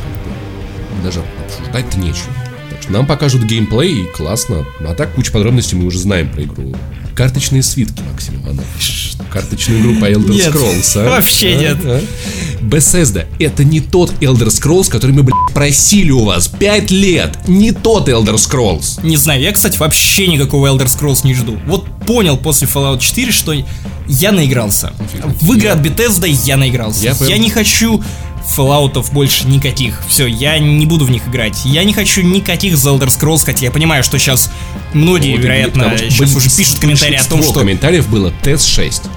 Даже 1.03 1.23
обсуждать-то 1.47 1.99
нечего. 1.99 2.27
Нам 2.89 3.07
покажут 3.07 3.43
геймплей, 3.45 4.03
и 4.03 4.05
классно. 4.05 4.67
А 4.87 4.95
так 4.95 5.15
куча 5.15 5.31
подробностей 5.33 5.77
мы 5.77 5.87
уже 5.87 5.99
знаем 5.99 6.29
про 6.31 6.43
игру. 6.43 6.75
Карточные 7.15 7.63
свитки, 7.63 8.03
Максим 8.11 8.41
Иванов. 8.43 8.65
Карточную 9.33 9.81
игру 9.81 9.95
по 10.01 10.11
Elder 10.11 10.33
Нет, 10.33 10.55
Scrolls, 10.55 11.01
а? 11.07 11.11
вообще 11.11 11.53
А, 11.55 11.57
нет. 11.61 11.77
а? 11.85 12.01
Bethesda— 12.63 13.27
это 13.39 13.63
не 13.65 13.81
тот 13.81 14.13
Elder 14.21 14.47
Scrolls, 14.49 14.91
который 14.91 15.13
мы, 15.13 15.23
блядь, 15.23 15.37
просили 15.55 16.11
у 16.11 16.25
вас 16.25 16.49
пять 16.49 16.91
лет. 16.91 17.37
Не 17.49 17.73
тот 17.73 18.09
Elder 18.09 18.35
Scrolls. 18.35 19.05
Не 19.07 19.17
знаю, 19.17 19.41
я, 19.43 19.53
кстати, 19.53 19.79
вообще 19.79 20.27
никакого 20.27 20.67
Elder 20.69 20.87
Scrolls 20.87 21.21
не 21.25 21.35
жду. 21.35 21.59
Вот 21.67 21.87
понял 22.07 22.37
после 22.37 22.67
Fallout 22.67 22.99
4, 23.01 23.31
что 23.33 23.55
я 24.09 24.33
наигрался. 24.33 24.93
В 25.41 25.53
игры 25.55 25.69
от 25.69 25.81
Bethesda 25.81 26.29
я 26.29 26.57
наигрался. 26.57 27.05
Я 27.05 27.15
Я, 27.27 27.39
не 27.39 27.51
хочу 27.51 28.03
Fallout'ов 28.45 29.13
больше 29.13 29.47
никаких. 29.47 30.03
Все, 30.09 30.27
я 30.27 30.59
не 30.59 30.87
буду 30.87 31.05
в 31.05 31.11
них 31.11 31.29
играть. 31.29 31.65
Я 31.65 31.85
не 31.85 31.93
хочу 31.93 32.23
никаких 32.23 32.75
The 32.75 32.99
Elder 32.99 33.09
Scrolls, 33.09 33.45
хотя 33.45 33.67
я 33.67 33.71
понимаю, 33.71 34.03
что 34.03 34.19
сейчас 34.19 34.51
многие, 34.93 35.33
Вот, 35.33 35.43
вероятно, 35.43 35.85
потому 35.85 35.99
сейчас 35.99 36.35
уже 36.35 36.51
пишут 36.51 36.79
комментарии 36.79 37.17
о 37.17 37.25
том, 37.25 37.43
что 37.43 37.61
комментариев 37.61 38.09
было 38.09 38.33
TES-6. 38.43 39.09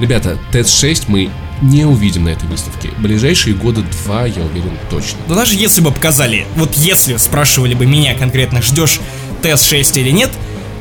Ребята, 0.00 0.38
TES-6 0.52 1.04
мы 1.08 1.30
не 1.60 1.84
увидим 1.84 2.24
на 2.24 2.30
этой 2.30 2.48
выставке. 2.48 2.90
Ближайшие 2.98 3.54
года 3.54 3.82
два, 3.82 4.26
я 4.26 4.42
уверен, 4.42 4.78
точно. 4.90 5.18
Но 5.26 5.34
даже 5.34 5.54
если 5.54 5.80
бы 5.80 5.90
показали, 5.90 6.46
вот 6.56 6.76
если 6.76 7.16
спрашивали 7.16 7.74
бы 7.74 7.84
меня 7.84 8.14
конкретно, 8.14 8.62
ждешь 8.62 9.00
TS6 9.42 10.00
или 10.00 10.10
нет, 10.10 10.30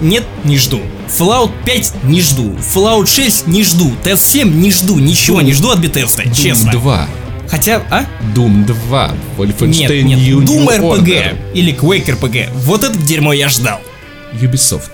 нет, 0.02 0.24
не 0.44 0.58
жду. 0.58 0.82
Fallout 1.08 1.52
5 1.66 2.04
не 2.04 2.22
жду. 2.22 2.56
Fallout 2.74 3.08
6 3.08 3.48
не 3.48 3.64
жду. 3.64 3.92
TS7 4.04 4.54
не 4.54 4.72
жду. 4.72 5.00
Ничего 5.00 5.42
не 5.42 5.54
жду 5.54 5.72
от 5.72 5.80
Bethesda, 5.80 6.26
Doom 6.26 6.36
честно. 6.36 6.72
2. 6.72 7.10
Хотя, 7.50 7.82
а? 7.90 8.06
Doom 8.36 8.66
2. 8.66 9.12
Wolfenstein 9.38 9.68
Нет, 9.68 9.90
нет. 10.06 10.20
New, 10.20 10.40
Doom 10.42 10.66
New 10.66 10.68
RPG 10.70 11.06
Order. 11.06 11.36
или 11.54 11.74
Quake 11.74 12.06
RPG. 12.20 12.50
Вот 12.56 12.84
это 12.84 12.98
дерьмо 12.98 13.34
я 13.34 13.48
ждал. 13.50 13.80
Ubisoft. 14.34 14.92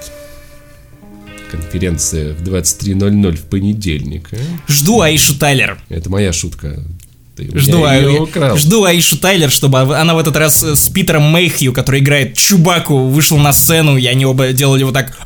Конференция 1.51 2.33
в 2.33 2.41
23.00 2.43 3.35
в 3.37 3.41
понедельник. 3.45 4.29
а? 4.33 4.37
Жду 4.71 5.01
Аишу 5.01 5.35
Тайлер. 5.37 5.77
Это 5.89 6.09
моя 6.09 6.31
шутка. 6.33 6.79
Ты 7.35 7.49
Жду, 7.57 7.83
Аи- 7.83 8.05
украл. 8.19 8.55
жду 8.57 8.83
Аишу 8.83 9.17
Тайлер, 9.17 9.49
чтобы 9.49 9.79
она 9.79 10.13
в 10.13 10.19
этот 10.19 10.35
раз 10.37 10.61
э, 10.61 10.75
с 10.75 10.87
Питером 10.89 11.23
Мэйхью, 11.23 11.73
который 11.73 11.99
играет 11.99 12.37
Чубаку, 12.37 13.07
вышел 13.07 13.39
на 13.39 13.53
сцену, 13.53 13.97
и 13.97 14.05
они 14.05 14.23
оба 14.25 14.51
делали 14.53 14.83
вот 14.83 14.93
так. 14.93 15.17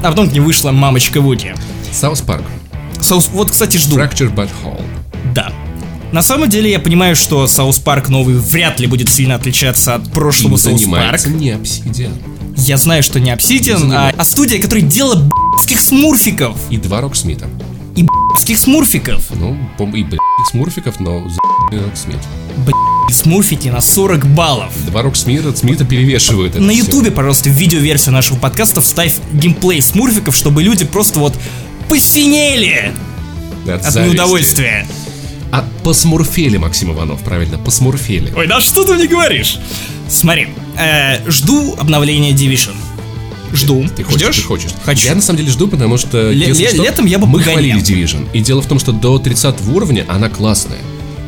А 0.00 0.10
потом 0.10 0.30
к 0.30 0.32
ней 0.32 0.40
вышла 0.40 0.70
мамочка 0.70 1.20
Вуди. 1.20 1.52
South 1.92 2.24
Park. 2.24 2.44
Соус- 3.00 3.30
вот, 3.32 3.50
кстати, 3.50 3.76
жду. 3.76 3.96
Fracture 3.98 4.34
But 4.34 4.50
Whole. 4.64 4.84
Да. 5.34 5.52
На 6.12 6.22
самом 6.22 6.48
деле 6.48 6.70
я 6.70 6.78
понимаю, 6.78 7.14
что 7.16 7.46
Саус 7.46 7.78
Парк 7.78 8.08
новый 8.08 8.36
вряд 8.36 8.80
ли 8.80 8.86
будет 8.86 9.10
сильно 9.10 9.34
отличаться 9.34 9.94
от 9.94 10.10
прошлого 10.10 10.56
Саус 10.56 10.84
Парк. 10.84 11.26
не 11.26 11.50
Obsidian. 11.50 12.12
Я 12.56 12.76
знаю, 12.76 13.02
что 13.02 13.20
не 13.20 13.30
Obsidian, 13.30 13.92
а, 13.94 14.12
а 14.16 14.24
студия, 14.24 14.60
которая 14.60 14.84
делала 14.84 15.16
б***ских 15.16 15.80
смурфиков. 15.80 16.56
И 16.70 16.78
два 16.78 17.02
Роксмита. 17.02 17.46
И 17.94 18.02
б***ских 18.02 18.58
смурфиков. 18.58 19.22
Ну, 19.38 19.56
и, 19.94 20.02
блядь, 20.02 20.20
смурфиков, 20.50 20.98
но 20.98 21.28
за 21.28 21.38
Смит. 21.94 22.18
И 23.10 23.12
смурфики 23.12 23.68
на 23.68 23.80
40 23.80 24.26
баллов. 24.34 24.72
Два 24.86 25.02
Роксмита 25.02 25.54
Смита 25.54 25.84
перевешивают 25.84 26.54
это 26.54 26.62
На 26.62 26.70
ютубе, 26.70 27.10
пожалуйста, 27.10 27.50
в 27.50 27.52
видеоверсию 27.52 28.12
нашего 28.14 28.38
подкаста 28.38 28.80
вставь 28.80 29.14
геймплей 29.32 29.82
смурфиков, 29.82 30.34
чтобы 30.34 30.62
люди 30.62 30.84
просто 30.84 31.18
вот 31.18 31.34
посинели 31.88 32.92
от 33.66 33.82
зависти. 33.82 33.98
неудовольствия. 34.10 34.86
А 35.50 35.64
посмурфели, 35.82 36.58
Максим 36.58 36.92
Иванов, 36.92 37.20
правильно, 37.20 37.58
посмурфели. 37.58 38.32
Ой, 38.36 38.46
да 38.46 38.60
что 38.60 38.84
ты 38.84 38.94
мне 38.94 39.06
говоришь? 39.06 39.58
Смотри, 40.08 40.48
э, 40.78 41.28
жду 41.30 41.74
обновления 41.78 42.32
Division. 42.32 42.74
Жду. 43.54 43.86
Ты 43.96 44.04
хочешь, 44.04 44.20
Ждешь? 44.20 44.36
ты 44.36 44.42
хочешь. 44.42 44.70
Хочу. 44.84 45.06
Я 45.06 45.14
на 45.14 45.22
самом 45.22 45.38
деле 45.38 45.50
жду, 45.50 45.68
потому 45.68 45.96
что 45.96 46.30
Ле- 46.30 46.48
если 46.48 46.64
ле- 46.64 46.68
что, 46.68 46.82
летом 46.82 47.06
я 47.06 47.18
бы 47.18 47.26
мы 47.26 47.38
погонял. 47.38 47.54
хвалили 47.78 47.80
Division. 47.82 48.26
И 48.34 48.40
дело 48.40 48.60
в 48.60 48.66
том, 48.66 48.78
что 48.78 48.92
до 48.92 49.18
30 49.18 49.66
уровня 49.68 50.04
она 50.06 50.28
классная. 50.28 50.78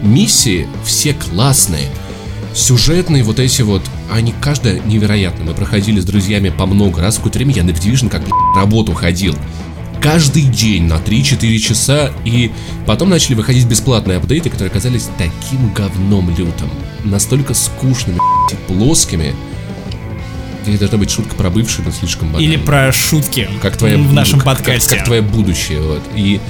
Миссии 0.02 0.66
все 0.84 1.14
классные. 1.14 1.88
Сюжетные 2.54 3.22
вот 3.22 3.38
эти 3.38 3.62
вот, 3.62 3.82
они 4.12 4.34
каждая 4.40 4.80
невероятно. 4.80 5.44
Мы 5.44 5.54
проходили 5.54 6.00
с 6.00 6.04
друзьями 6.04 6.50
по 6.50 6.66
много 6.66 7.00
раз. 7.00 7.14
В 7.14 7.18
какое-то 7.18 7.38
время 7.38 7.54
я 7.54 7.62
на 7.62 7.70
Division 7.70 8.10
как 8.10 8.20
блядь, 8.22 8.34
работу 8.56 8.92
ходил. 8.92 9.34
Каждый 10.00 10.42
день 10.42 10.84
на 10.84 10.94
3-4 10.94 11.58
часа. 11.58 12.10
И 12.24 12.50
потом 12.86 13.10
начали 13.10 13.34
выходить 13.34 13.66
бесплатные 13.66 14.18
апдейты, 14.18 14.48
которые 14.50 14.70
оказались 14.70 15.08
таким 15.18 15.72
говном 15.74 16.30
лютым. 16.30 16.70
Настолько 17.04 17.54
скучными 17.54 18.18
блядь, 18.18 18.60
и 18.60 18.72
плоскими. 18.72 19.34
Здесь 20.64 20.78
должна 20.78 20.98
быть 20.98 21.10
шутка 21.10 21.34
про 21.34 21.48
бывшую, 21.50 21.86
но 21.86 21.92
слишком 21.92 22.28
банальная. 22.32 22.54
Или 22.54 22.62
про 22.62 22.92
шутки 22.92 23.48
Как 23.62 23.76
твоя 23.76 23.96
в 23.96 24.12
нашем 24.12 24.38
как- 24.40 24.56
подкасте. 24.58 24.90
Как, 24.90 24.98
как 24.98 25.06
твое 25.06 25.22
будущее, 25.22 25.80
вот. 25.80 26.02
И. 26.14 26.40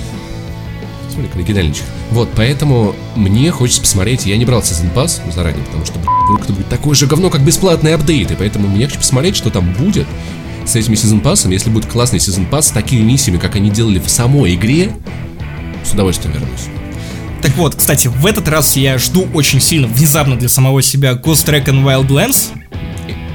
Смотри, 1.13 1.29
как 1.29 1.37
оригинальничек. 1.37 1.85
Вот, 2.11 2.29
поэтому 2.37 2.95
мне 3.17 3.51
хочется 3.51 3.81
посмотреть. 3.81 4.27
Я 4.27 4.37
не 4.37 4.45
брал 4.45 4.61
Season 4.61 4.93
Pass 4.95 5.21
заранее, 5.33 5.65
потому 5.65 5.85
что, 5.85 5.99
вдруг 6.25 6.45
это 6.45 6.53
будет 6.53 6.69
такое 6.69 6.95
же 6.95 7.07
говно, 7.07 7.31
как 7.31 7.45
бесплатные 7.45 7.95
апдейты. 7.97 8.37
Поэтому 8.37 8.69
мне 8.69 8.87
хочу 8.87 8.99
посмотреть, 8.99 9.37
что 9.37 9.51
там 9.51 9.73
будет 9.75 10.07
с 10.71 10.77
этими 10.77 10.95
Season 10.95 11.21
Pass. 11.21 11.51
Если 11.51 11.71
будет 11.71 11.87
классный 11.87 12.19
Season 12.19 12.49
Pass 12.49 12.63
с 12.63 12.71
такими 12.71 13.01
миссиями, 13.01 13.39
как 13.39 13.57
они 13.57 13.71
делали 13.71 13.99
в 13.99 14.09
самой 14.09 14.55
игре, 14.55 14.93
с 15.85 15.93
удовольствием 15.93 16.33
вернусь. 16.33 16.69
Так 17.43 17.57
вот, 17.57 17.75
кстати, 17.75 18.07
в 18.09 18.27
этот 18.27 18.49
раз 18.49 18.77
я 18.77 18.99
жду 18.99 19.27
очень 19.35 19.61
сильно, 19.61 19.89
внезапно 19.89 20.37
для 20.37 20.49
самого 20.49 20.83
себя 20.83 21.13
Ghost 21.13 21.47
Recon 21.47 21.83
Wildlands. 21.83 22.49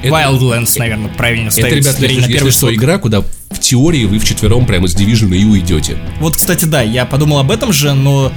Это- 0.02 0.14
Wildlands, 0.14 0.78
наверное, 0.78 1.10
правильно 1.12 1.48
Это, 1.48 1.56
ставить 1.56 1.76
ребят, 1.76 1.98
ударение 1.98 2.16
если, 2.16 2.30
на 2.30 2.34
первый 2.34 2.48
если 2.48 2.58
что, 2.58 2.74
игра, 2.74 2.98
куда 2.98 3.22
в 3.50 3.58
теории 3.58 4.04
вы 4.04 4.18
вчетвером 4.18 4.64
прямо 4.64 4.86
с 4.86 4.94
Division 4.94 5.36
и 5.36 5.44
уйдете. 5.44 5.98
Вот, 6.20 6.36
кстати, 6.36 6.64
да, 6.64 6.82
я 6.82 7.04
подумал 7.04 7.38
об 7.38 7.50
этом 7.50 7.72
же, 7.72 7.94
но... 7.94 8.32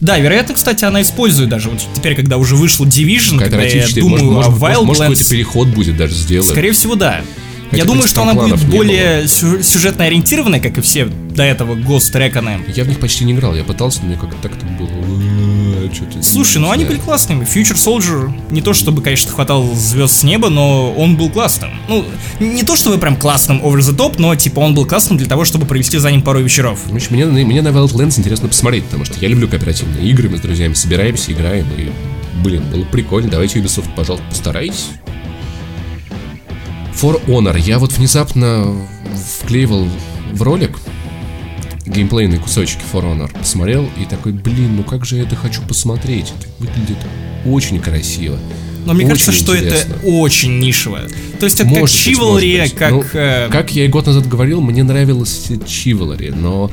Да, 0.00 0.18
вероятно, 0.18 0.54
кстати, 0.54 0.84
она 0.84 1.00
использует 1.02 1.48
даже 1.48 1.70
вот 1.70 1.80
теперь, 1.94 2.16
когда 2.16 2.36
уже 2.36 2.56
вышел 2.56 2.84
Division, 2.84 3.38
когда 3.38 3.62
я 3.62 3.86
думаю 3.94 4.32
может, 4.32 4.48
о 4.48 4.50
может, 4.50 4.60
может, 4.60 4.60
может, 4.60 4.76
Wildlands, 4.88 4.98
какой-то 4.98 5.30
переход 5.30 5.68
будет 5.68 5.96
даже 5.96 6.14
сделать. 6.14 6.50
скорее 6.50 6.72
всего, 6.72 6.96
да. 6.96 7.22
Хотя, 7.70 7.82
я 7.82 7.84
думаю, 7.84 8.06
что 8.06 8.22
она 8.22 8.34
будет 8.34 8.62
более 8.66 9.26
сю- 9.26 9.62
сюжетно 9.62 10.04
ориентированная, 10.04 10.60
как 10.60 10.78
и 10.78 10.80
все 10.80 11.06
до 11.06 11.42
этого 11.42 11.74
Ghost 11.74 12.12
Recon. 12.14 12.72
Я 12.74 12.84
в 12.84 12.88
них 12.88 13.00
почти 13.00 13.24
не 13.24 13.32
играл, 13.32 13.54
я 13.54 13.64
пытался, 13.64 14.00
но 14.02 14.08
мне 14.08 14.16
как-то 14.16 14.36
так-то 14.42 14.64
было. 14.66 14.88
«Э, 14.88 15.88
чё-то 15.92 16.22
Слушай, 16.22 16.58
ну 16.58 16.70
они 16.70 16.84
знаю». 16.84 16.96
были 16.96 17.04
классными. 17.04 17.44
Future 17.44 17.74
Soldier, 17.74 18.32
не 18.50 18.62
то 18.62 18.72
чтобы, 18.72 19.02
конечно, 19.02 19.30
хватал 19.32 19.64
звезд 19.74 20.20
с 20.20 20.22
неба, 20.22 20.48
но 20.50 20.92
он 20.92 21.16
был 21.16 21.28
классным. 21.30 21.70
Ну, 21.88 22.04
не 22.38 22.62
то 22.62 22.76
чтобы 22.76 22.98
прям 22.98 23.16
классным 23.16 23.60
over 23.62 23.78
the 23.78 23.94
top, 23.96 24.14
но 24.18 24.34
типа 24.36 24.60
он 24.60 24.74
был 24.74 24.86
классным 24.86 25.18
для 25.18 25.26
того, 25.26 25.44
чтобы 25.44 25.66
провести 25.66 25.98
за 25.98 26.10
ним 26.10 26.22
пару 26.22 26.40
вечеров. 26.40 26.78
В 26.86 26.94
общем, 26.94 27.08
мне, 27.16 27.24
мне 27.26 27.62
на 27.62 27.68
Wildlands 27.68 28.18
интересно 28.18 28.48
посмотреть, 28.48 28.84
потому 28.84 29.04
что 29.04 29.14
я 29.20 29.28
люблю 29.28 29.48
кооперативные 29.48 30.08
игры, 30.10 30.28
мы 30.28 30.38
с 30.38 30.40
друзьями 30.40 30.74
собираемся, 30.74 31.32
играем, 31.32 31.66
и, 31.76 31.90
блин, 32.42 32.62
было 32.70 32.84
прикольно, 32.84 33.30
давайте 33.30 33.58
Ubisoft, 33.58 33.88
пожалуйста, 33.96 34.26
постарайтесь. 34.28 34.86
For 36.94 37.24
Honor, 37.26 37.58
я 37.60 37.78
вот 37.78 37.92
внезапно 37.92 38.74
вклеивал 39.40 39.86
в 40.32 40.42
ролик 40.42 40.78
геймплейные 41.86 42.40
кусочки 42.40 42.80
For 42.92 43.02
Honor, 43.02 43.30
посмотрел 43.38 43.88
и 44.00 44.04
такой, 44.04 44.32
блин, 44.32 44.76
ну 44.76 44.84
как 44.84 45.04
же 45.04 45.16
я 45.16 45.22
это 45.22 45.36
хочу 45.36 45.60
посмотреть, 45.62 46.32
это 46.38 46.48
выглядит 46.58 46.98
очень 47.44 47.80
красиво. 47.80 48.38
Но 48.86 48.92
мне 48.92 49.04
Очень 49.06 49.12
кажется, 49.12 49.32
что 49.32 49.56
интересно. 49.56 49.94
это 49.94 50.06
очень 50.06 50.58
нишевое. 50.58 51.08
То 51.40 51.46
есть 51.46 51.58
это 51.58 51.68
Может 51.68 51.96
как 52.04 52.64
быть. 52.64 52.74
как... 52.74 52.90
Ну, 52.90 53.04
э, 53.14 53.48
как 53.50 53.74
я 53.74 53.86
и 53.86 53.88
год 53.88 54.06
назад 54.06 54.28
говорил, 54.28 54.60
мне 54.60 54.82
нравилось 54.82 55.46
Chivalry, 55.48 56.34
но 56.34 56.70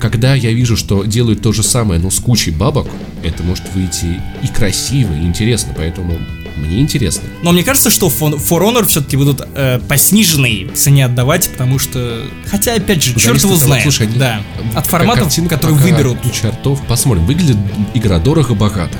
когда 0.00 0.34
я 0.34 0.52
вижу, 0.52 0.76
что 0.76 1.04
делают 1.04 1.42
то 1.42 1.52
же 1.52 1.62
самое, 1.62 2.00
но 2.00 2.10
с 2.10 2.18
кучей 2.20 2.52
бабок, 2.52 2.88
это 3.22 3.42
может 3.42 3.64
выйти 3.74 4.20
и 4.42 4.46
красиво, 4.48 5.12
и 5.12 5.26
интересно, 5.26 5.74
поэтому 5.76 6.18
мне 6.56 6.80
интересно. 6.80 7.22
Но 7.42 7.52
мне 7.52 7.62
кажется, 7.62 7.90
что 7.90 8.08
For 8.08 8.40
Honor 8.48 8.86
все-таки 8.86 9.16
будут 9.16 9.42
э, 9.54 9.78
по 9.88 9.96
сниженной 9.96 10.70
цене 10.74 11.04
отдавать, 11.06 11.48
потому 11.50 11.78
что... 11.78 12.22
Хотя, 12.50 12.74
опять 12.74 13.02
же, 13.02 13.12
черт 13.12 13.40
Зависит 13.40 13.44
его 13.44 13.54
от 13.54 13.60
того, 13.60 13.68
знает. 13.68 13.82
слушай, 13.82 14.06
они- 14.06 14.16
да. 14.18 14.42
От 14.74 14.86
форматов, 14.86 15.34
которые 15.48 15.76
выберут. 15.76 16.18
у 16.24 16.30
чертов. 16.30 16.80
Посмотрим, 16.86 17.26
выглядит 17.26 17.56
игра 17.94 18.18
дорого-богато. 18.18 18.96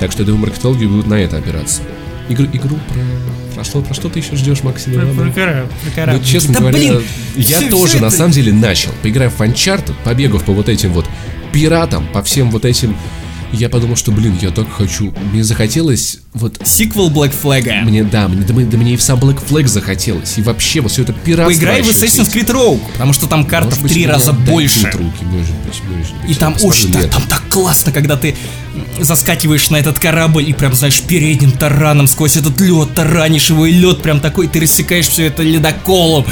Так 0.00 0.12
что 0.12 0.22
я 0.22 0.26
думаю, 0.26 0.42
маркетологи 0.42 0.84
будут 0.86 1.06
на 1.08 1.14
это 1.14 1.38
опираться. 1.38 1.82
Игру, 2.28 2.46
игру 2.52 2.78
про... 2.88 3.00
Про 3.54 3.64
что, 3.64 3.80
про 3.80 3.94
что 3.94 4.08
ты 4.08 4.20
еще 4.20 4.36
ждешь, 4.36 4.62
Максим 4.62 4.94
Иванов? 4.94 5.16
Ну, 5.16 6.22
честно 6.22 6.54
Да, 6.54 6.60
говоря, 6.60 6.78
блин, 6.78 7.02
я 7.34 7.58
всё- 7.58 7.70
тоже 7.70 7.86
всё 7.94 8.00
на 8.00 8.06
это- 8.06 8.16
самом 8.16 8.30
деле 8.32 8.52
начал. 8.52 8.90
Поиграв 9.02 9.32
в 9.36 9.42
Uncharted, 9.42 9.94
побегав 10.04 10.44
по 10.44 10.52
вот 10.52 10.68
этим 10.68 10.92
вот 10.92 11.06
пиратам, 11.52 12.06
по 12.12 12.22
всем 12.22 12.50
вот 12.50 12.64
этим... 12.64 12.96
Я 13.52 13.68
подумал, 13.68 13.96
что, 13.96 14.12
блин, 14.12 14.38
я 14.40 14.50
так 14.50 14.70
хочу. 14.70 15.14
Мне 15.32 15.42
захотелось 15.42 16.18
вот... 16.34 16.60
Сиквел 16.64 17.10
Black 17.10 17.32
Flag. 17.42 17.82
Мне, 17.82 18.04
да, 18.04 18.28
мне, 18.28 18.42
да, 18.42 18.52
мне, 18.52 18.66
да 18.66 18.76
мне 18.76 18.94
и 18.94 18.96
в 18.96 19.02
сам 19.02 19.18
Black 19.18 19.40
Flag 19.46 19.66
захотелось. 19.66 20.36
И 20.38 20.42
вообще 20.42 20.80
вот 20.80 20.92
все 20.92 21.02
это 21.02 21.12
пиратство. 21.12 21.52
Поиграй 21.52 21.82
в 21.82 21.88
Assassin's. 21.88 22.32
Creed 22.32 22.50
Rogue, 22.52 22.80
потому 22.92 23.12
что 23.12 23.26
там 23.26 23.46
карта 23.46 23.70
Может 23.70 23.84
в 23.84 23.88
три 23.88 24.06
раза 24.06 24.32
больше. 24.32 24.86
руки, 24.90 25.24
может 25.24 25.54
быть, 25.64 25.82
может 25.88 26.14
быть. 26.22 26.30
И 26.30 26.34
там 26.34 26.54
очень, 26.62 26.88
летом. 26.88 27.10
там 27.10 27.22
так 27.22 27.42
классно, 27.50 27.90
когда 27.90 28.16
ты 28.16 28.36
заскакиваешь 29.00 29.70
на 29.70 29.76
этот 29.76 29.98
корабль 29.98 30.48
и 30.48 30.52
прям, 30.52 30.74
знаешь, 30.74 31.00
передним 31.00 31.52
тараном 31.52 32.06
сквозь 32.06 32.36
этот 32.36 32.60
лед 32.60 32.94
таранишь 32.94 33.50
его, 33.50 33.66
и 33.66 33.72
лед 33.72 34.02
прям 34.02 34.20
такой, 34.20 34.48
ты 34.48 34.60
рассекаешь 34.60 35.08
все 35.08 35.26
это 35.26 35.42
ледоколом, 35.42 36.26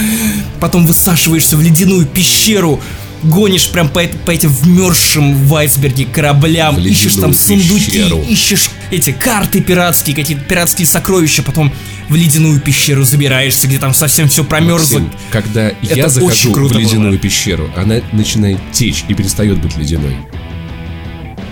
потом 0.60 0.86
высаживаешься 0.86 1.56
в 1.56 1.62
ледяную 1.62 2.06
пещеру, 2.06 2.80
гонишь 3.22 3.68
прям 3.70 3.88
по, 3.88 4.02
по 4.24 4.30
этим 4.30 4.50
вмерзшим 4.50 5.34
в 5.46 5.54
айсберге 5.54 6.04
кораблям, 6.06 6.76
В 6.76 6.86
ищешь 6.86 7.14
там 7.14 7.32
сундуки, 7.34 7.86
пещеру. 7.86 8.22
ищешь 8.28 8.70
эти 8.90 9.12
карты 9.12 9.60
пиратские, 9.60 10.14
какие-то 10.14 10.44
пиратские 10.44 10.86
сокровища, 10.86 11.42
потом 11.42 11.72
в 12.08 12.14
ледяную 12.14 12.60
пещеру 12.60 13.04
забираешься, 13.04 13.66
где 13.66 13.78
там 13.78 13.92
совсем 13.94 14.28
все 14.28 14.44
промерзло. 14.44 15.00
Максим, 15.00 15.18
когда 15.30 15.68
Это 15.68 15.76
я 15.94 16.08
захожу 16.08 16.52
в 16.52 16.72
ледяную 16.78 17.12
было. 17.12 17.18
пещеру, 17.18 17.70
она 17.76 18.00
начинает 18.12 18.58
течь 18.72 19.04
и 19.08 19.14
перестает 19.14 19.58
быть 19.60 19.76
ледяной. 19.76 20.16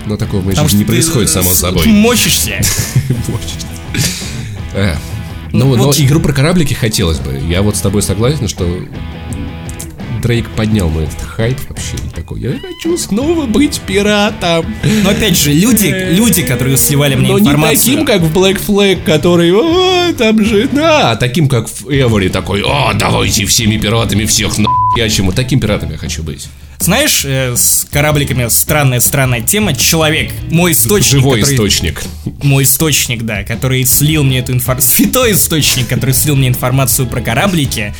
Но 0.06 0.16
такого 0.16 0.42
в 0.42 0.44
моей 0.44 0.58
жизни 0.58 0.78
не 0.80 0.84
происходит 0.84 1.30
само 1.30 1.50
э, 1.50 1.54
собой. 1.54 1.86
Мочишься. 1.88 2.62
Э, 4.74 4.94
Ну, 5.52 5.66
Ну, 5.70 5.76
но 5.76 5.84
вот- 5.84 6.00
игру 6.00 6.20
про 6.20 6.32
кораблики 6.32 6.74
хотелось 6.74 7.18
бы. 7.20 7.40
Я 7.48 7.62
вот 7.62 7.76
с 7.76 7.80
тобой 7.80 8.02
согласен, 8.02 8.48
что 8.48 8.64
Дрейк 10.24 10.48
поднял 10.56 10.88
мой 10.88 11.04
этот 11.04 11.20
хайп 11.20 11.58
вообще. 11.68 11.96
И 11.96 12.08
такой, 12.14 12.40
я 12.40 12.52
хочу 12.58 12.96
снова 12.96 13.44
быть 13.44 13.78
пиратом. 13.86 14.64
Но 15.02 15.10
опять 15.10 15.36
же, 15.36 15.52
люди, 15.52 15.94
люди, 16.12 16.40
которые 16.40 16.78
сливали 16.78 17.14
мне 17.14 17.28
Но 17.28 17.38
не 17.38 17.44
информацию. 17.44 17.78
таким, 17.78 18.06
как 18.06 18.22
в 18.22 18.32
Black 18.34 18.58
Flag, 18.66 19.04
который, 19.04 19.52
о, 19.52 20.14
там 20.14 20.42
же, 20.42 20.66
да, 20.72 21.10
а 21.10 21.16
таким, 21.16 21.46
как 21.46 21.68
в 21.68 21.90
Эвори, 21.90 22.30
такой, 22.30 22.62
о, 22.62 22.94
давайте 22.94 23.44
всеми 23.44 23.76
пиратами 23.76 24.24
всех 24.24 24.56
нахуячим. 24.56 25.26
Вот 25.26 25.34
таким 25.34 25.60
пиратом 25.60 25.90
я 25.90 25.98
хочу 25.98 26.22
быть. 26.22 26.48
Знаешь, 26.78 27.22
э, 27.26 27.54
с 27.54 27.86
корабликами 27.92 28.48
странная-странная 28.48 29.42
тема. 29.42 29.74
Человек, 29.74 30.32
мой 30.50 30.72
источник, 30.72 31.12
Живой 31.20 31.40
который- 31.40 31.54
источник. 31.54 32.02
Мой 32.42 32.64
источник, 32.64 33.24
да, 33.24 33.44
который 33.44 33.84
слил 33.84 34.24
мне 34.24 34.38
эту 34.38 34.52
информацию. 34.52 34.90
Святой 34.96 35.32
источник, 35.32 35.86
который 35.86 36.14
слил 36.14 36.34
мне 36.34 36.48
информацию 36.48 37.06
про 37.08 37.20
кораблики. 37.20 37.92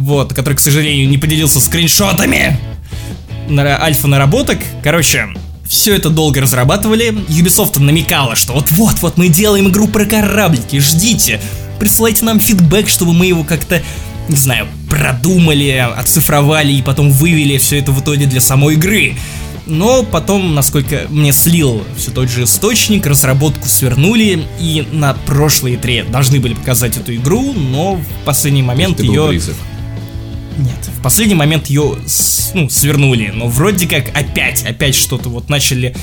Вот, 0.00 0.32
который, 0.32 0.54
к 0.54 0.60
сожалению, 0.60 1.06
не 1.10 1.18
поделился 1.18 1.60
скриншотами 1.60 2.58
на 3.50 3.82
альфа-наработок. 3.82 4.58
Короче, 4.82 5.28
все 5.68 5.94
это 5.94 6.08
долго 6.08 6.40
разрабатывали. 6.40 7.10
Ubisoft 7.28 7.78
намекала, 7.78 8.34
что 8.34 8.54
вот-вот-вот 8.54 9.18
мы 9.18 9.28
делаем 9.28 9.68
игру 9.68 9.88
про 9.88 10.06
кораблики, 10.06 10.78
ждите. 10.78 11.38
Присылайте 11.78 12.24
нам 12.24 12.40
фидбэк, 12.40 12.88
чтобы 12.88 13.12
мы 13.12 13.26
его 13.26 13.44
как-то, 13.44 13.82
не 14.30 14.36
знаю, 14.36 14.68
продумали, 14.88 15.86
оцифровали 15.94 16.72
и 16.72 16.80
потом 16.80 17.10
вывели 17.10 17.58
все 17.58 17.78
это 17.78 17.92
в 17.92 18.00
итоге 18.00 18.24
для 18.24 18.40
самой 18.40 18.76
игры. 18.76 19.16
Но 19.66 20.02
потом, 20.02 20.54
насколько 20.54 21.02
мне 21.10 21.32
слил 21.32 21.84
все 21.98 22.10
тот 22.10 22.30
же 22.30 22.44
источник, 22.44 23.04
разработку 23.04 23.68
свернули, 23.68 24.46
и 24.58 24.86
на 24.92 25.12
прошлой 25.12 25.74
E3 25.74 26.10
должны 26.10 26.40
были 26.40 26.54
показать 26.54 26.96
эту 26.96 27.14
игру, 27.14 27.52
но 27.52 27.96
в 27.96 28.24
последний 28.24 28.62
момент 28.62 28.98
ее 29.00 29.28
близок. 29.28 29.56
Нет, 30.60 30.90
в 30.98 31.02
последний 31.02 31.34
момент 31.34 31.68
ее 31.68 31.96
ну, 32.54 32.68
свернули, 32.68 33.32
но 33.34 33.48
вроде 33.48 33.88
как 33.88 34.08
опять, 34.14 34.62
опять 34.64 34.94
что-то 34.94 35.30
вот 35.30 35.48
начали 35.48 35.96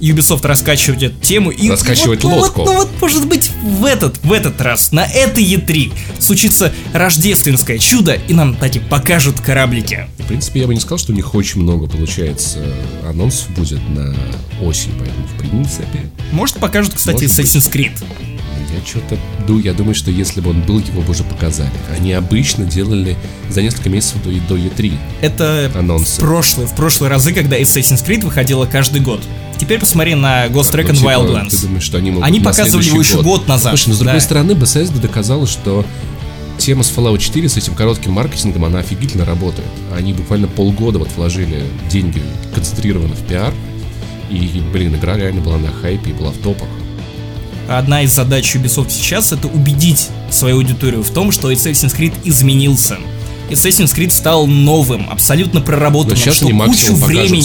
Ubisoft 0.00 0.46
раскачивать 0.46 1.02
эту 1.02 1.20
тему 1.20 1.50
и 1.50 1.68
Раскачивать 1.68 2.24
вот, 2.24 2.30
ну, 2.30 2.38
лодку. 2.38 2.60
Вот, 2.60 2.66
ну 2.66 2.76
вот, 2.78 2.88
может 3.02 3.28
быть, 3.28 3.50
в 3.62 3.84
этот, 3.84 4.18
в 4.24 4.32
этот 4.32 4.58
раз, 4.62 4.92
на 4.92 5.04
этой 5.04 5.44
E3 5.44 5.92
случится 6.18 6.72
рождественское 6.94 7.78
чудо, 7.78 8.14
и 8.14 8.32
нам 8.32 8.54
таки 8.54 8.78
покажут 8.78 9.38
кораблики. 9.40 10.08
В 10.18 10.26
принципе, 10.26 10.60
я 10.60 10.66
бы 10.66 10.74
не 10.74 10.80
сказал, 10.80 10.98
что 10.98 11.12
у 11.12 11.14
них 11.14 11.34
очень 11.34 11.60
много 11.60 11.86
получается 11.86 12.64
анонсов 13.04 13.50
будет 13.50 13.86
на 13.90 14.16
осень, 14.62 14.92
поэтому 14.98 15.26
в 15.26 15.38
принципе 15.38 16.10
Может, 16.32 16.56
покажут, 16.56 16.94
кстати, 16.94 17.24
Может. 17.24 17.38
Assassin's 17.38 17.70
Creed. 17.70 17.92
Я 18.72 18.86
что-то 18.86 19.18
я 19.62 19.74
думаю, 19.74 19.94
что 19.94 20.10
если 20.10 20.40
бы 20.40 20.50
он 20.50 20.62
был, 20.62 20.78
его 20.78 21.02
бы 21.02 21.10
уже 21.10 21.24
показали. 21.24 21.70
Они 21.94 22.12
обычно 22.12 22.64
делали 22.64 23.16
за 23.48 23.62
несколько 23.62 23.88
месяцев 23.88 24.22
до, 24.22 24.30
до 24.30 24.56
E3 24.56 24.96
Это 25.20 25.70
анонсы. 25.74 26.16
в 26.16 26.20
прошлые, 26.20 26.68
в 26.68 26.74
прошлые 26.74 27.10
разы, 27.10 27.32
когда 27.32 27.58
Assassin's 27.58 28.04
Creed 28.06 28.24
выходила 28.24 28.66
каждый 28.66 29.00
год. 29.00 29.20
Теперь 29.58 29.78
посмотри 29.78 30.14
на 30.14 30.46
Ghost 30.46 30.72
Recon 30.74 30.88
Ну, 30.88 30.94
типа, 30.94 31.08
Wildlands. 31.08 31.50
Ты 31.50 31.66
думаешь, 31.66 31.82
что 31.82 31.98
они 31.98 32.10
могут 32.10 32.26
Они 32.26 32.40
показывали 32.40 32.86
его 32.86 33.00
еще 33.00 33.22
год 33.22 33.46
назад, 33.48 33.72
Слушай, 33.72 33.88
но 33.90 33.94
с 33.94 33.98
другой 33.98 34.14
да. 34.14 34.20
стороны, 34.20 34.52
Bethesda 34.52 35.00
доказала, 35.00 35.46
что 35.46 35.84
тема 36.58 36.82
с 36.82 36.90
Fallout 36.90 37.18
4 37.18 37.48
с 37.48 37.56
этим 37.56 37.74
коротким 37.74 38.12
маркетингом, 38.12 38.64
она 38.64 38.78
офигительно 38.78 39.24
работает. 39.24 39.68
Они 39.96 40.12
буквально 40.12 40.46
полгода 40.46 40.98
вот 40.98 41.08
вложили 41.16 41.62
деньги 41.90 42.22
концентрированно 42.54 43.14
в 43.14 43.26
пиар, 43.26 43.52
и, 44.30 44.62
блин, 44.72 44.94
игра 44.94 45.16
реально 45.16 45.40
была 45.40 45.58
на 45.58 45.72
хайпе 45.72 46.10
и 46.10 46.12
была 46.12 46.30
в 46.30 46.38
топах. 46.38 46.68
Одна 47.78 48.02
из 48.02 48.12
задач 48.12 48.52
Ubisoft 48.56 48.90
сейчас 48.90 49.30
это 49.32 49.46
убедить 49.46 50.08
свою 50.30 50.56
аудиторию 50.56 51.02
в 51.04 51.10
том, 51.10 51.30
что 51.30 51.52
Assassin's 51.52 51.96
Creed 51.96 52.12
изменился. 52.24 52.98
Assassin's 53.48 53.94
Creed 53.96 54.10
стал 54.10 54.46
новым, 54.48 55.08
абсолютно 55.08 55.60
проработанным, 55.60 56.18
Но 56.26 56.32
что 56.32 56.46
кучу 56.48 56.94
времени, 56.94 57.40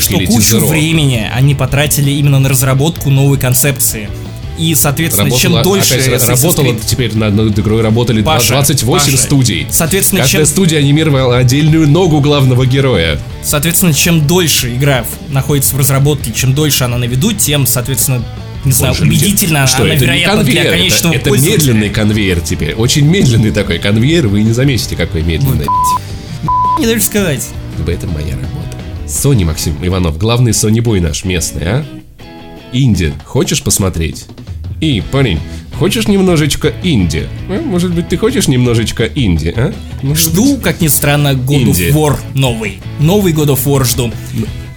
что 0.00 0.14
или 0.14 0.26
кучу 0.26 0.42
тизеров. 0.42 0.68
времени 0.68 1.28
они 1.32 1.54
потратили 1.54 2.10
именно 2.10 2.40
на 2.40 2.48
разработку 2.48 3.10
новой 3.10 3.38
концепции. 3.38 4.08
И, 4.58 4.74
соответственно, 4.74 5.30
чем 5.30 5.54
Работала- 5.54 5.62
дольше 5.78 5.94
опять 5.94 6.06
Assassin's 6.22 6.26
работало 6.28 6.66
Creed- 6.66 6.82
теперь 6.86 7.16
над 7.16 7.34
над 7.34 7.58
игрой 7.58 7.82
работали 7.82 8.22
Паша, 8.22 8.50
28 8.54 9.12
Паша. 9.12 9.16
студий. 9.16 9.66
Соответственно, 9.70 10.22
Каждая 10.22 10.44
чем- 10.44 10.52
студия 10.52 10.78
анимировала 10.80 11.38
отдельную 11.38 11.88
ногу 11.88 12.20
главного 12.20 12.66
героя. 12.66 13.18
Соответственно, 13.44 13.94
чем 13.94 14.26
дольше 14.26 14.74
игра 14.74 15.04
находится 15.30 15.74
в 15.74 15.78
разработке, 15.78 16.32
чем 16.32 16.52
дольше 16.52 16.84
она 16.84 16.98
на 16.98 17.04
виду, 17.04 17.32
тем, 17.32 17.66
соответственно, 17.66 18.22
не 18.64 18.72
знаю, 18.72 18.92
Больше 18.94 19.04
людей. 19.04 19.18
убедительно 19.28 19.66
Что, 19.66 19.82
она, 19.82 19.86
это 19.94 20.00
не 20.00 20.06
вероятно, 20.06 20.36
конвейер, 20.38 20.52
для 20.52 20.62
это- 20.70 20.78
конечного 20.78 21.12
это, 21.14 21.28
пользователя. 21.30 21.56
медленный 21.72 21.90
конвейер 21.90 22.40
теперь. 22.40 22.74
Очень 22.74 23.06
медленный 23.06 23.50
такой 23.50 23.78
конвейер, 23.78 24.28
вы 24.28 24.42
не 24.42 24.52
заметите, 24.52 24.96
какой 24.96 25.22
медленный. 25.22 25.66
Не 26.78 26.86
даже 26.86 27.00
сказать. 27.02 27.46
Ибо 27.78 27.92
это 27.92 28.06
моя 28.06 28.34
работа. 28.34 28.76
Sony, 29.06 29.44
Максим 29.44 29.74
Иванов, 29.82 30.16
главный 30.18 30.52
Sony 30.52 30.80
бой 30.80 31.00
наш 31.00 31.24
местный, 31.24 31.62
а? 31.66 31.84
Инди, 32.72 33.12
хочешь 33.24 33.62
посмотреть? 33.62 34.24
И, 34.80 35.02
парень, 35.12 35.38
хочешь 35.78 36.08
немножечко 36.08 36.72
инди? 36.82 37.28
А? 37.48 37.60
Может 37.62 37.92
быть, 37.92 38.08
ты 38.08 38.16
хочешь 38.16 38.48
немножечко 38.48 39.04
инди, 39.14 39.52
а? 39.54 39.72
Может 40.02 40.32
Жду, 40.32 40.56
как 40.56 40.80
ни 40.80 40.88
странно, 40.88 41.28
God 41.34 41.62
Инди. 41.62 41.82
of 41.90 41.92
War 41.94 42.16
новый. 42.34 42.78
Новый 42.98 43.32
God 43.32 43.48
of 43.48 43.64
War 43.64 43.84
жду. 43.84 44.10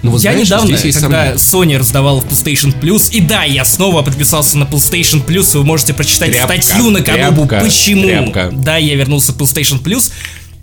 Ну, 0.06 0.12
вот 0.12 0.22
я 0.22 0.34
знаешь, 0.34 0.48
недавно, 0.48 0.78
здесь 0.78 0.98
когда. 0.98 1.34
Sony 1.34 1.80
раздавала 1.80 2.22
в 2.22 2.28
PlayStation 2.28 2.80
Plus, 2.80 3.10
и 3.12 3.22
да, 3.22 3.44
я 3.44 3.66
снова 3.66 4.04
подписался 4.04 4.56
на 4.56 4.66
PlayStation 4.66 5.26
Plus, 5.26 5.58
вы 5.58 5.66
можете 5.66 5.96
прочитать 5.96 6.32
Тряпка, 6.32 6.62
статью 6.62 6.92
на 6.92 7.02
тряпка, 7.02 7.60
почему. 7.60 8.04
тряпка. 8.04 8.52
Да, 8.52 8.78
я 8.78 8.94
вернулся 8.96 9.32
в 9.32 9.38
PlayStation 9.38 9.82
Plus, 9.82 10.12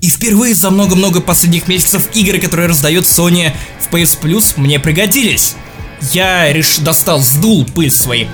и 0.01 0.09
впервые 0.09 0.55
за 0.55 0.70
много-много 0.70 1.20
последних 1.20 1.66
месяцев 1.66 2.09
игры, 2.14 2.38
которые 2.38 2.68
раздает 2.68 3.05
Sony 3.05 3.51
в 3.80 3.93
PS 3.93 4.20
Plus, 4.22 4.55
мне 4.59 4.78
пригодились. 4.78 5.57
Я 6.12 6.53
реш... 6.53 6.76
достал, 6.78 7.20
сдул 7.20 7.64
пыль 7.64 7.90
своей 7.90 8.28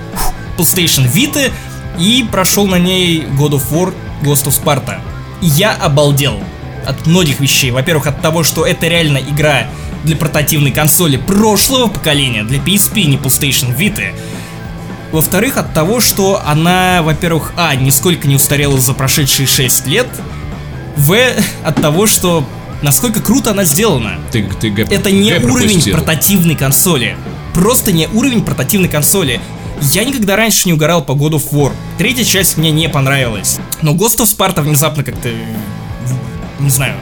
PlayStation 0.59 1.11
Vita 1.11 1.51
и 1.99 2.23
прошел 2.31 2.67
на 2.67 2.79
ней 2.79 3.23
God 3.39 3.53
of 3.53 3.63
War 3.71 3.95
Ghost 4.23 4.45
of 4.45 4.63
Sparta. 4.63 5.01
И 5.41 5.47
я 5.47 5.73
обалдел 5.73 6.39
от 6.87 7.07
многих 7.07 7.41
вещей. 7.41 7.71
Во-первых, 7.71 8.09
от 8.09 8.21
того, 8.21 8.43
что 8.43 8.67
это 8.67 8.89
реально 8.89 9.19
игра 9.19 9.69
для 10.05 10.17
портативной 10.17 10.71
консоли 10.71 11.17
прошлого 11.17 11.89
поколения, 11.89 12.45
для 12.45 12.59
PSP, 12.59 13.05
не 13.05 13.17
PlayStation 13.17 13.77
Vita. 13.77 14.13
Во-вторых, 15.13 15.57
от 15.57 15.73
того, 15.73 16.01
что 16.01 16.41
она, 16.45 17.01
во-первых, 17.03 17.53
а, 17.57 17.75
нисколько 17.75 18.29
не 18.29 18.37
устарела 18.37 18.79
за 18.79 18.93
прошедшие 18.93 19.47
6 19.47 19.87
лет. 19.87 20.07
В, 20.97 21.17
от 21.65 21.81
того, 21.81 22.07
что 22.07 22.45
насколько 22.83 23.21
круто 23.21 23.53
она 23.53 23.65
сделана. 23.65 24.19
Ты, 24.31 24.49
ты 24.61 24.71
Г- 24.71 24.87
Это 24.91 25.11
не 25.11 25.31
Г 25.31 25.39
уровень 25.47 25.69
пропустил. 25.69 25.95
портативной 25.95 26.57
консоли. 26.57 27.17
Просто 27.55 27.93
не 27.93 28.07
уровень 28.09 28.45
портативной 28.45 28.89
консоли. 28.89 29.41
Я 29.81 30.05
никогда 30.05 30.37
раньше 30.37 30.63
не 30.67 30.73
угорал 30.75 31.03
по 31.05 31.13
God 31.13 31.33
of 31.33 31.53
War. 31.53 31.73
Третья 31.97 32.25
часть 32.25 32.57
мне 32.57 32.71
не 32.71 32.89
понравилась. 32.89 33.59
Но 33.81 33.93
Ghost 33.95 34.19
of 34.19 34.25
Sparta 34.25 34.61
внезапно 34.61 35.05
как-то... 35.05 35.31
Не 36.61 36.71
знаю 36.71 36.95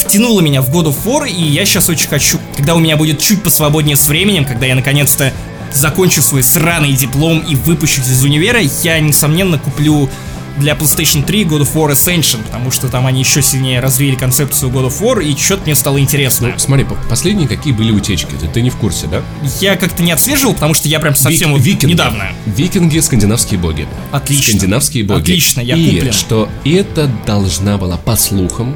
втянула 0.00 0.40
меня 0.40 0.62
в 0.62 0.70
God 0.70 0.86
of 0.86 0.96
War, 1.04 1.28
и 1.28 1.42
я 1.42 1.64
сейчас 1.64 1.88
очень 1.88 2.08
хочу, 2.08 2.38
когда 2.56 2.74
у 2.74 2.78
меня 2.78 2.96
будет 2.96 3.20
чуть 3.20 3.42
посвободнее 3.42 3.96
с 3.96 4.08
временем, 4.08 4.44
когда 4.44 4.66
я 4.66 4.74
наконец-то 4.74 5.32
закончу 5.72 6.22
свой 6.22 6.42
сраный 6.42 6.92
диплом 6.92 7.40
и 7.40 7.54
выпущусь 7.54 8.06
из 8.08 8.22
универа, 8.24 8.60
я, 8.82 8.98
несомненно, 9.00 9.58
куплю 9.58 10.08
для 10.56 10.72
PlayStation 10.72 11.22
3 11.24 11.44
God 11.44 11.60
of 11.60 11.72
War 11.74 11.92
Ascension, 11.92 12.42
потому 12.42 12.72
что 12.72 12.88
там 12.88 13.06
они 13.06 13.20
еще 13.20 13.42
сильнее 13.42 13.78
развили 13.78 14.16
концепцию 14.16 14.72
God 14.72 14.88
of 14.88 15.00
War, 15.00 15.22
и 15.22 15.36
что-то 15.36 15.62
мне 15.66 15.76
стало 15.76 16.00
интересно. 16.00 16.48
Ну, 16.48 16.54
смотри, 16.58 16.84
по- 16.84 16.96
последние 17.08 17.46
какие 17.46 17.72
были 17.72 17.92
утечки, 17.92 18.30
ты, 18.40 18.48
ты 18.48 18.60
не 18.62 18.70
в 18.70 18.76
курсе, 18.76 19.06
да? 19.06 19.22
Я 19.60 19.76
как-то 19.76 20.02
не 20.02 20.10
отслеживал, 20.10 20.54
потому 20.54 20.74
что 20.74 20.88
я 20.88 20.98
прям 20.98 21.14
совсем 21.14 21.54
Вик- 21.54 21.62
викинги. 21.64 21.92
недавно. 21.92 22.24
Викинги, 22.46 22.98
скандинавские 22.98 23.60
боги. 23.60 23.86
Отлично. 24.10 24.48
Скандинавские 24.48 25.04
боги. 25.04 25.20
Отлично, 25.20 25.60
я 25.60 25.76
И 25.76 25.94
куплен. 25.96 26.12
что 26.12 26.48
это 26.64 27.08
должна 27.24 27.78
была, 27.78 27.96
по 27.96 28.16
слухам, 28.16 28.74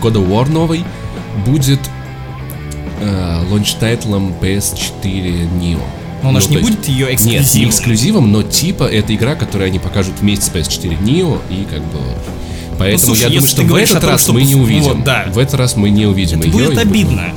God 0.00 0.14
of 0.14 0.28
War 0.28 0.50
новый 0.50 0.84
будет 1.46 1.80
э, 3.00 3.42
launch 3.50 3.89
title 3.89 4.21
ом 4.21 4.34
PS4 4.40 5.48
Neo. 5.60 5.80
Но 6.22 6.30
она 6.30 6.40
Ну, 6.40 6.40
же 6.40 6.48
не 6.50 6.56
есть- 6.56 6.68
будет 6.68 6.88
ее 6.88 7.06
Нет, 7.10 7.20
не 7.24 7.36
эксклюзивом. 7.38 7.68
эксклюзивом, 7.70 8.32
но 8.32 8.42
типа 8.42 8.84
это 8.84 9.14
игра, 9.14 9.34
которую 9.36 9.68
они 9.68 9.78
покажут 9.78 10.14
вместе 10.20 10.46
с 10.46 10.48
PS4 10.50 10.98
Neo 11.00 11.40
и 11.50 11.64
как 11.64 11.80
бы... 11.84 12.00
Поэтому 12.78 12.98
слушай, 13.14 13.22
я 13.22 13.28
думаю, 13.28 13.46
что 13.46 13.62
в 13.62 13.74
этот 13.74 14.00
том, 14.00 14.10
раз 14.10 14.22
что 14.22 14.32
мы 14.32 14.42
не 14.42 14.54
увидим. 14.54 14.82
вот, 14.94 15.04
да. 15.04 15.26
В 15.32 15.38
этот 15.38 15.54
раз 15.54 15.76
мы 15.76 15.90
не 15.90 16.06
увидим 16.06 16.38
Это 16.40 16.48
её, 16.48 16.58
будет 16.68 16.78
обидно 16.78 17.32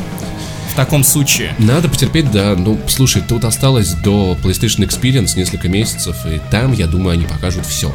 в 0.71 0.75
таком 0.75 1.03
случае. 1.03 1.53
надо 1.57 1.89
потерпеть, 1.89 2.31
да. 2.31 2.55
Ну, 2.55 2.79
слушай, 2.87 3.21
тут 3.27 3.43
осталось 3.43 3.91
до 3.93 4.37
PlayStation 4.43 4.87
Experience 4.87 5.35
несколько 5.35 5.67
месяцев, 5.67 6.15
и 6.27 6.39
там, 6.51 6.73
я 6.73 6.85
думаю, 6.87 7.13
они 7.13 7.25
покажут 7.25 7.65
все. 7.65 7.91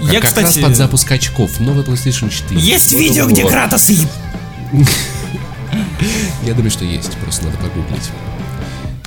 Я, 0.00 0.20
как 0.20 0.30
кстати, 0.30 0.58
раз 0.58 0.58
под 0.58 0.76
запуск 0.76 1.10
очков, 1.10 1.60
новый 1.60 1.84
PlayStation 1.84 2.30
4. 2.30 2.60
Есть 2.60 2.92
of 2.92 2.98
видео, 2.98 3.26
где. 3.26 3.46
Кратос 3.46 3.90
и... 3.90 3.98
Я 6.42 6.54
думаю, 6.54 6.70
что 6.70 6.84
есть, 6.84 7.16
просто 7.18 7.44
надо 7.46 7.56
погуглить. 7.58 8.10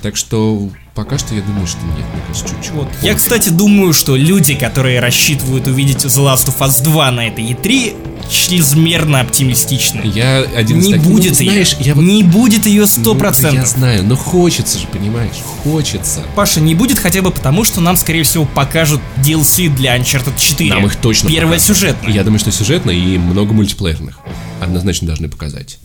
Так 0.01 0.15
что 0.15 0.69
пока 0.99 1.17
что 1.17 1.33
я 1.33 1.41
думаю, 1.41 1.65
что 1.65 1.77
нет, 1.85 2.05
мне 2.13 2.21
кажется, 2.27 2.49
чуть-чуть. 2.49 2.71
Вот. 2.73 2.89
Я, 3.01 3.13
кстати, 3.15 3.47
думаю, 3.49 3.93
что 3.93 4.17
люди, 4.17 4.53
которые 4.53 4.99
рассчитывают 4.99 5.65
увидеть 5.65 6.03
The 6.03 6.09
Last 6.25 6.47
of 6.47 6.57
Us 6.59 6.83
2 6.83 7.11
на 7.11 7.27
этой 7.27 7.45
E3, 7.45 7.95
чрезмерно 8.29 9.21
оптимистичны. 9.21 10.01
Я 10.03 10.39
один 10.55 10.79
из 10.79 10.87
Не 10.87 10.91
таких- 10.95 11.07
ну, 11.07 11.13
будет 11.13 11.39
ее. 11.39 11.51
знаешь, 11.51 11.77
я 11.79 11.95
вот... 11.95 12.03
Не 12.03 12.23
будет 12.23 12.65
ее 12.65 12.81
Ну, 12.81 12.87
сто 12.87 13.13
Я 13.13 13.19
процентов. 13.19 13.67
знаю, 13.69 14.03
но 14.03 14.17
хочется 14.17 14.77
же, 14.77 14.87
понимаешь, 14.87 15.31
хочется. 15.63 16.21
Паша, 16.35 16.59
не 16.59 16.75
будет 16.75 16.99
хотя 16.99 17.21
бы 17.21 17.31
потому, 17.31 17.63
что 17.63 17.79
нам, 17.79 17.95
скорее 17.95 18.23
всего, 18.23 18.43
покажут 18.45 18.99
DLC 19.25 19.69
для 19.73 19.97
Uncharted 19.97 20.33
4. 20.37 20.69
Нам 20.69 20.85
их 20.85 20.97
точно 20.97 21.29
Первое 21.29 21.53
покажут. 21.59 21.77
сюжетное. 21.77 22.11
Я 22.13 22.23
думаю, 22.25 22.39
что 22.39 22.51
сюжетно 22.51 22.91
и 22.91 23.17
много 23.17 23.53
мультиплеерных. 23.53 24.19
Однозначно 24.59 25.07
должны 25.07 25.29
показать. 25.29 25.79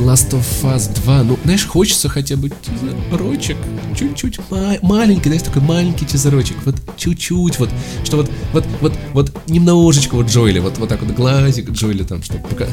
Last 0.00 0.30
of 0.30 0.44
Us 0.62 0.88
2, 1.04 1.22
ну, 1.24 1.38
знаешь, 1.44 1.66
хочется 1.66 2.08
хотя 2.08 2.36
бы 2.36 2.50
тизерочек, 2.50 3.56
чуть-чуть, 3.98 4.38
ма- 4.50 4.76
маленький, 4.82 5.24
знаешь, 5.28 5.42
такой 5.42 5.60
маленький 5.62 6.06
тизерочек, 6.06 6.56
вот 6.64 6.76
чуть-чуть, 6.96 7.58
вот, 7.58 7.68
что 8.04 8.18
вот, 8.18 8.30
вот, 8.52 8.64
вот, 8.80 8.92
вот 9.12 9.32
немножечко 9.48 10.14
вот 10.14 10.28
Джоэли, 10.30 10.60
вот, 10.60 10.78
вот 10.78 10.88
так 10.88 11.02
вот 11.02 11.14
глазик 11.16 11.70
Джоэли 11.70 12.04
там, 12.04 12.22
чтобы 12.22 12.46
пока... 12.48 12.66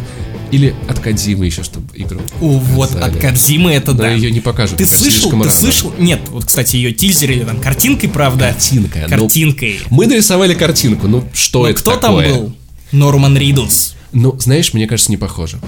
Или 0.51 0.75
от 0.87 0.99
Кадзимы 0.99 1.47
еще, 1.47 1.63
чтобы 1.63 1.87
игру 1.95 2.19
О, 2.39 2.59
вот, 2.59 2.89
от 2.91 2.95
показали. 2.99 3.19
Кадзимы 3.19 3.71
это 3.71 3.91
Но 3.93 3.97
да. 3.97 4.11
ее 4.11 4.29
не 4.29 4.39
покажут, 4.39 4.77
Ты 4.77 4.85
слышал, 4.85 5.31
ты 5.31 5.37
рано. 5.37 5.49
слышал? 5.49 5.91
Нет, 5.97 6.21
вот, 6.29 6.45
кстати, 6.45 6.75
ее 6.75 6.93
тизер 6.93 7.31
или 7.31 7.43
там 7.43 7.59
картинкой, 7.59 8.09
правда? 8.09 8.49
Картинкой, 8.53 9.01
ну, 9.01 9.09
Картинкой. 9.09 9.79
Мы 9.89 10.05
нарисовали 10.05 10.53
картинку, 10.53 11.07
ну, 11.07 11.23
что 11.33 11.63
Но 11.63 11.69
это 11.69 11.79
кто 11.81 11.95
такое? 11.97 12.29
там 12.31 12.39
был? 12.41 12.53
Норман 12.91 13.35
Ридус. 13.35 13.95
Ну, 14.13 14.35
знаешь, 14.39 14.73
мне 14.73 14.85
кажется, 14.87 15.11
не 15.11 15.17
похоже. 15.17 15.59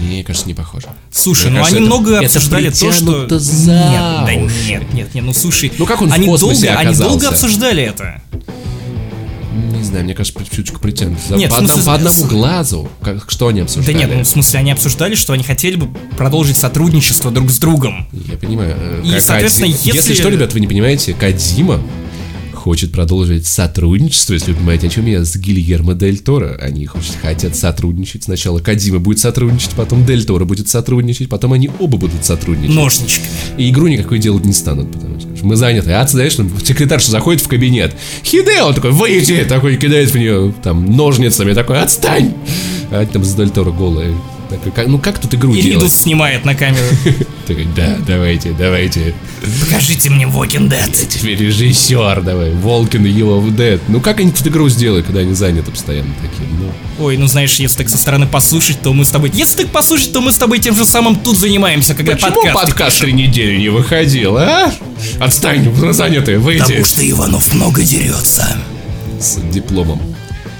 Мне 0.00 0.22
кажется, 0.24 0.46
не 0.46 0.54
похоже. 0.54 0.88
Слушай, 1.12 1.50
Мне 1.50 1.58
ну 1.60 1.64
кажется, 1.64 1.76
они 1.76 1.86
это- 1.86 1.94
много 1.94 2.14
это 2.16 2.26
обсуждали 2.26 2.70
то, 2.70 2.92
что... 2.92 3.38
за 3.38 3.72
Нет, 3.72 4.26
да 4.26 4.34
нет, 4.34 4.92
нет, 4.94 5.14
нет, 5.14 5.24
ну 5.24 5.32
слушай, 5.32 5.72
Ну, 5.78 5.86
как 5.86 6.02
он 6.02 6.10
в 6.10 6.12
они 6.12 6.26
космосе 6.26 6.66
долго, 6.66 6.78
они 6.80 6.94
долго 6.96 7.28
обсуждали 7.28 7.82
это. 7.82 8.20
Не 9.72 9.82
знаю, 9.82 10.04
мне 10.04 10.14
кажется, 10.14 10.38
чуточку 10.44 10.80
притянут. 10.80 11.18
Нет, 11.30 11.48
по, 11.50 11.56
в 11.56 11.58
смысле, 11.60 11.74
одному, 11.80 11.86
по 11.86 11.94
одному 11.94 12.16
с- 12.26 12.28
глазу. 12.28 12.88
Как, 13.00 13.30
что 13.30 13.48
они 13.48 13.60
Да 13.60 13.64
обсуждали? 13.64 13.96
нет, 13.96 14.10
ну 14.12 14.20
в 14.22 14.26
смысле 14.26 14.58
они 14.60 14.72
обсуждали, 14.72 15.14
что 15.14 15.32
они 15.32 15.44
хотели 15.44 15.76
бы 15.76 15.88
продолжить 16.16 16.56
сотрудничество 16.56 17.30
друг 17.30 17.50
с 17.50 17.58
другом. 17.58 18.06
Я 18.12 18.36
понимаю. 18.36 18.74
э, 18.78 19.02
И, 19.04 19.12
как 19.12 19.20
соответственно, 19.22 19.68
Кади- 19.72 19.92
если- 19.94 20.14
что, 20.14 20.28
ребят, 20.28 20.52
вы 20.52 20.60
не 20.60 20.66
понимаете, 20.66 21.14
Кадзима 21.14 21.80
хочет 22.66 22.90
продолжить 22.90 23.46
сотрудничество, 23.46 24.32
если 24.34 24.50
вы 24.50 24.56
понимаете, 24.56 24.88
о 24.88 24.90
чем 24.90 25.06
я, 25.06 25.24
с 25.24 25.36
Гильермо 25.36 25.94
Дель 25.94 26.18
Торо. 26.18 26.58
Они 26.60 26.84
хотят 27.22 27.54
сотрудничать. 27.54 28.24
Сначала 28.24 28.58
Кадима 28.58 28.98
будет 28.98 29.20
сотрудничать, 29.20 29.70
потом 29.76 30.04
Дель 30.04 30.24
Торо 30.24 30.46
будет 30.46 30.68
сотрудничать, 30.68 31.28
потом 31.28 31.52
они 31.52 31.70
оба 31.78 31.96
будут 31.96 32.24
сотрудничать. 32.24 32.74
Ножничками. 32.74 33.28
И 33.56 33.70
игру 33.70 33.86
никакой 33.86 34.18
делать 34.18 34.44
не 34.44 34.52
станут, 34.52 34.90
потому 34.90 35.20
что 35.20 35.46
мы 35.46 35.54
заняты. 35.54 35.92
А, 35.92 36.04
знаешь, 36.08 36.34
там 36.34 36.50
секретарша 36.60 37.12
заходит 37.12 37.40
в 37.40 37.46
кабинет. 37.46 37.94
Хидео 38.24 38.72
такой, 38.72 38.90
выйди! 38.90 39.44
Такой 39.44 39.76
кидает 39.76 40.10
в 40.10 40.16
нее 40.16 40.52
там 40.64 40.90
ножницами, 40.90 41.54
такой, 41.54 41.80
отстань! 41.80 42.34
А 42.90 43.06
там 43.06 43.22
с 43.22 43.32
Дель 43.34 43.50
Торо 43.50 43.70
голые. 43.70 44.12
Ну 44.86 44.98
как 44.98 45.18
тут 45.18 45.34
игру 45.34 45.52
И 45.54 45.60
Ридус 45.60 45.78
делать? 45.80 45.92
снимает 45.92 46.44
на 46.44 46.54
камеру. 46.54 46.84
Такой, 47.46 47.66
да, 47.76 47.96
давайте, 48.06 48.52
давайте. 48.52 49.14
Покажите 49.60 50.10
мне 50.10 50.24
Walking 50.24 50.68
Dead. 50.68 51.08
Теперь 51.08 51.38
режиссер 51.38 52.22
давай, 52.22 52.52
Волкин 52.52 53.04
его 53.04 53.40
в 53.40 53.48
Dead. 53.52 53.80
Ну 53.88 54.00
как 54.00 54.20
они 54.20 54.30
тут 54.32 54.46
игру 54.46 54.68
сделают, 54.68 55.06
когда 55.06 55.20
они 55.20 55.34
заняты 55.34 55.70
постоянно 55.70 56.12
такие? 56.20 56.48
Ну, 56.58 57.04
Ой, 57.04 57.16
ну 57.16 57.26
знаешь, 57.26 57.54
если 57.56 57.78
так 57.78 57.88
со 57.88 57.98
стороны 57.98 58.26
послушать, 58.26 58.80
то 58.80 58.92
мы 58.92 59.04
с 59.04 59.10
тобой... 59.10 59.30
Если 59.34 59.62
так 59.62 59.68
послушать, 59.68 60.12
то 60.12 60.20
мы 60.20 60.32
с 60.32 60.36
тобой 60.36 60.58
тем 60.58 60.74
же 60.74 60.84
самым 60.84 61.16
тут 61.16 61.36
занимаемся, 61.36 61.94
когда 61.94 62.12
почему 62.12 62.42
подкаст. 62.42 62.54
подкаст 62.54 63.00
три 63.00 63.12
недели 63.12 63.58
не 63.58 63.68
выходил, 63.68 64.36
а? 64.38 64.72
Отстань, 65.20 65.72
заняты, 65.92 66.38
выйди. 66.38 66.82
что 66.84 67.08
Иванов 67.08 67.52
много 67.52 67.82
дерется. 67.82 68.56
с 69.20 69.36
дипломом. 69.52 70.00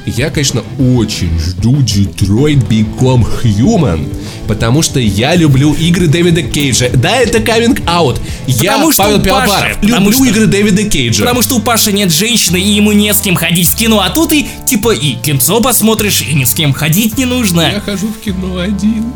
Я, 0.07 0.31
конечно, 0.31 0.63
очень 0.79 1.37
жду 1.41 1.79
Detroit 1.81 2.65
Become 2.69 3.27
Human, 3.43 4.09
потому 4.47 4.81
что 4.83 5.01
я 5.01 5.35
люблю 5.35 5.75
игры 5.75 6.07
Дэвида 6.07 6.43
Кейджа. 6.43 6.91
Да, 6.91 7.17
это 7.17 7.39
coming 7.39 7.85
out. 7.87 8.21
Я, 8.47 8.75
Потому 8.75 8.93
что 8.93 9.03
Павел 9.03 9.19
потому 9.19 10.11
люблю 10.11 10.13
что- 10.13 10.25
игры 10.27 10.47
Дэвида 10.47 10.85
Кейджа. 10.85 11.23
Потому 11.23 11.43
что 11.43 11.57
у 11.57 11.61
Паши 11.61 11.93
нет 11.93 12.13
женщины, 12.13 12.57
и 12.57 12.69
ему 12.75 12.93
не 12.93 13.13
с 13.13 13.21
кем 13.21 13.35
ходить 13.35 13.69
в 13.69 13.75
кино, 13.77 14.01
а 14.01 14.11
тут 14.11 14.33
и, 14.33 14.47
типа, 14.65 14.95
и 14.95 15.15
кинцо 15.15 15.61
посмотришь, 15.61 16.23
и 16.23 16.35
ни 16.35 16.45
с 16.45 16.55
кем 16.55 16.73
ходить 16.73 17.19
не 17.19 17.25
нужно. 17.25 17.63
Я 17.63 17.81
хожу 17.81 18.07
в 18.07 18.19
кино 18.25 18.59
один. 18.61 19.07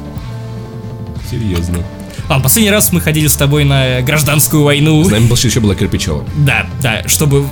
Серьезно. 1.31 1.79
А, 2.31 2.39
последний 2.39 2.71
раз 2.71 2.93
мы 2.93 3.01
ходили 3.01 3.27
с 3.27 3.35
тобой 3.35 3.65
на 3.65 4.03
гражданскую 4.03 4.63
войну. 4.63 5.05
С 5.05 5.11
нами 5.11 5.27
больше 5.27 5.49
еще 5.49 5.59
была 5.59 5.75
Кирпичева. 5.75 6.25
Да, 6.37 6.65
да, 6.81 7.03
чтобы... 7.09 7.45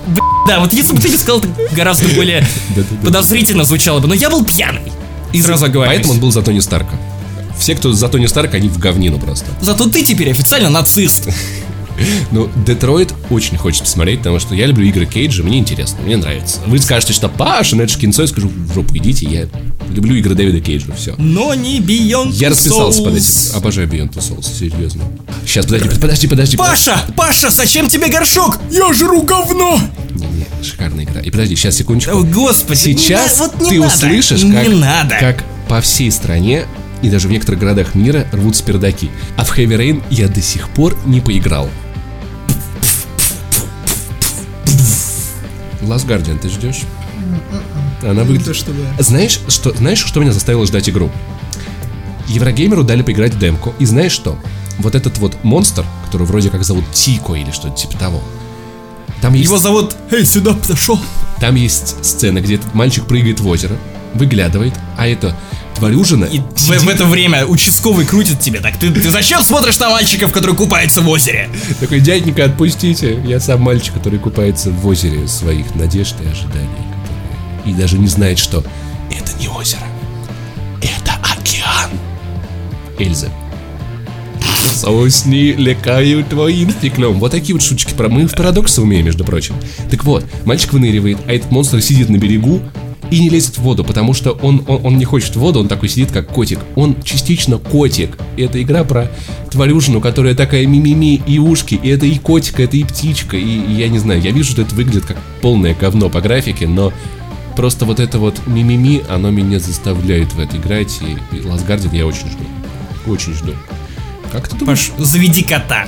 Да, 0.47 0.61
вот 0.61 0.73
если 0.73 0.95
бы 0.95 1.01
ты 1.01 1.09
не 1.09 1.17
сказал, 1.17 1.41
так 1.41 1.51
гораздо 1.73 2.07
более 2.15 2.47
подозрительно 3.05 3.65
звучало 3.65 3.99
бы. 3.99 4.07
Но 4.07 4.15
я 4.15 4.31
был 4.31 4.45
пьяный. 4.45 4.93
И 5.33 5.43
сразу 5.43 5.65
оговорюсь. 5.65 5.97
Поэтому 5.97 6.15
он 6.15 6.21
был 6.21 6.31
за 6.31 6.43
Тони 6.43 6.61
Старка. 6.61 6.95
Все, 7.59 7.75
кто 7.75 7.93
за 7.93 8.09
Тони 8.09 8.27
Старка, 8.27 8.59
они 8.59 8.69
в 8.69 8.79
говнину 8.79 9.19
просто. 9.19 9.47
Зато 9.61 9.89
ты 9.89 10.05
теперь 10.05 10.31
официально 10.31 10.71
нацист. 10.71 11.29
Ну, 12.31 12.49
Детройт 12.67 13.13
очень 13.31 13.57
хочется 13.57 13.85
посмотреть, 13.85 14.19
потому 14.19 14.39
что 14.39 14.55
я 14.55 14.67
люблю 14.67 14.87
игры 14.87 15.07
Кейджа, 15.07 15.43
мне 15.43 15.59
интересно, 15.59 15.99
мне 16.05 16.17
нравится. 16.17 16.59
Вы 16.67 16.79
скажете, 16.79 17.13
что 17.13 17.29
Паша, 17.29 17.77
ну 17.77 17.83
это 17.83 17.93
же 17.93 17.99
кинцо, 17.99 18.23
я 18.23 18.29
скажу, 18.29 18.49
в 18.49 18.75
жопу 18.75 18.97
идите, 18.97 19.27
я 19.27 19.47
люблю 19.91 20.15
игры 20.17 20.35
Дэвида 20.35 20.61
Кейджа, 20.61 20.93
все. 20.95 21.15
Но 21.19 21.55
не 21.55 21.81
Beyond 21.81 22.33
Я 22.33 22.51
расписался 22.51 23.03
под 23.03 23.15
Souls. 23.15 23.49
этим. 23.49 23.57
Обожаю 23.57 23.89
Beyond 23.89 24.13
Two 24.13 24.21
Souls, 24.21 24.47
серьезно. 24.59 25.05
Сейчас, 25.47 25.67
подожди, 25.67 25.89
подожди, 26.01 26.27
подожди. 26.29 26.57
Паша, 26.57 27.03
Паша, 27.17 27.51
зачем 27.51 27.89
тебе 27.89 28.09
горшок? 28.09 28.59
Я 28.71 28.93
жру 28.93 29.23
говно. 29.23 29.81
Не, 30.15 30.27
не, 30.27 30.47
шикарная 30.63 31.05
игра. 31.05 31.21
И 31.21 31.31
подожди, 31.31 31.57
сейчас, 31.57 31.77
секундочку. 31.77 32.13
О, 32.19 32.23
господи, 32.23 32.79
Сейчас 32.79 33.39
не 33.41 33.47
вот 33.47 33.61
не 33.61 33.69
ты 33.71 33.81
надо, 33.81 33.95
услышишь, 33.95 34.43
не 34.43 34.53
как, 34.53 34.69
надо. 34.69 35.17
как 35.19 35.45
по 35.69 35.81
всей 35.81 36.11
стране 36.13 36.67
и 37.03 37.11
даже 37.11 37.29
в 37.29 37.31
некоторых 37.31 37.61
городах 37.61 37.95
мира 37.95 38.27
рвутся 38.33 38.65
пердаки. 38.65 39.11
А 39.37 39.45
в 39.45 39.57
Heavy 39.57 39.77
Rain 39.79 40.03
я 40.11 40.29
до 40.29 40.43
сих 40.43 40.69
пор 40.71 40.97
не 41.07 41.21
поиграл. 41.21 41.69
Last 45.89 46.07
Guardian, 46.07 46.39
ты 46.39 46.49
ждешь? 46.49 46.83
Она 48.03 48.25
выглядит... 48.25 48.65
Знаешь, 48.99 49.41
что, 49.49 49.73
знаешь, 49.73 50.05
что 50.05 50.21
меня 50.21 50.33
заставило 50.33 50.67
ждать 50.67 50.89
игру? 50.89 51.11
Еврогеймеру 52.29 52.85
дали 52.85 53.03
поиграть 53.03 53.35
в 53.35 53.39
демку. 53.39 53.75
И 53.79 53.87
знаешь 53.87 54.13
что? 54.13 54.39
Вот 54.79 54.95
этот 54.95 55.19
вот 55.19 55.43
монстр, 55.43 55.85
который 56.05 56.27
вроде 56.27 56.51
как 56.51 56.63
зовут 56.65 56.85
Тико 56.93 57.35
или 57.35 57.51
что-то 57.51 57.75
типа 57.75 57.99
того. 57.99 58.23
Там 59.21 59.33
есть... 59.35 59.47
Его 59.47 59.59
зовут... 59.59 59.97
Эй, 60.11 60.25
сюда 60.25 60.55
подошел. 60.55 61.01
Там 61.41 61.55
есть 61.55 62.05
сцена, 62.05 62.41
где 62.41 62.57
этот 62.57 62.75
мальчик 62.75 63.05
прыгает 63.07 63.41
в 63.41 63.49
озеро, 63.49 63.77
выглядывает, 64.15 64.75
а 64.97 65.07
это 65.07 65.37
тварюжина 65.79 66.25
И 66.27 66.41
в, 66.41 66.67
в 66.69 66.89
это 66.89 67.05
время 67.05 67.47
участковый 67.47 68.05
крутит 68.05 68.41
тебе. 68.41 68.61
Так 68.61 68.77
ты, 68.79 68.91
ты 68.91 69.11
зачем 69.11 69.43
смотришь 69.43 69.79
на 69.79 69.91
мальчиков, 69.91 70.33
которые 70.33 70.57
купаются 70.57 71.01
в 71.01 71.09
озере? 71.09 71.49
такой, 71.81 72.01
дяденька, 72.01 72.45
отпустите. 72.45 73.21
Я 73.25 73.41
сам 73.41 73.63
мальчик, 73.63 73.95
который 73.95 74.19
купается 74.19 74.71
в 74.71 74.87
озере 74.87 75.27
своих 75.29 75.75
надежд 75.75 76.15
и 76.25 76.29
ожиданий. 76.29 76.69
который- 77.65 77.71
И 77.71 77.75
даже 77.75 77.99
не 77.99 78.09
знает, 78.09 78.39
что 78.39 78.65
это 79.11 79.33
не 79.41 79.49
озеро. 79.49 79.81
Это 80.83 81.13
океан. 81.23 81.91
Эльза. 82.99 83.29
Сосни 84.75 85.53
лекают 85.57 86.29
твоим 86.29 86.71
стеклом. 86.71 87.19
Вот 87.19 87.33
такие 87.33 87.55
вот 87.55 87.63
шуточки 87.63 87.95
про 87.95 88.09
мы 88.09 88.27
в 88.27 88.35
парадоксы 88.35 88.81
умеем, 88.81 89.07
между 89.07 89.25
прочим. 89.25 89.57
Так 89.91 90.05
вот, 90.05 90.25
мальчик 90.45 90.73
выныривает, 90.73 91.19
а 91.27 91.33
этот 91.33 91.51
монстр 91.51 91.81
сидит 91.83 92.09
на 92.09 92.17
берегу 92.17 92.61
и 93.11 93.21
не 93.21 93.29
лезет 93.29 93.59
в 93.59 93.63
воду, 93.63 93.85
потому 93.85 94.15
что 94.15 94.33
он, 94.33 94.65
он, 94.67 94.81
он 94.85 94.99
не 94.99 95.05
хочет 95.05 95.37
в 95.37 95.39
воду, 95.41 95.61
он 95.61 95.69
такой 95.69 95.89
сидит 95.89 96.13
как 96.13 96.29
котик. 96.29 96.61
Он 96.77 96.97
частично 97.03 97.59
котик. 97.59 98.19
И 98.37 98.43
это 98.43 98.63
игра 98.63 98.85
про 98.85 99.11
тварюшину, 99.51 100.01
которая 100.01 100.35
такая 100.35 100.67
мимими 100.67 101.23
и 101.27 101.39
ушки. 101.39 101.75
И 101.83 101.89
это 101.89 102.07
и 102.07 102.19
котик, 102.19 102.61
это 102.61 102.77
и 102.77 102.85
птичка. 102.85 103.37
И, 103.37 103.43
и 103.43 103.73
я 103.73 103.89
не 103.89 103.99
знаю, 103.99 104.21
я 104.21 104.31
вижу, 104.31 104.53
что 104.53 104.63
это 104.63 104.75
выглядит 104.75 105.07
как 105.07 105.17
полное 105.41 105.75
говно 105.75 106.11
по 106.11 106.21
графике, 106.21 106.67
но 106.67 106.93
просто 107.57 107.85
вот 107.85 108.01
это 108.01 108.19
вот 108.19 108.41
мимими, 108.47 109.03
оно 109.09 109.31
меня 109.31 109.59
заставляет 109.59 110.33
в 110.35 110.41
это 110.41 110.57
играть. 110.57 110.99
И, 111.01 111.37
и 111.37 111.41
Last 111.41 111.67
Guardian 111.67 111.97
я 111.97 112.07
очень 112.07 112.29
жду. 112.29 112.45
Очень 113.07 113.35
жду. 113.35 113.55
Как 114.31 114.49
ты 114.49 114.57
думаешь? 114.57 114.91
Паш, 114.97 115.07
заведи 115.07 115.43
кота. 115.43 115.87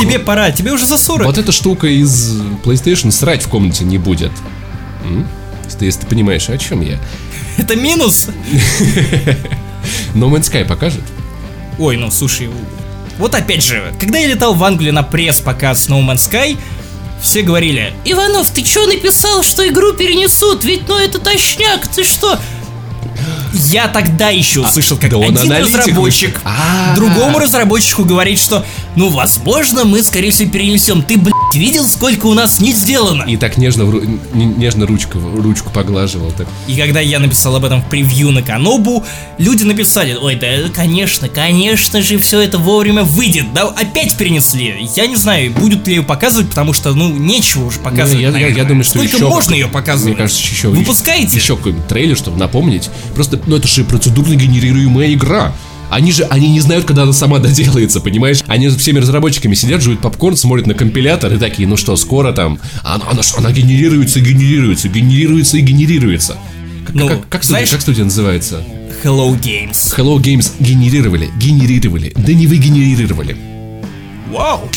Тебе 0.00 0.18
пора, 0.18 0.50
тебе 0.50 0.72
уже 0.72 0.86
за 0.86 0.96
40. 0.96 1.26
Вот 1.26 1.38
эта 1.38 1.52
штука 1.52 1.86
из 1.86 2.40
PlayStation 2.64 3.10
срать 3.10 3.42
в 3.42 3.48
комнате 3.48 3.84
не 3.84 3.98
будет. 3.98 4.32
М? 5.04 5.26
Если, 5.72 5.86
если 5.86 6.00
ты 6.00 6.06
понимаешь, 6.06 6.48
о 6.48 6.58
чем 6.58 6.82
я. 6.82 6.98
Это 7.56 7.76
минус. 7.76 8.28
No 10.14 10.28
Man's 10.30 10.50
Sky 10.50 10.66
покажет? 10.66 11.02
Ой, 11.78 11.96
ну 11.96 12.10
слушай, 12.10 12.50
вот 13.18 13.34
опять 13.34 13.64
же, 13.64 13.94
когда 13.98 14.18
я 14.18 14.26
летал 14.26 14.54
в 14.54 14.62
Англию 14.62 14.92
на 14.92 15.02
пресс-показ 15.02 15.88
No 15.88 16.00
Man's 16.06 16.30
Sky, 16.30 16.58
все 17.22 17.42
говорили, 17.42 17.94
Иванов, 18.04 18.50
ты 18.50 18.62
чё 18.62 18.86
написал, 18.86 19.42
что 19.44 19.66
игру 19.68 19.92
перенесут? 19.92 20.64
Ведь 20.64 20.88
ну 20.88 20.98
это 20.98 21.18
точняк, 21.18 21.86
ты 21.88 22.04
что? 22.04 22.38
Я 23.52 23.88
тогда 23.88 24.28
еще 24.30 24.60
услышал, 24.60 24.96
как 24.96 25.10
да 25.10 25.18
один 25.18 25.52
разработчик 25.52 26.40
А. 26.44 26.94
другому 26.94 27.38
разработчику 27.38 28.04
говорит, 28.04 28.38
что 28.38 28.64
ну 28.96 29.08
возможно 29.08 29.84
мы 29.84 30.02
скорее 30.02 30.30
всего 30.30 30.50
перенесем. 30.50 31.02
Ты, 31.02 31.18
блядь, 31.18 31.34
видел, 31.54 31.86
сколько 31.86 32.26
у 32.26 32.34
нас 32.34 32.60
не 32.60 32.72
сделано? 32.72 33.24
И 33.24 33.36
так 33.36 33.56
нежно, 33.56 33.82
нежно 34.34 34.86
ручку, 34.86 35.18
ручку 35.18 35.70
поглаживал. 35.70 36.32
Так. 36.32 36.46
И 36.66 36.76
когда 36.76 37.00
я 37.00 37.18
написал 37.18 37.56
об 37.56 37.64
этом 37.64 37.82
в 37.82 37.88
превью 37.88 38.30
на 38.30 38.42
Канобу, 38.42 39.04
люди 39.38 39.64
написали, 39.64 40.14
ой, 40.14 40.36
да 40.36 40.46
конечно, 40.74 41.28
конечно 41.28 42.02
же 42.02 42.18
все 42.18 42.40
это 42.40 42.58
вовремя 42.58 43.02
выйдет, 43.02 43.52
да 43.52 43.64
опять 43.68 44.16
перенесли. 44.16 44.88
Я 44.96 45.06
не 45.06 45.16
знаю, 45.16 45.50
будут 45.52 45.86
ли 45.86 45.96
ее 45.96 46.02
показывать, 46.02 46.48
потому 46.48 46.72
что, 46.72 46.92
ну, 46.94 47.08
нечего 47.08 47.66
уже 47.66 47.78
показывать. 47.80 48.24
Ну, 48.26 48.36
я, 48.38 48.48
я- 48.48 48.54
я 48.54 48.64
думаю, 48.64 48.84
что 48.84 48.98
Сколько 48.98 49.16
еще... 49.16 49.28
можно 49.28 49.54
ее 49.54 49.68
показывать? 49.68 50.14
Мне 50.14 50.16
кажется, 50.16 50.42
еще... 50.42 50.68
Выпускаете? 50.68 51.36
Еще 51.36 51.56
какой-нибудь 51.56 51.86
трейлер, 51.88 52.16
чтобы 52.16 52.38
напомнить. 52.38 52.90
Просто, 53.14 53.40
ну 53.46 53.56
это 53.56 53.66
же 53.68 53.84
процедурно 53.84 54.34
генерируемая 54.34 55.12
игра. 55.14 55.52
Они 55.90 56.10
же, 56.10 56.24
они 56.24 56.48
не 56.50 56.60
знают, 56.60 56.86
когда 56.86 57.02
она 57.02 57.12
сама 57.12 57.38
доделается, 57.40 58.00
понимаешь? 58.00 58.38
Они 58.46 58.68
с 58.70 58.76
всеми 58.76 58.98
разработчиками 58.98 59.54
сидят, 59.54 59.82
жуют 59.82 60.00
попкорн, 60.00 60.36
смотрят 60.36 60.66
на 60.66 60.74
компилятор 60.74 61.34
и 61.34 61.36
такие, 61.38 61.68
ну 61.68 61.76
что, 61.76 61.96
скоро 61.96 62.32
там, 62.32 62.58
она, 62.82 63.04
она, 63.10 63.22
ж- 63.22 63.34
она 63.36 63.52
генерируется, 63.52 64.20
генерируется, 64.20 64.88
генерируется 64.88 65.58
и 65.58 65.60
генерируется. 65.60 66.38
Как, 66.86 66.94
Ну, 66.94 67.08
как, 67.08 67.28
как, 67.28 67.44
знаешь- 67.44 67.66
студия, 67.68 67.76
как 67.76 67.82
студия 67.82 68.04
называется? 68.04 68.64
Hello 69.04 69.38
Games. 69.38 69.94
Hello 69.96 70.16
Games 70.18 70.50
генерировали, 70.60 71.30
генерировали, 71.38 72.12
да 72.16 72.32
не 72.32 72.46
вы 72.46 72.56
генерировали. 72.56 73.36
Вау! 74.30 74.70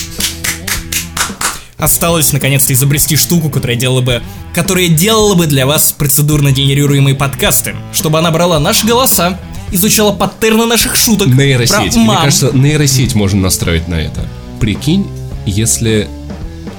Осталось 1.78 2.32
наконец-то 2.32 2.73
изобрести 2.73 3.17
штуку, 3.17 3.49
которая 3.49 3.76
делала 3.76 4.01
бы, 4.01 4.21
которая 4.53 4.88
делала 4.88 5.36
бы 5.36 5.45
для 5.45 5.65
вас 5.65 5.93
процедурно 5.97 6.51
генерируемые 6.51 7.15
подкасты, 7.15 7.76
чтобы 7.91 8.19
она 8.19 8.32
брала 8.32 8.59
наши 8.59 8.88
голоса, 8.88 9.38
изучала 9.71 10.13
паттерны 10.13 10.65
наших 10.65 10.95
шуток. 10.95 11.28
Нейросеть. 11.28 11.76
про 11.76 11.99
Мне 11.99 12.07
мам. 12.07 12.21
кажется, 12.23 12.51
нейросеть 12.53 13.13
можно 13.13 13.41
настроить 13.41 13.89
на 13.89 13.95
это. 13.95 14.26
Прикинь, 14.61 15.05
если 15.45 16.07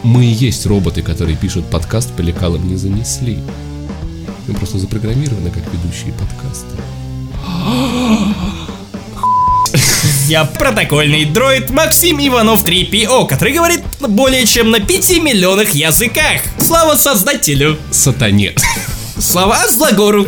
мы 0.03 0.25
и 0.25 0.29
есть 0.29 0.65
роботы, 0.67 1.03
которые 1.03 1.37
пишут 1.37 1.67
подкаст 1.67 2.13
по 2.13 2.23
лекалам 2.23 2.67
не 2.67 2.77
занесли. 2.77 3.39
Мы 4.47 4.55
просто 4.55 4.79
запрограммированы 4.79 5.51
как 5.51 5.63
ведущие 5.73 6.13
подкасты. 6.15 6.77
Я 10.29 10.45
протокольный 10.45 11.25
дроид 11.25 11.71
Максим 11.71 12.19
Иванов 12.19 12.65
3PO, 12.65 13.27
который 13.29 13.53
говорит 13.53 13.83
более 14.09 14.47
чем 14.47 14.71
на 14.71 14.81
5 14.81 15.23
миллионах 15.23 15.71
языках. 15.71 16.41
Слава 16.59 16.97
создателю! 16.97 17.79
Сатане. 17.91 18.55
Слава 19.19 19.59
Злагору! 19.69 20.27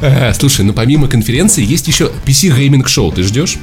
А, 0.00 0.32
Слушай, 0.34 0.64
ну 0.64 0.72
помимо 0.72 1.08
конференции 1.08 1.64
есть 1.64 1.86
еще 1.86 2.10
PC 2.26 2.56
Gaming 2.56 2.84
Show. 2.84 3.14
Ты 3.14 3.22
ждешь? 3.22 3.58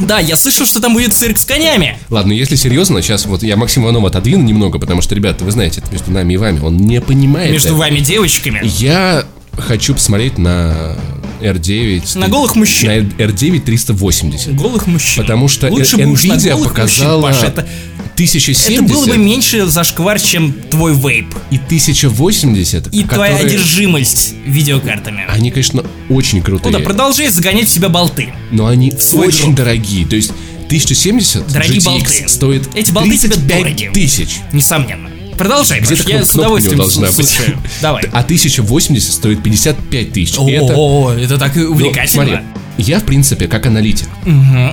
Да, 0.00 0.18
я 0.18 0.36
слышал, 0.36 0.66
что 0.66 0.80
там 0.80 0.94
будет 0.94 1.12
цирк 1.12 1.38
с 1.38 1.44
конями. 1.44 1.96
Ладно, 2.10 2.32
если 2.32 2.56
серьезно, 2.56 3.02
сейчас 3.02 3.26
вот 3.26 3.42
я 3.42 3.56
Максима 3.56 3.86
Иванова 3.86 4.08
отодвину 4.08 4.42
немного, 4.42 4.78
потому 4.78 5.00
что, 5.00 5.14
ребята, 5.14 5.44
вы 5.44 5.52
знаете, 5.52 5.80
это 5.80 5.92
между 5.92 6.10
нами 6.10 6.34
и 6.34 6.36
вами, 6.36 6.60
он 6.60 6.76
не 6.76 7.00
понимает. 7.00 7.52
Между 7.52 7.68
это. 7.70 7.76
вами 7.76 8.00
девочками. 8.00 8.60
Я 8.64 9.24
хочу 9.56 9.94
посмотреть 9.94 10.38
на 10.38 10.96
R9. 11.42 12.18
На 12.18 12.28
голых 12.28 12.54
мужчин. 12.56 12.88
На 12.88 12.98
R9 13.24 13.60
380. 13.60 14.54
Голых 14.56 14.86
мужчин. 14.86 15.22
Потому 15.22 15.48
что 15.48 15.68
Лучше 15.68 15.96
N- 15.98 16.06
бы 16.08 16.12
уж 16.12 16.24
на 16.24 16.34
Nvidia 16.34 16.50
голых 16.50 16.68
показала 16.70 17.20
мужчин, 17.20 17.40
Паша, 17.40 17.46
это, 17.52 17.68
1070 18.14 18.70
это 18.70 18.82
было 18.82 19.06
бы 19.06 19.16
меньше 19.16 19.66
зашквар, 19.66 20.20
чем 20.20 20.52
твой 20.70 20.94
вейп. 20.94 21.34
и 21.50 21.58
1080, 21.58 22.88
И 22.88 23.04
твоя 23.04 23.32
которые- 23.32 23.46
одержимость 23.56 24.34
видеокартами. 24.46 25.24
Они, 25.28 25.50
конечно, 25.50 25.84
очень 26.08 26.38
Ну 26.38 26.44
крутые, 26.44 26.72
да, 26.72 26.78
продолжай 26.80 27.28
загонять 27.28 27.68
в 27.68 27.70
себя 27.72 27.88
болты. 27.88 28.32
но 28.50 28.66
они 28.66 28.92
очень 29.14 29.44
гроб. 29.46 29.54
дорогие. 29.56 30.06
То 30.06 30.16
есть 30.16 30.32
1070 30.68 31.46
Дорогие 31.52 31.78
GTX 31.78 31.84
болты. 31.84 32.28
стоит 32.28 32.68
Эти 32.74 32.90
болты 32.92 33.10
тебе 33.16 33.28
35 33.30 33.62
дороги. 33.62 33.90
тысяч. 33.92 34.38
Несомненно. 34.52 35.10
Продолжай, 35.36 35.80
Паш, 35.80 36.00
я 36.06 36.24
с 36.24 36.34
удовольствием 36.34 36.78
должна 36.78 37.08
быть. 37.10 37.40
Давай. 37.80 38.04
А 38.12 38.20
1080 38.20 39.12
стоит 39.12 39.42
55 39.42 40.12
тысяч. 40.12 40.34
О, 40.38 41.12
это 41.12 41.38
так 41.38 41.56
Ну, 41.56 41.70
увлекательно. 41.70 42.24
смотри, 42.24 42.38
я, 42.78 43.00
в 43.00 43.04
принципе, 43.04 43.48
как 43.48 43.66
аналитик, 43.66 44.08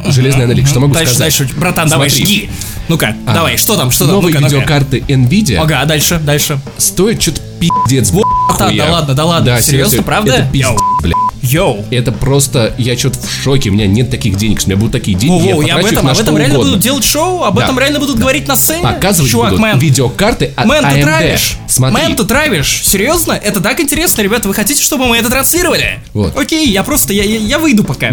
железный 0.07 0.45
аналитик, 0.45 0.70
что 0.70 0.80
могу 0.80 0.93
дальше, 0.93 1.14
сказать? 1.14 1.38
дальше, 1.38 1.53
братан, 1.57 1.89
давай, 1.89 2.10
Смотри. 2.10 2.26
жги. 2.26 2.49
Ну-ка, 2.88 3.16
А, 3.26 3.34
давай, 3.34 3.57
что 3.57 3.76
там, 3.76 3.91
что 3.91 4.05
там? 4.05 4.16
Новые 4.16 4.34
Ну-ка, 4.34 4.41
ну-ка. 4.41 4.55
видеокарты 4.55 4.99
NVIDIA 5.07 5.57
Ага, 5.57 5.86
дальше, 5.86 6.18
дальше. 6.24 6.60
стоят 6.78 7.22
что-то 7.22 7.41
пиздец, 7.60 8.10
братан, 8.12 8.70
хуя. 8.70 8.86
да 8.86 8.91
ладно, 8.91 9.14
да 9.14 9.26
ладно, 9.26 9.45
Да, 9.45 9.62
серьезно, 9.62 10.01
правда? 10.03 10.34
Это 10.34 10.47
пиздец, 10.51 10.80
бля. 11.03 11.14
Йоу. 11.42 11.86
Это 11.90 12.12
просто, 12.12 12.74
я 12.78 12.98
что-то 12.98 13.20
в 13.20 13.32
шоке, 13.32 13.70
у 13.70 13.74
меня 13.74 13.88
нет 13.88 14.10
таких 14.12 14.36
денег, 14.36 14.60
что 14.60 14.68
у 14.68 14.72
меня 14.72 14.80
будут 14.80 14.92
такие 14.94 15.18
деньги, 15.18 15.52
Воу, 15.52 15.62
я 15.62 15.68
я 15.68 15.76
об 15.80 15.86
этом, 15.86 16.06
на 16.06 16.12
об 16.12 16.20
этом 16.20 16.38
реально 16.38 16.56
угодно. 16.56 16.72
будут 16.74 16.84
делать 16.84 17.04
шоу, 17.06 17.44
об 17.44 17.58
Да. 17.58 17.64
этом 17.64 17.80
реально 17.80 18.00
будут 18.00 18.18
говорить 18.20 18.48
на 18.48 18.56
сцене. 18.56 18.84
Показывать 18.84 19.32
Чувак, 19.32 19.50
будут 19.52 19.62
man. 19.62 19.80
видеокарты 19.80 20.52
от 20.56 20.66
Man, 20.66 20.84
ты 20.84 20.90
AMD. 20.98 21.02
травишь? 21.04 21.58
Смотри, 21.68 22.02
Man, 22.04 22.16
ты 22.16 22.24
травишь? 22.26 22.82
Серьезно? 22.84 23.34
Это 23.34 23.62
так 23.62 23.80
интересно, 23.80 24.22
ребята, 24.22 24.48
вы 24.48 24.54
хотите, 24.54 24.84
чтобы 24.84 25.06
мы 25.08 25.18
это 25.18 25.30
транслировали? 25.30 26.00
Вот. 26.14 26.38
Окей, 26.38 26.68
я 26.70 26.84
просто, 26.84 27.14
я, 27.14 27.24
я, 27.24 27.38
я 27.38 27.58
выйду 27.60 27.84
пока. 27.84 28.12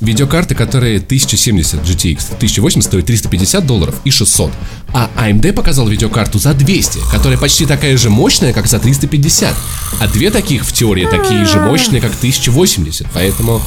видеокарты, 0.00 0.54
которые 0.54 0.96
1070 0.98 1.80
GTX, 1.82 2.34
1080 2.36 2.84
стоит 2.88 3.04
350 3.06 3.66
долларов 3.66 3.94
и 4.04 4.10
600. 4.10 4.50
А 4.92 5.10
AMD 5.16 5.52
показал 5.52 5.86
видеокарту 5.88 6.38
за 6.38 6.52
200, 6.54 6.98
которая 7.10 7.38
почти 7.38 7.66
такая 7.66 7.96
же 7.96 8.10
мощная, 8.10 8.52
как 8.52 8.66
за 8.66 8.78
350. 8.78 9.54
А 10.00 10.08
две 10.08 10.30
таких 10.30 10.64
в 10.64 10.72
теории 10.72 11.06
такие 11.06 11.44
же 11.44 11.60
мощные, 11.60 12.00
как 12.00 12.12
1080. 12.12 13.06
Поэтому... 13.14 13.60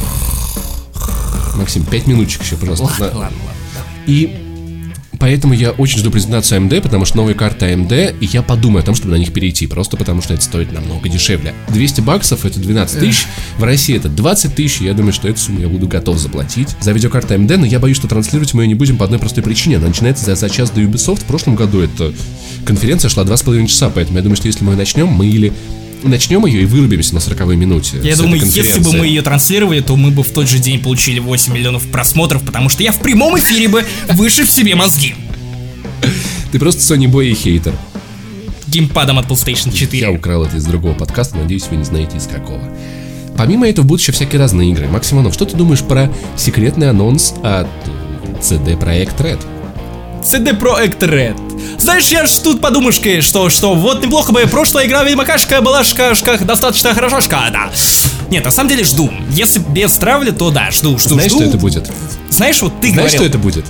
Максим, 1.56 1.84
5 1.86 2.08
минуточек 2.08 2.44
еще, 2.44 2.56
пожалуйста. 2.56 2.86
Ладно, 2.86 3.06
ладно, 3.06 3.20
ладно. 3.20 3.64
И 4.08 4.43
поэтому 5.24 5.54
я 5.54 5.72
очень 5.72 6.00
жду 6.00 6.12
презентацию 6.12 6.60
AMD, 6.60 6.82
потому 6.82 7.06
что 7.06 7.16
новые 7.16 7.34
карты 7.34 7.68
AMD, 7.68 8.20
и 8.20 8.26
я 8.26 8.42
подумаю 8.42 8.82
о 8.82 8.86
том, 8.86 8.94
чтобы 8.94 9.14
на 9.14 9.18
них 9.18 9.32
перейти, 9.32 9.68
просто 9.68 9.96
потому 9.96 10.22
что 10.22 10.34
это 10.34 10.44
стоит 10.44 10.74
намного 10.74 11.08
дешевле. 11.08 11.54
200 11.70 12.02
баксов 12.02 12.44
это 12.44 12.60
12 12.60 13.00
тысяч, 13.00 13.26
в 13.58 13.64
России 13.64 13.96
это 13.96 14.10
20 14.10 14.54
тысяч, 14.54 14.82
я 14.82 14.94
думаю, 14.94 15.14
что 15.14 15.30
эту 15.30 15.40
сумму 15.40 15.62
я 15.62 15.70
буду 15.70 15.88
готов 15.88 16.18
заплатить 16.18 16.76
за 16.82 16.92
видеокарту 16.92 17.36
AMD, 17.36 17.56
но 17.56 17.66
я 17.66 17.80
боюсь, 17.80 17.96
что 17.96 18.10
транслировать 18.10 18.54
мы 18.54 18.64
ее 18.64 18.68
не 18.68 18.76
будем 18.76 18.98
по 18.98 19.06
одной 19.06 19.18
простой 19.18 19.46
причине. 19.46 19.78
Она 19.78 19.88
начинается 19.88 20.26
за, 20.26 20.36
за 20.36 20.50
час 20.50 20.72
до 20.72 20.82
Ubisoft. 20.82 21.22
В 21.22 21.26
прошлом 21.26 21.56
году 21.56 21.80
эта 21.80 22.14
конференция 22.66 23.08
шла 23.08 23.24
2,5 23.24 23.68
часа, 23.68 23.90
поэтому 23.90 24.18
я 24.18 24.24
думаю, 24.24 24.36
что 24.36 24.48
если 24.48 24.66
мы 24.66 24.76
начнем, 24.76 25.08
мы 25.08 25.28
или 25.28 25.54
начнем 26.04 26.46
ее 26.46 26.64
и 26.64 26.66
вырубимся 26.66 27.14
на 27.14 27.20
40 27.20 27.56
минуте. 27.56 28.00
Я 28.04 28.16
думаю, 28.16 28.42
если 28.44 28.80
бы 28.80 28.94
мы 28.94 29.08
ее 29.08 29.22
транслировали, 29.22 29.82
то 29.82 29.96
мы 29.96 30.12
бы 30.12 30.24
в 30.24 30.30
тот 30.30 30.48
же 30.48 30.60
день 30.60 30.80
получили 30.80 31.20
8 31.20 31.54
миллионов 31.54 31.88
просмотров, 31.88 32.44
потому 32.44 32.70
что 32.70 32.84
я 32.84 32.92
в 32.92 33.00
прямом 33.00 33.38
эфире 33.38 33.68
бы 33.68 33.86
вышиб 34.10 34.50
себе 34.50 34.76
мозги. 34.76 35.16
Ты 36.52 36.60
просто 36.60 36.82
Sony 36.82 37.06
Boy 37.06 37.32
и 37.32 37.34
хейтер. 37.34 37.74
Геймпадом 38.68 39.20
от 39.20 39.28
PlayStation 39.28 39.74
4. 39.74 40.00
Я 40.00 40.12
украл 40.12 40.46
это 40.46 40.58
из 40.58 40.66
другого 40.66 40.94
подкаста, 40.94 41.38
надеюсь, 41.38 41.66
вы 41.70 41.78
не 41.78 41.84
знаете 41.84 42.18
из 42.18 42.28
какого. 42.28 42.62
Помимо 43.38 43.68
этого 43.68 43.86
будут 43.86 44.02
еще 44.02 44.12
всякие 44.12 44.40
разные 44.40 44.72
игры. 44.72 44.88
Максим 44.88 45.18
Иванов, 45.18 45.34
что 45.34 45.46
ты 45.46 45.56
думаешь 45.58 45.82
про 45.82 46.12
секретный 46.38 46.90
анонс 46.90 47.34
от 47.44 47.68
э, 47.68 48.42
CD 48.42 48.80
Projekt 48.80 49.18
Red? 49.18 49.40
CD 50.24 50.58
Projekt 50.58 51.00
Red. 51.00 51.53
Знаешь, 51.78 52.08
я 52.08 52.26
ж 52.26 52.32
тут 52.40 52.62
подумашкой, 52.62 53.22
что, 53.22 53.50
что 53.50 53.74
вот 53.74 54.04
неплохо 54.04 54.32
бы 54.32 54.42
прошлая 54.42 54.86
игра 54.86 55.04
Ведьмакашка 55.04 55.62
была 55.62 55.84
шкашка 55.84 56.38
достаточно 56.44 56.94
хорошашка, 56.94 57.40
да. 57.52 57.70
Нет, 58.30 58.46
на 58.46 58.52
самом 58.52 58.70
деле 58.70 58.84
жду. 58.84 59.12
Если 59.30 59.60
без 59.60 59.94
травли, 59.94 60.32
то 60.32 60.50
да, 60.50 60.72
жду, 60.72 60.98
жду, 60.98 61.16
Знаешь, 61.16 61.32
жду. 61.32 61.42
что 61.42 61.50
это 61.50 61.58
будет? 61.58 61.92
Знаешь, 62.30 62.62
вот 62.62 62.74
ты 62.82 62.92
Знаешь, 62.92 63.12
говорил, 63.12 63.20
что 63.20 63.26
это 63.26 63.38
будет? 63.38 63.66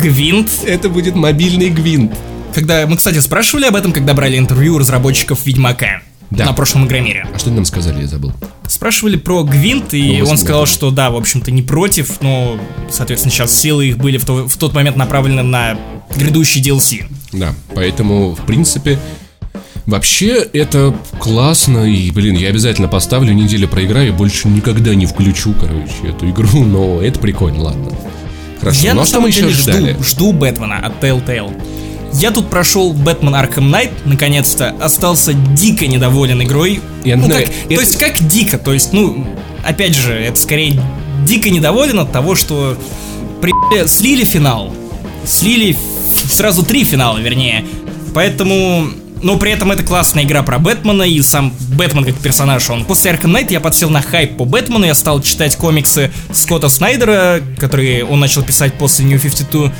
Гвинт. 0.00 0.50
Это 0.64 0.88
будет 0.88 1.14
мобильный 1.14 1.68
гвинт. 1.68 2.12
Когда 2.54 2.86
мы, 2.86 2.96
кстати, 2.96 3.18
спрашивали 3.18 3.66
об 3.66 3.76
этом, 3.76 3.92
когда 3.92 4.14
брали 4.14 4.38
интервью 4.38 4.76
у 4.76 4.78
разработчиков 4.78 5.44
Ведьмака. 5.44 6.00
Да. 6.30 6.44
На 6.46 6.52
прошлом 6.52 6.86
Игромире. 6.86 7.26
А 7.34 7.38
что 7.38 7.50
нам 7.50 7.64
сказали, 7.64 8.02
я 8.02 8.06
забыл. 8.06 8.32
Спрашивали 8.68 9.16
про 9.16 9.42
Гвинт, 9.42 9.94
и 9.94 10.18
Ну, 10.22 10.28
он 10.30 10.38
сказал, 10.38 10.66
что 10.66 10.90
да, 10.92 11.10
в 11.10 11.16
общем-то, 11.16 11.50
не 11.50 11.62
против, 11.62 12.20
но, 12.20 12.56
соответственно, 12.90 13.32
сейчас 13.32 13.52
силы 13.58 13.88
их 13.88 13.98
были 13.98 14.16
в, 14.16 14.24
то- 14.24 14.46
в 14.46 14.56
тот 14.56 14.72
момент 14.72 14.96
направлены 14.96 15.42
на 15.42 15.76
грядущий 16.14 16.62
DLC. 16.62 17.06
Да, 17.32 17.52
поэтому, 17.74 18.36
в 18.36 18.44
принципе, 18.46 18.98
вообще 19.86 20.36
это 20.52 20.94
классно, 21.18 21.84
и, 21.84 22.10
блин, 22.12 22.36
я 22.36 22.48
обязательно 22.48 22.86
поставлю 22.88 23.32
неделю 23.32 23.66
проиграю 23.68 24.12
больше 24.14 24.46
никогда 24.48 24.94
не 24.94 25.06
включу, 25.06 25.52
короче, 25.54 26.08
эту 26.14 26.30
игру, 26.30 26.64
но 26.64 27.02
это 27.02 27.18
прикольно, 27.18 27.62
ладно. 27.62 27.90
Хорошо, 28.60 28.82
Я 28.84 28.90
ну 28.92 28.98
на 28.98 29.02
а 29.02 29.06
что 29.06 29.20
мы 29.20 29.28
еще 29.28 29.46
ожидали? 29.46 29.92
жду, 29.94 30.04
жду 30.04 30.32
Бэтмена 30.32 30.78
от 30.78 31.02
Telltale. 31.02 31.50
Я 32.14 32.30
тут 32.30 32.50
прошел 32.50 32.92
Бэтмен 32.92 33.34
Arkham 33.34 33.70
Knight, 33.70 33.90
наконец-то, 34.04 34.74
остался 34.80 35.32
дико 35.32 35.86
недоволен 35.86 36.42
игрой. 36.42 36.80
Я 37.04 37.16
ну, 37.16 37.28
как, 37.28 37.40
это- 37.40 37.52
То 37.68 37.80
есть, 37.80 37.98
как 37.98 38.26
дико, 38.26 38.58
то 38.58 38.72
есть, 38.72 38.92
ну, 38.92 39.26
опять 39.64 39.94
же, 39.94 40.12
это 40.12 40.38
скорее 40.38 40.80
дико 41.24 41.50
недоволен 41.50 41.98
от 42.00 42.12
того, 42.12 42.34
что 42.34 42.76
при... 43.40 43.86
слили 43.86 44.24
финал. 44.24 44.74
Слили 45.24 45.76
сразу 46.30 46.64
три 46.64 46.84
финала, 46.84 47.18
вернее. 47.18 47.64
Поэтому... 48.14 48.88
Но 49.22 49.36
при 49.36 49.52
этом 49.52 49.70
это 49.70 49.82
классная 49.82 50.24
игра 50.24 50.42
про 50.42 50.58
Бэтмена, 50.58 51.02
и 51.02 51.20
сам 51.20 51.52
Бэтмен 51.76 52.04
как 52.06 52.16
персонаж, 52.16 52.70
он... 52.70 52.86
После 52.86 53.10
Arkham 53.10 53.30
Knight 53.34 53.52
я 53.52 53.60
подсел 53.60 53.90
на 53.90 54.00
хайп 54.00 54.38
по 54.38 54.46
Бэтмену, 54.46 54.86
я 54.86 54.94
стал 54.94 55.20
читать 55.20 55.56
комиксы 55.56 56.10
Скотта 56.32 56.70
Снайдера, 56.70 57.40
которые 57.58 58.06
он 58.06 58.18
начал 58.18 58.42
писать 58.42 58.74
после 58.78 59.04
New 59.04 59.18
52. 59.20 59.70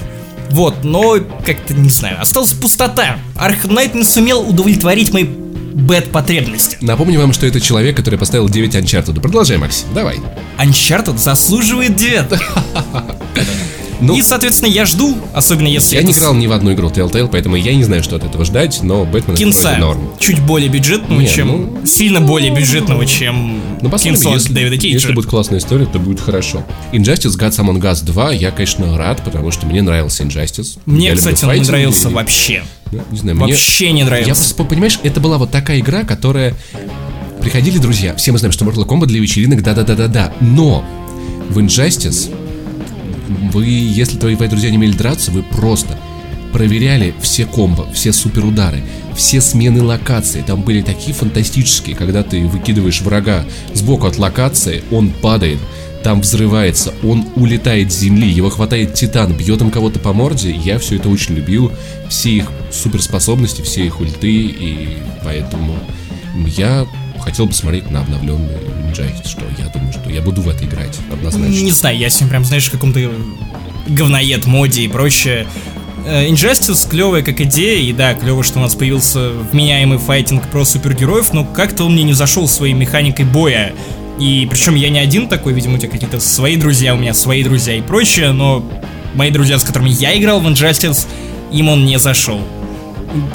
Вот, 0.50 0.84
но 0.84 1.18
как-то, 1.44 1.74
не 1.74 1.90
знаю, 1.90 2.20
осталась 2.20 2.52
пустота. 2.52 3.18
Knight 3.36 3.96
не 3.96 4.04
сумел 4.04 4.40
удовлетворить 4.48 5.12
мои 5.12 5.24
бэт-потребности. 5.24 6.78
Напомню 6.80 7.20
вам, 7.20 7.32
что 7.32 7.46
это 7.46 7.60
человек, 7.60 7.96
который 7.96 8.18
поставил 8.18 8.48
9 8.48 8.74
Uncharted. 8.74 9.20
Продолжай, 9.20 9.56
Максим, 9.58 9.88
давай. 9.94 10.20
Uncharted 10.58 11.18
заслуживает 11.18 11.96
девятых. 11.96 12.42
Ну, 14.00 14.16
И, 14.16 14.22
соответственно, 14.22 14.68
я 14.70 14.86
жду, 14.86 15.18
особенно 15.34 15.66
если 15.68 15.94
я 15.96 16.00
это 16.00 16.10
не 16.10 16.14
играл 16.16 16.34
ни 16.34 16.46
в 16.46 16.52
одну 16.52 16.72
игру 16.72 16.88
Telltale, 16.88 17.28
поэтому 17.30 17.56
я 17.56 17.74
не 17.74 17.84
знаю, 17.84 18.02
что 18.02 18.16
от 18.16 18.24
этого 18.24 18.44
ждать, 18.44 18.80
но 18.82 19.04
Бэтмен 19.04 19.36
кинца 19.36 19.76
норм. 19.76 20.10
чуть 20.18 20.40
более 20.40 20.68
бюджетного, 20.70 21.20
Не, 21.20 21.28
чем... 21.28 21.48
ну- 21.48 21.86
Сильно 21.86 22.20
более 22.20 22.50
бюджетного, 22.54 23.04
чем 23.06 23.60
Ну, 23.82 23.90
кинцо 23.98 24.30
от 24.30 24.36
если, 24.36 24.52
Дэвида 24.54 24.76
Кейджа. 24.78 24.98
если 24.98 25.12
будет 25.12 25.26
классная 25.26 25.58
история, 25.58 25.86
то 25.86 25.98
будет 25.98 26.20
хорошо. 26.20 26.64
Injustice 26.92 27.38
Gods 27.38 27.58
Among 27.58 27.80
Us 27.80 28.04
2, 28.04 28.32
я, 28.32 28.50
конечно, 28.50 28.96
рад, 28.96 29.22
потому 29.22 29.50
что 29.50 29.66
мне 29.66 29.82
нравился 29.82 30.22
Injustice. 30.24 30.78
Мне, 30.86 31.08
Я 31.08 31.16
кстати, 31.16 31.44
он 31.44 31.54
не 31.54 31.60
нравился 31.60 32.08
и- 32.08 32.12
вообще. 32.12 32.62
ну, 32.92 33.02
не 33.10 33.18
знаю, 33.18 33.36
мне- 33.36 33.46
Вообще 33.52 33.92
не 33.92 34.00
Я 34.00 34.06
нравился. 34.06 34.34
просто, 34.34 34.64
понимаешь, 34.64 34.98
это 35.02 35.20
была 35.20 35.36
вот 35.38 35.50
такая 35.50 35.78
игра, 35.80 36.04
которая... 36.04 36.54
Приходили 37.42 37.78
друзья, 37.78 38.14
все 38.16 38.32
мы 38.32 38.38
знаем, 38.38 38.52
что 38.52 38.64
Mortal 38.66 38.84
Kombat 38.86 39.06
для 39.06 39.18
вечеринок, 39.20 39.62
да-да-да-да-да, 39.62 40.32
но 40.40 40.84
в 41.48 41.58
Injustice 41.58 42.30
вы, 43.52 43.66
если 43.66 44.18
твои, 44.18 44.36
друзья 44.36 44.70
не 44.70 44.76
умели 44.76 44.92
драться, 44.92 45.30
вы 45.30 45.42
просто 45.42 45.98
проверяли 46.52 47.14
все 47.20 47.46
комбо, 47.46 47.86
все 47.92 48.12
суперудары, 48.12 48.82
все 49.14 49.40
смены 49.40 49.82
локаций. 49.82 50.42
Там 50.42 50.62
были 50.62 50.82
такие 50.82 51.14
фантастические, 51.14 51.96
когда 51.96 52.22
ты 52.22 52.46
выкидываешь 52.46 53.00
врага 53.02 53.44
сбоку 53.72 54.06
от 54.06 54.18
локации, 54.18 54.82
он 54.90 55.10
падает, 55.10 55.58
там 56.02 56.22
взрывается, 56.22 56.94
он 57.02 57.26
улетает 57.36 57.92
с 57.92 57.98
земли, 57.98 58.28
его 58.28 58.50
хватает 58.50 58.94
титан, 58.94 59.32
бьет 59.32 59.60
им 59.60 59.70
кого-то 59.70 59.98
по 59.98 60.12
морде. 60.12 60.50
Я 60.50 60.78
все 60.78 60.96
это 60.96 61.08
очень 61.08 61.34
любил, 61.34 61.70
все 62.08 62.30
их 62.30 62.50
суперспособности, 62.72 63.62
все 63.62 63.84
их 63.84 64.00
ульты, 64.00 64.32
и 64.32 64.98
поэтому 65.22 65.74
я 66.46 66.86
хотел 67.20 67.46
бы 67.46 67.52
смотреть 67.52 67.90
на 67.90 68.00
обновленный 68.00 68.54
Injustice, 68.90 69.28
что 69.28 69.42
я 69.58 69.66
думаю, 69.68 69.92
что 69.92 70.10
я 70.10 70.22
буду 70.22 70.42
в 70.42 70.48
это 70.48 70.64
играть, 70.64 70.98
однозначно. 71.12 71.54
Не 71.54 71.70
знаю, 71.70 71.96
я 71.98 72.10
сегодня 72.10 72.30
прям, 72.30 72.44
знаешь, 72.44 72.66
в 72.66 72.70
каком-то 72.72 73.00
говноед 73.86 74.46
моде 74.46 74.82
и 74.82 74.88
прочее. 74.88 75.46
Э, 76.06 76.26
Injustice 76.26 76.88
клевая 76.88 77.22
как 77.22 77.40
идея, 77.40 77.80
и 77.80 77.92
да, 77.92 78.14
клево, 78.14 78.42
что 78.42 78.58
у 78.58 78.62
нас 78.62 78.74
появился 78.74 79.30
вменяемый 79.52 79.98
файтинг 79.98 80.48
про 80.48 80.64
супергероев, 80.64 81.32
но 81.32 81.44
как-то 81.44 81.84
он 81.84 81.92
мне 81.92 82.02
не 82.02 82.14
зашел 82.14 82.48
своей 82.48 82.74
механикой 82.74 83.24
боя. 83.24 83.72
И 84.18 84.46
причем 84.50 84.74
я 84.74 84.90
не 84.90 84.98
один 84.98 85.28
такой, 85.28 85.52
видимо, 85.54 85.76
у 85.76 85.78
тебя 85.78 85.90
какие-то 85.90 86.20
свои 86.20 86.56
друзья, 86.56 86.94
у 86.94 86.98
меня 86.98 87.14
свои 87.14 87.42
друзья 87.42 87.74
и 87.74 87.80
прочее, 87.80 88.32
но 88.32 88.64
мои 89.14 89.30
друзья, 89.30 89.58
с 89.58 89.64
которыми 89.64 89.90
я 89.90 90.16
играл 90.18 90.40
в 90.40 90.46
Injustice, 90.46 91.06
им 91.52 91.68
он 91.68 91.84
не 91.84 91.98
зашел. 91.98 92.40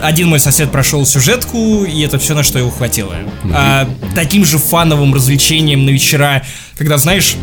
Один 0.02 0.30
мой 0.30 0.40
сосед 0.40 0.72
прошел 0.72 1.06
сюжетку, 1.06 1.84
и 1.84 2.02
это 2.02 2.18
все, 2.20 2.34
на 2.34 2.44
что 2.44 2.60
его 2.60 2.70
хватило. 2.72 3.16
А 3.54 3.88
таким 4.16 4.46
же 4.46 4.58
фановым 4.58 5.14
развлечением 5.14 5.86
на 5.86 5.90
вечера, 5.90 6.44
когда, 6.78 6.98
знаешь, 6.98 7.36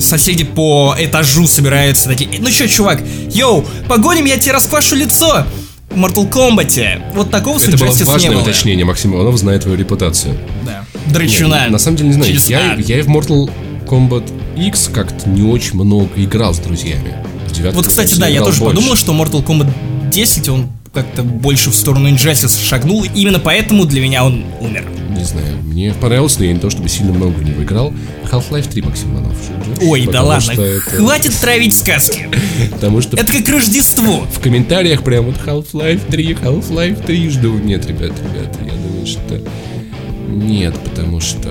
соседи 0.00 0.44
по 0.44 0.94
этажу 0.98 1.46
собираются 1.46 2.08
такие, 2.08 2.30
ну 2.40 2.50
чё, 2.50 2.66
чувак, 2.66 3.02
йоу, 3.30 3.64
погоним, 3.88 4.24
я 4.26 4.38
тебе 4.38 4.52
расквашу 4.52 4.96
лицо! 4.96 5.44
В 5.90 5.94
Mortal 5.94 6.30
Kombat. 6.30 7.02
Вот 7.14 7.30
такого 7.30 7.58
с 7.58 7.68
Это 7.68 7.76
было 7.76 7.88
Injustice 7.88 7.98
не 7.98 8.04
важное 8.04 8.30
было. 8.30 8.40
уточнение, 8.40 8.84
Максим 8.86 9.14
Иванов 9.14 9.36
знает 9.36 9.62
твою 9.62 9.76
репутацию. 9.76 10.38
Да. 10.64 10.86
Драчуна. 11.12 11.62
Нет, 11.64 11.70
на 11.70 11.78
самом 11.78 11.98
деле 11.98 12.08
не 12.08 12.14
знаю, 12.14 12.34
я, 12.46 12.72
А. 12.72 12.80
я 12.80 12.98
и 13.00 13.02
в 13.02 13.08
Mortal 13.08 13.50
Kombat 13.86 14.24
X 14.68 14.88
как-то 14.90 15.28
не 15.28 15.42
очень 15.42 15.74
много 15.74 16.08
играл 16.16 16.54
с 16.54 16.58
друзьями. 16.60 17.14
В 17.50 17.72
Вот, 17.74 17.86
кстати, 17.88 18.14
да, 18.14 18.26
я 18.26 18.40
тоже 18.42 18.60
больше. 18.60 18.74
подумал, 18.76 18.96
что 18.96 19.12
Mortal 19.12 19.44
Kombat 19.44 19.70
10, 20.10 20.48
он 20.48 20.68
как-то 20.92 21.22
больше 21.22 21.70
в 21.70 21.74
сторону 21.74 22.08
Injustice 22.08 22.62
шагнул. 22.62 23.04
Именно 23.14 23.38
поэтому 23.38 23.84
для 23.86 24.00
меня 24.00 24.24
он 24.24 24.44
умер. 24.60 24.84
Не 25.16 25.24
знаю, 25.24 25.56
мне 25.62 25.92
понравился, 25.94 26.40
но 26.40 26.44
я 26.46 26.52
не 26.52 26.58
то 26.58 26.68
чтобы 26.70 26.88
сильно 26.88 27.12
много 27.12 27.32
в 27.32 27.44
него 27.44 27.62
играл. 27.62 27.92
Half-Life 28.30 28.68
3, 28.70 28.82
Максим 28.82 29.14
Иванов. 29.14 29.36
Ой, 29.82 30.06
да 30.06 30.22
ладно, 30.22 30.52
это- 30.52 30.80
хватит 30.80 31.34
травить 31.40 31.74
сказки. 31.76 32.28
Потому 32.72 33.00
что 33.00 33.16
Это 33.16 33.32
как 33.32 33.48
Рождество. 33.48 34.26
в 34.32 34.40
комментариях 34.40 35.02
прям 35.02 35.26
вот 35.26 35.36
Half-Life 35.46 36.10
3, 36.10 36.34
Half-Life 36.34 37.04
3 37.06 37.28
жду. 37.30 37.54
Нет, 37.58 37.86
ребят, 37.86 38.12
ребят, 38.18 38.56
я 38.64 38.72
думаю, 38.72 39.06
что... 39.06 39.40
Нет, 40.28 40.74
потому 40.78 41.20
что... 41.20 41.50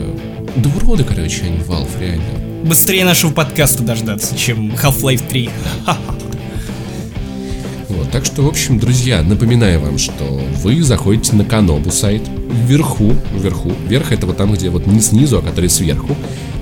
Да 0.55 0.69
уроды, 0.75 1.03
короче, 1.03 1.43
они 1.45 1.57
Valve, 1.59 1.87
реально. 1.99 2.23
Быстрее 2.65 3.05
нашего 3.05 3.31
подкаста 3.31 3.81
дождаться, 3.83 4.37
чем 4.37 4.71
Half-Life 4.71 5.27
3. 5.27 5.49
Вот, 8.01 8.09
так 8.09 8.25
что, 8.25 8.41
в 8.41 8.47
общем, 8.47 8.79
друзья, 8.79 9.21
напоминаю 9.21 9.79
вам, 9.79 9.99
что 9.99 10.23
вы 10.63 10.81
заходите 10.81 11.35
на 11.35 11.45
Канобу 11.45 11.91
сайт, 11.91 12.23
вверху, 12.65 13.13
вверху, 13.31 13.71
вверх 13.87 14.11
это 14.11 14.25
вот 14.25 14.37
там, 14.37 14.53
где 14.53 14.71
вот 14.71 14.87
не 14.87 14.99
снизу, 15.01 15.37
а 15.37 15.43
который 15.43 15.69
сверху. 15.69 16.17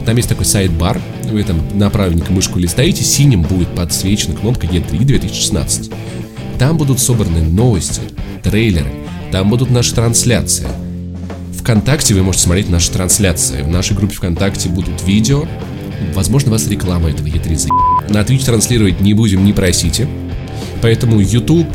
Там 0.06 0.18
есть 0.18 0.28
такой 0.28 0.44
сайт-бар, 0.44 1.00
вы 1.32 1.42
там 1.44 1.62
на 1.76 1.90
правильненько 1.90 2.34
мышку 2.34 2.60
листаете, 2.60 3.06
синим 3.06 3.44
будет 3.44 3.70
подсвечена 3.70 4.36
кнопка 4.36 4.68
E3 4.68 4.98
2016. 5.06 5.90
Там 6.60 6.76
будут 6.76 7.00
собраны 7.00 7.42
новости, 7.42 8.02
трейлеры, 8.44 8.92
там 9.32 9.50
будут 9.50 9.72
наши 9.72 9.96
трансляции. 9.96 10.68
Вконтакте 11.58 12.16
вы 12.16 12.24
можете 12.24 12.44
смотреть 12.44 12.68
наши 12.68 12.92
трансляции. 12.92 13.62
В 13.62 13.70
нашей 13.70 13.96
группе 13.96 14.14
ВКонтакте 14.14 14.68
будут 14.68 15.08
видео. 15.08 15.46
Возможно, 16.14 16.52
вас 16.52 16.68
реклама 16.68 17.10
этого 17.10 17.28
E3 17.28 17.56
за... 17.56 17.70
На 18.14 18.24
Twitch 18.24 18.44
транслировать 18.44 19.00
не 19.00 19.14
будем, 19.14 19.46
не 19.46 19.54
просите. 19.54 20.06
Поэтому 20.82 21.20
YouTube, 21.20 21.68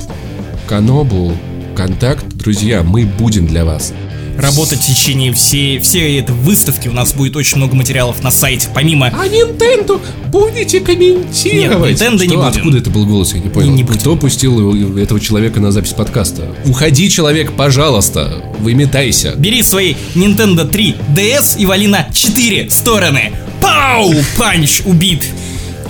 Канобу, 0.67 1.33
Контакт, 1.77 2.27
друзья, 2.35 2.83
мы 2.83 3.05
будем 3.05 3.47
для 3.47 3.65
вас. 3.65 3.93
Работать 4.39 4.81
в 4.81 4.87
течение 4.87 5.33
всей, 5.33 5.79
всей 5.79 6.19
этой 6.19 6.35
выставки. 6.35 6.89
У 6.89 6.93
нас 6.93 7.13
будет 7.13 7.37
очень 7.37 7.59
много 7.59 7.77
материалов 7.77 8.21
на 8.25 8.33
сайте. 8.33 8.69
Помимо... 8.75 9.07
А 9.07 9.27
Nintendo 9.27 10.01
будете 10.29 10.81
комментировать? 10.81 12.01
Нет, 12.01 12.01
Nintendo 12.01 12.19
не 12.19 12.29
Что? 12.29 12.37
будем. 12.37 12.41
Откуда 12.41 12.79
это 12.79 12.91
был 12.91 13.07
голос, 13.07 13.33
я 13.35 13.41
не 13.41 13.49
понял. 13.49 13.71
Не 13.71 13.85
будем. 13.85 14.01
Кто 14.01 14.17
пустил 14.17 14.97
этого 14.97 15.21
человека 15.21 15.61
на 15.61 15.71
запись 15.71 15.93
подкаста? 15.93 16.49
Уходи, 16.65 17.09
человек, 17.11 17.53
пожалуйста. 17.53 18.43
Выметайся. 18.59 19.35
Бери 19.37 19.63
свои 19.63 19.95
Nintendo 20.17 20.67
3 20.67 20.97
DS 21.15 21.59
и 21.59 21.67
вали 21.67 21.87
на 21.87 22.09
4 22.13 22.71
стороны. 22.71 23.33
Пау! 23.61 24.13
Панч 24.37 24.83
убит. 24.85 25.23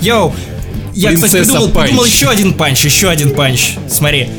Yo. 0.01 0.35
Я, 0.95 1.13
кстати, 1.13 1.33
придумал, 1.33 1.69
Панч. 1.69 1.85
придумал 1.87 2.05
еще 2.05 2.27
один 2.29 2.53
панч, 2.53 2.85
еще 2.85 3.09
один 3.09 3.35
панч. 3.35 3.75
Смотри. 3.89 4.29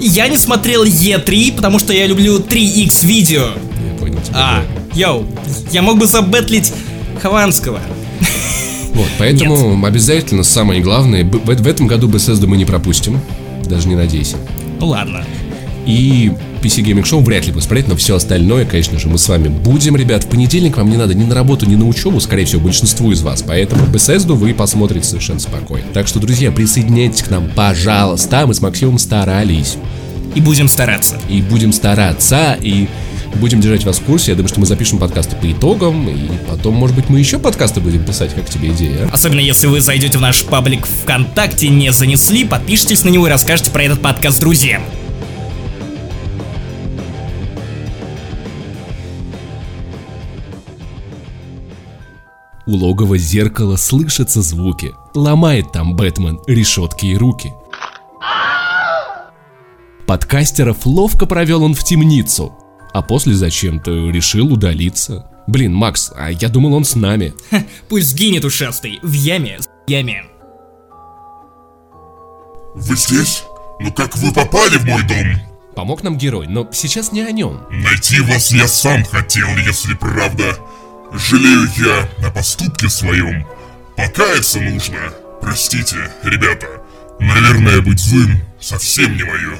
Я 0.00 0.28
не 0.28 0.36
смотрел 0.36 0.84
E3, 0.84 1.56
потому 1.56 1.78
что 1.78 1.92
я 1.92 2.06
люблю 2.06 2.38
3X 2.38 3.06
видео. 3.06 3.48
Я 3.92 3.98
понял 3.98 4.20
тебя. 4.20 4.34
А, 4.34 4.64
yo, 4.94 5.26
я 5.72 5.82
мог 5.82 5.98
бы 5.98 6.06
забетлить 6.06 6.72
Хованского. 7.20 7.80
Вот, 8.92 9.08
поэтому 9.18 9.84
обязательно 9.84 10.44
самое 10.44 10.80
главное, 10.80 11.24
в, 11.24 11.44
в 11.44 11.66
этом 11.66 11.86
году 11.88 12.08
Bethesda 12.08 12.46
мы 12.46 12.56
не 12.56 12.64
пропустим. 12.64 13.20
Даже 13.64 13.88
не 13.88 13.96
надейся. 13.96 14.36
Ну 14.78 14.86
ладно. 14.88 15.24
И 15.86 16.32
PC 16.64 16.82
Gaming 16.82 17.02
Show 17.02 17.22
вряд 17.22 17.44
ли 17.44 17.52
будем 17.52 17.62
смотреть, 17.62 17.88
но 17.88 17.96
все 17.96 18.16
остальное, 18.16 18.64
конечно 18.64 18.98
же, 18.98 19.08
мы 19.08 19.18
с 19.18 19.28
вами 19.28 19.48
будем, 19.48 19.96
ребят. 19.96 20.24
В 20.24 20.28
понедельник 20.28 20.78
вам 20.78 20.88
не 20.88 20.96
надо 20.96 21.12
ни 21.12 21.22
на 21.22 21.34
работу, 21.34 21.66
ни 21.66 21.76
на 21.76 21.86
учебу, 21.86 22.20
скорее 22.20 22.46
всего, 22.46 22.62
большинству 22.62 23.12
из 23.12 23.20
вас. 23.20 23.44
Поэтому 23.46 23.84
Bethesda 23.84 24.32
вы 24.32 24.54
посмотрите 24.54 25.06
совершенно 25.06 25.40
спокойно. 25.40 25.86
Так 25.92 26.08
что, 26.08 26.20
друзья, 26.20 26.50
присоединяйтесь 26.50 27.22
к 27.22 27.30
нам, 27.30 27.50
пожалуйста. 27.54 28.46
Мы 28.46 28.54
с 28.54 28.62
Максимом 28.62 28.98
старались. 28.98 29.76
И 30.34 30.40
будем 30.40 30.68
стараться. 30.68 31.20
И 31.28 31.42
будем 31.42 31.70
стараться, 31.70 32.56
и 32.62 32.88
будем 33.34 33.60
держать 33.60 33.84
вас 33.84 33.98
в 33.98 34.02
курсе. 34.02 34.30
Я 34.30 34.36
думаю, 34.36 34.48
что 34.48 34.60
мы 34.60 34.64
запишем 34.64 34.98
подкасты 34.98 35.36
по 35.36 35.52
итогам, 35.52 36.08
и 36.08 36.30
потом, 36.48 36.76
может 36.76 36.96
быть, 36.96 37.10
мы 37.10 37.18
еще 37.18 37.38
подкасты 37.38 37.80
будем 37.80 38.04
писать, 38.04 38.34
как 38.34 38.48
тебе 38.48 38.70
идея, 38.70 39.04
а? 39.04 39.12
Особенно 39.12 39.40
если 39.40 39.66
вы 39.66 39.82
зайдете 39.82 40.16
в 40.16 40.22
наш 40.22 40.42
паблик 40.44 40.86
ВКонтакте, 40.86 41.68
не 41.68 41.92
занесли, 41.92 42.44
подпишитесь 42.44 43.04
на 43.04 43.10
него 43.10 43.26
и 43.26 43.30
расскажете 43.30 43.70
про 43.70 43.82
этот 43.82 44.00
подкаст 44.00 44.40
друзьям. 44.40 44.82
У 52.66 52.76
логова 52.76 53.18
зеркала 53.18 53.76
слышатся 53.76 54.40
звуки. 54.40 54.94
Ломает 55.14 55.72
там 55.72 55.96
Бэтмен 55.96 56.40
решетки 56.46 57.06
и 57.06 57.16
руки. 57.16 57.52
Подкастеров 60.06 60.84
ловко 60.86 61.26
провел 61.26 61.62
он 61.62 61.74
в 61.74 61.82
темницу, 61.82 62.54
а 62.92 63.02
после 63.02 63.34
зачем-то 63.34 64.10
решил 64.10 64.52
удалиться. 64.52 65.30
Блин, 65.46 65.74
Макс, 65.74 66.10
а 66.14 66.30
я 66.30 66.48
думал 66.48 66.74
он 66.74 66.84
с 66.84 66.94
нами. 66.94 67.34
Пусть 67.88 68.08
сгинет 68.08 68.44
ушастый 68.44 68.98
в 69.02 69.12
яме 69.12 69.60
с 69.60 69.68
яме. 69.86 70.24
Вы 72.74 72.96
здесь? 72.96 73.44
Ну 73.80 73.92
как 73.92 74.16
вы 74.16 74.32
попали 74.32 74.76
в 74.76 74.84
мой 74.84 75.02
дом? 75.02 75.26
Помог 75.74 76.02
нам 76.02 76.16
герой, 76.16 76.46
но 76.46 76.68
сейчас 76.72 77.12
не 77.12 77.22
о 77.22 77.30
нем. 77.32 77.60
Найти 77.70 78.20
вас 78.20 78.52
я 78.52 78.68
сам 78.68 79.04
хотел, 79.04 79.48
если 79.58 79.94
правда. 79.94 80.56
Жалею 81.14 81.70
я 81.76 82.08
о 82.26 82.30
поступке 82.32 82.88
своем. 82.88 83.46
Покаяться 83.96 84.60
нужно. 84.60 84.98
Простите, 85.40 86.10
ребята. 86.24 86.66
Наверное, 87.20 87.80
быть 87.80 88.00
злым 88.00 88.40
совсем 88.60 89.16
не 89.16 89.22
мое. 89.22 89.56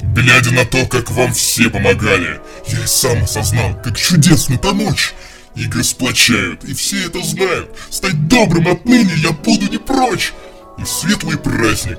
Глядя 0.00 0.52
на 0.52 0.64
то, 0.64 0.86
как 0.86 1.10
вам 1.10 1.34
все 1.34 1.68
помогали, 1.68 2.40
я 2.68 2.84
и 2.84 2.86
сам 2.86 3.24
осознал, 3.24 3.74
как 3.82 3.98
чудесно 3.98 4.56
помочь. 4.56 5.14
Игры 5.56 5.82
сплочают, 5.82 6.62
и 6.62 6.74
все 6.74 7.06
это 7.06 7.20
знают. 7.24 7.76
Стать 7.90 8.28
добрым 8.28 8.68
отныне 8.68 9.14
я 9.16 9.32
буду 9.32 9.68
не 9.68 9.78
прочь. 9.78 10.32
И 10.78 10.84
светлый 10.84 11.38
праздник 11.38 11.98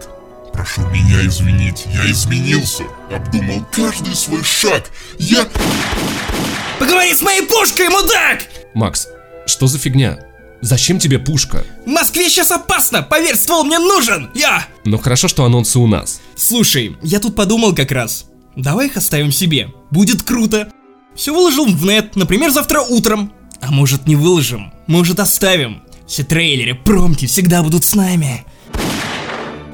Прошу 0.53 0.87
меня 0.87 1.25
извинить, 1.27 1.83
я 1.87 2.09
изменился, 2.09 2.83
обдумал 3.11 3.65
каждый 3.73 4.15
свой 4.15 4.41
шаг. 4.41 4.89
Я... 5.19 5.45
Поговори 6.79 7.13
с 7.13 7.21
моей 7.21 7.41
пушкой, 7.41 7.89
мудак! 7.89 8.64
Макс, 8.75 9.07
что 9.45 9.67
за 9.67 9.79
фигня? 9.79 10.19
Зачем 10.61 10.99
тебе 10.99 11.17
пушка? 11.17 11.65
В 11.85 11.89
Москве 11.89 12.29
сейчас 12.29 12.51
опасно, 12.51 13.01
поверь, 13.01 13.35
ствол 13.35 13.63
мне 13.63 13.79
нужен! 13.79 14.29
Я! 14.35 14.67
Но 14.83 14.97
хорошо, 14.97 15.29
что 15.29 15.45
анонсы 15.45 15.79
у 15.79 15.87
нас. 15.87 16.19
Слушай, 16.35 16.97
я 17.01 17.21
тут 17.21 17.37
подумал 17.37 17.73
как 17.73 17.91
раз. 17.91 18.25
Давай 18.57 18.87
их 18.87 18.97
оставим 18.97 19.31
себе. 19.31 19.69
Будет 19.91 20.23
круто. 20.23 20.69
Все 21.15 21.33
выложил 21.33 21.65
в 21.65 21.85
нет, 21.85 22.17
например, 22.17 22.51
завтра 22.51 22.81
утром. 22.81 23.31
А 23.61 23.71
может 23.71 24.07
не 24.07 24.17
выложим, 24.17 24.73
может 24.87 25.21
оставим. 25.21 25.81
Все 26.05 26.23
трейлеры, 26.23 26.75
промки 26.75 27.27
всегда 27.27 27.63
будут 27.63 27.85
с 27.85 27.95
нами. 27.95 28.45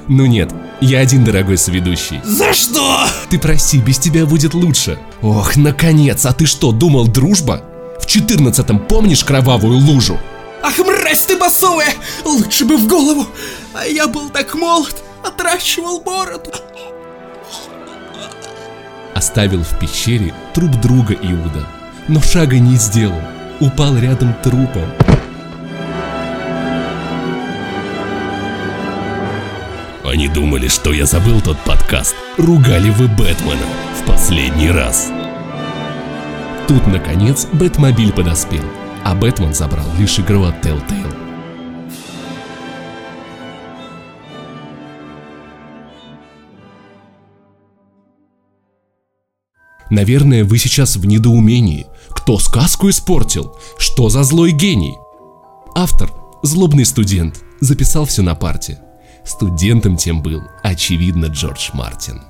Ну 0.08 0.28
нет, 0.28 0.54
я 0.80 1.00
один 1.00 1.24
дорогой 1.24 1.58
соведущий. 1.58 2.22
За 2.24 2.54
что? 2.54 3.08
Ты 3.32 3.40
прости, 3.40 3.80
без 3.80 3.98
тебя 3.98 4.28
будет 4.28 4.54
лучше. 4.54 5.00
Ох, 5.22 5.56
наконец, 5.56 6.26
а 6.28 6.34
ты 6.34 6.46
что, 6.46 6.72
думал 6.72 7.08
дружба? 7.08 7.64
В 8.12 8.14
четырнадцатом 8.14 8.78
помнишь 8.78 9.24
кровавую 9.24 9.78
лужу? 9.78 10.20
Ах, 10.62 10.78
мразь 10.80 11.24
ты 11.24 11.38
басовая! 11.38 11.94
Лучше 12.26 12.66
бы 12.66 12.76
в 12.76 12.86
голову! 12.86 13.26
А 13.74 13.86
я 13.86 14.06
был 14.06 14.30
так 14.30 14.54
молод, 14.54 15.02
отращивал 15.24 16.02
бороду. 16.02 16.52
Оставил 19.16 19.64
в 19.64 19.80
пещере 19.80 20.34
труп 20.54 20.72
друга 20.82 21.14
Иуда, 21.14 21.66
но 22.10 22.22
шага 22.22 22.60
не 22.60 22.76
сделал, 22.76 23.22
упал 23.62 23.96
рядом 23.96 24.36
трупом. 24.44 24.92
Они 30.04 30.28
думали, 30.28 30.68
что 30.68 30.92
я 30.92 31.06
забыл 31.06 31.40
тот 31.40 31.58
подкаст. 31.60 32.18
Ругали 32.36 32.90
вы 32.90 33.08
Бэтмена 33.08 33.68
в 34.02 34.06
последний 34.06 34.70
раз. 34.70 35.14
Тут, 36.68 36.88
наконец, 36.88 37.48
Бэтмобиль 37.54 38.14
подоспел, 38.14 38.64
а 39.04 39.16
Бэтмен 39.16 39.54
забрал 39.54 39.86
лишь 39.98 40.20
игру 40.20 40.44
от 40.44 40.66
Telltale. 40.66 41.22
Наверное, 49.92 50.46
вы 50.46 50.58
сейчас 50.58 50.96
в 50.96 51.06
недоумении. 51.06 51.86
Кто 52.10 52.40
сказку 52.40 52.90
испортил? 52.90 53.58
Что 53.78 54.08
за 54.08 54.24
злой 54.24 54.54
гений? 54.54 54.96
Автор, 55.76 56.14
злобный 56.44 56.86
студент, 56.86 57.42
записал 57.60 58.06
все 58.06 58.22
на 58.22 58.34
парте. 58.34 58.80
Студентом 59.26 59.98
тем 59.98 60.24
был, 60.24 60.44
очевидно, 60.64 61.26
Джордж 61.26 61.72
Мартин. 61.74 62.22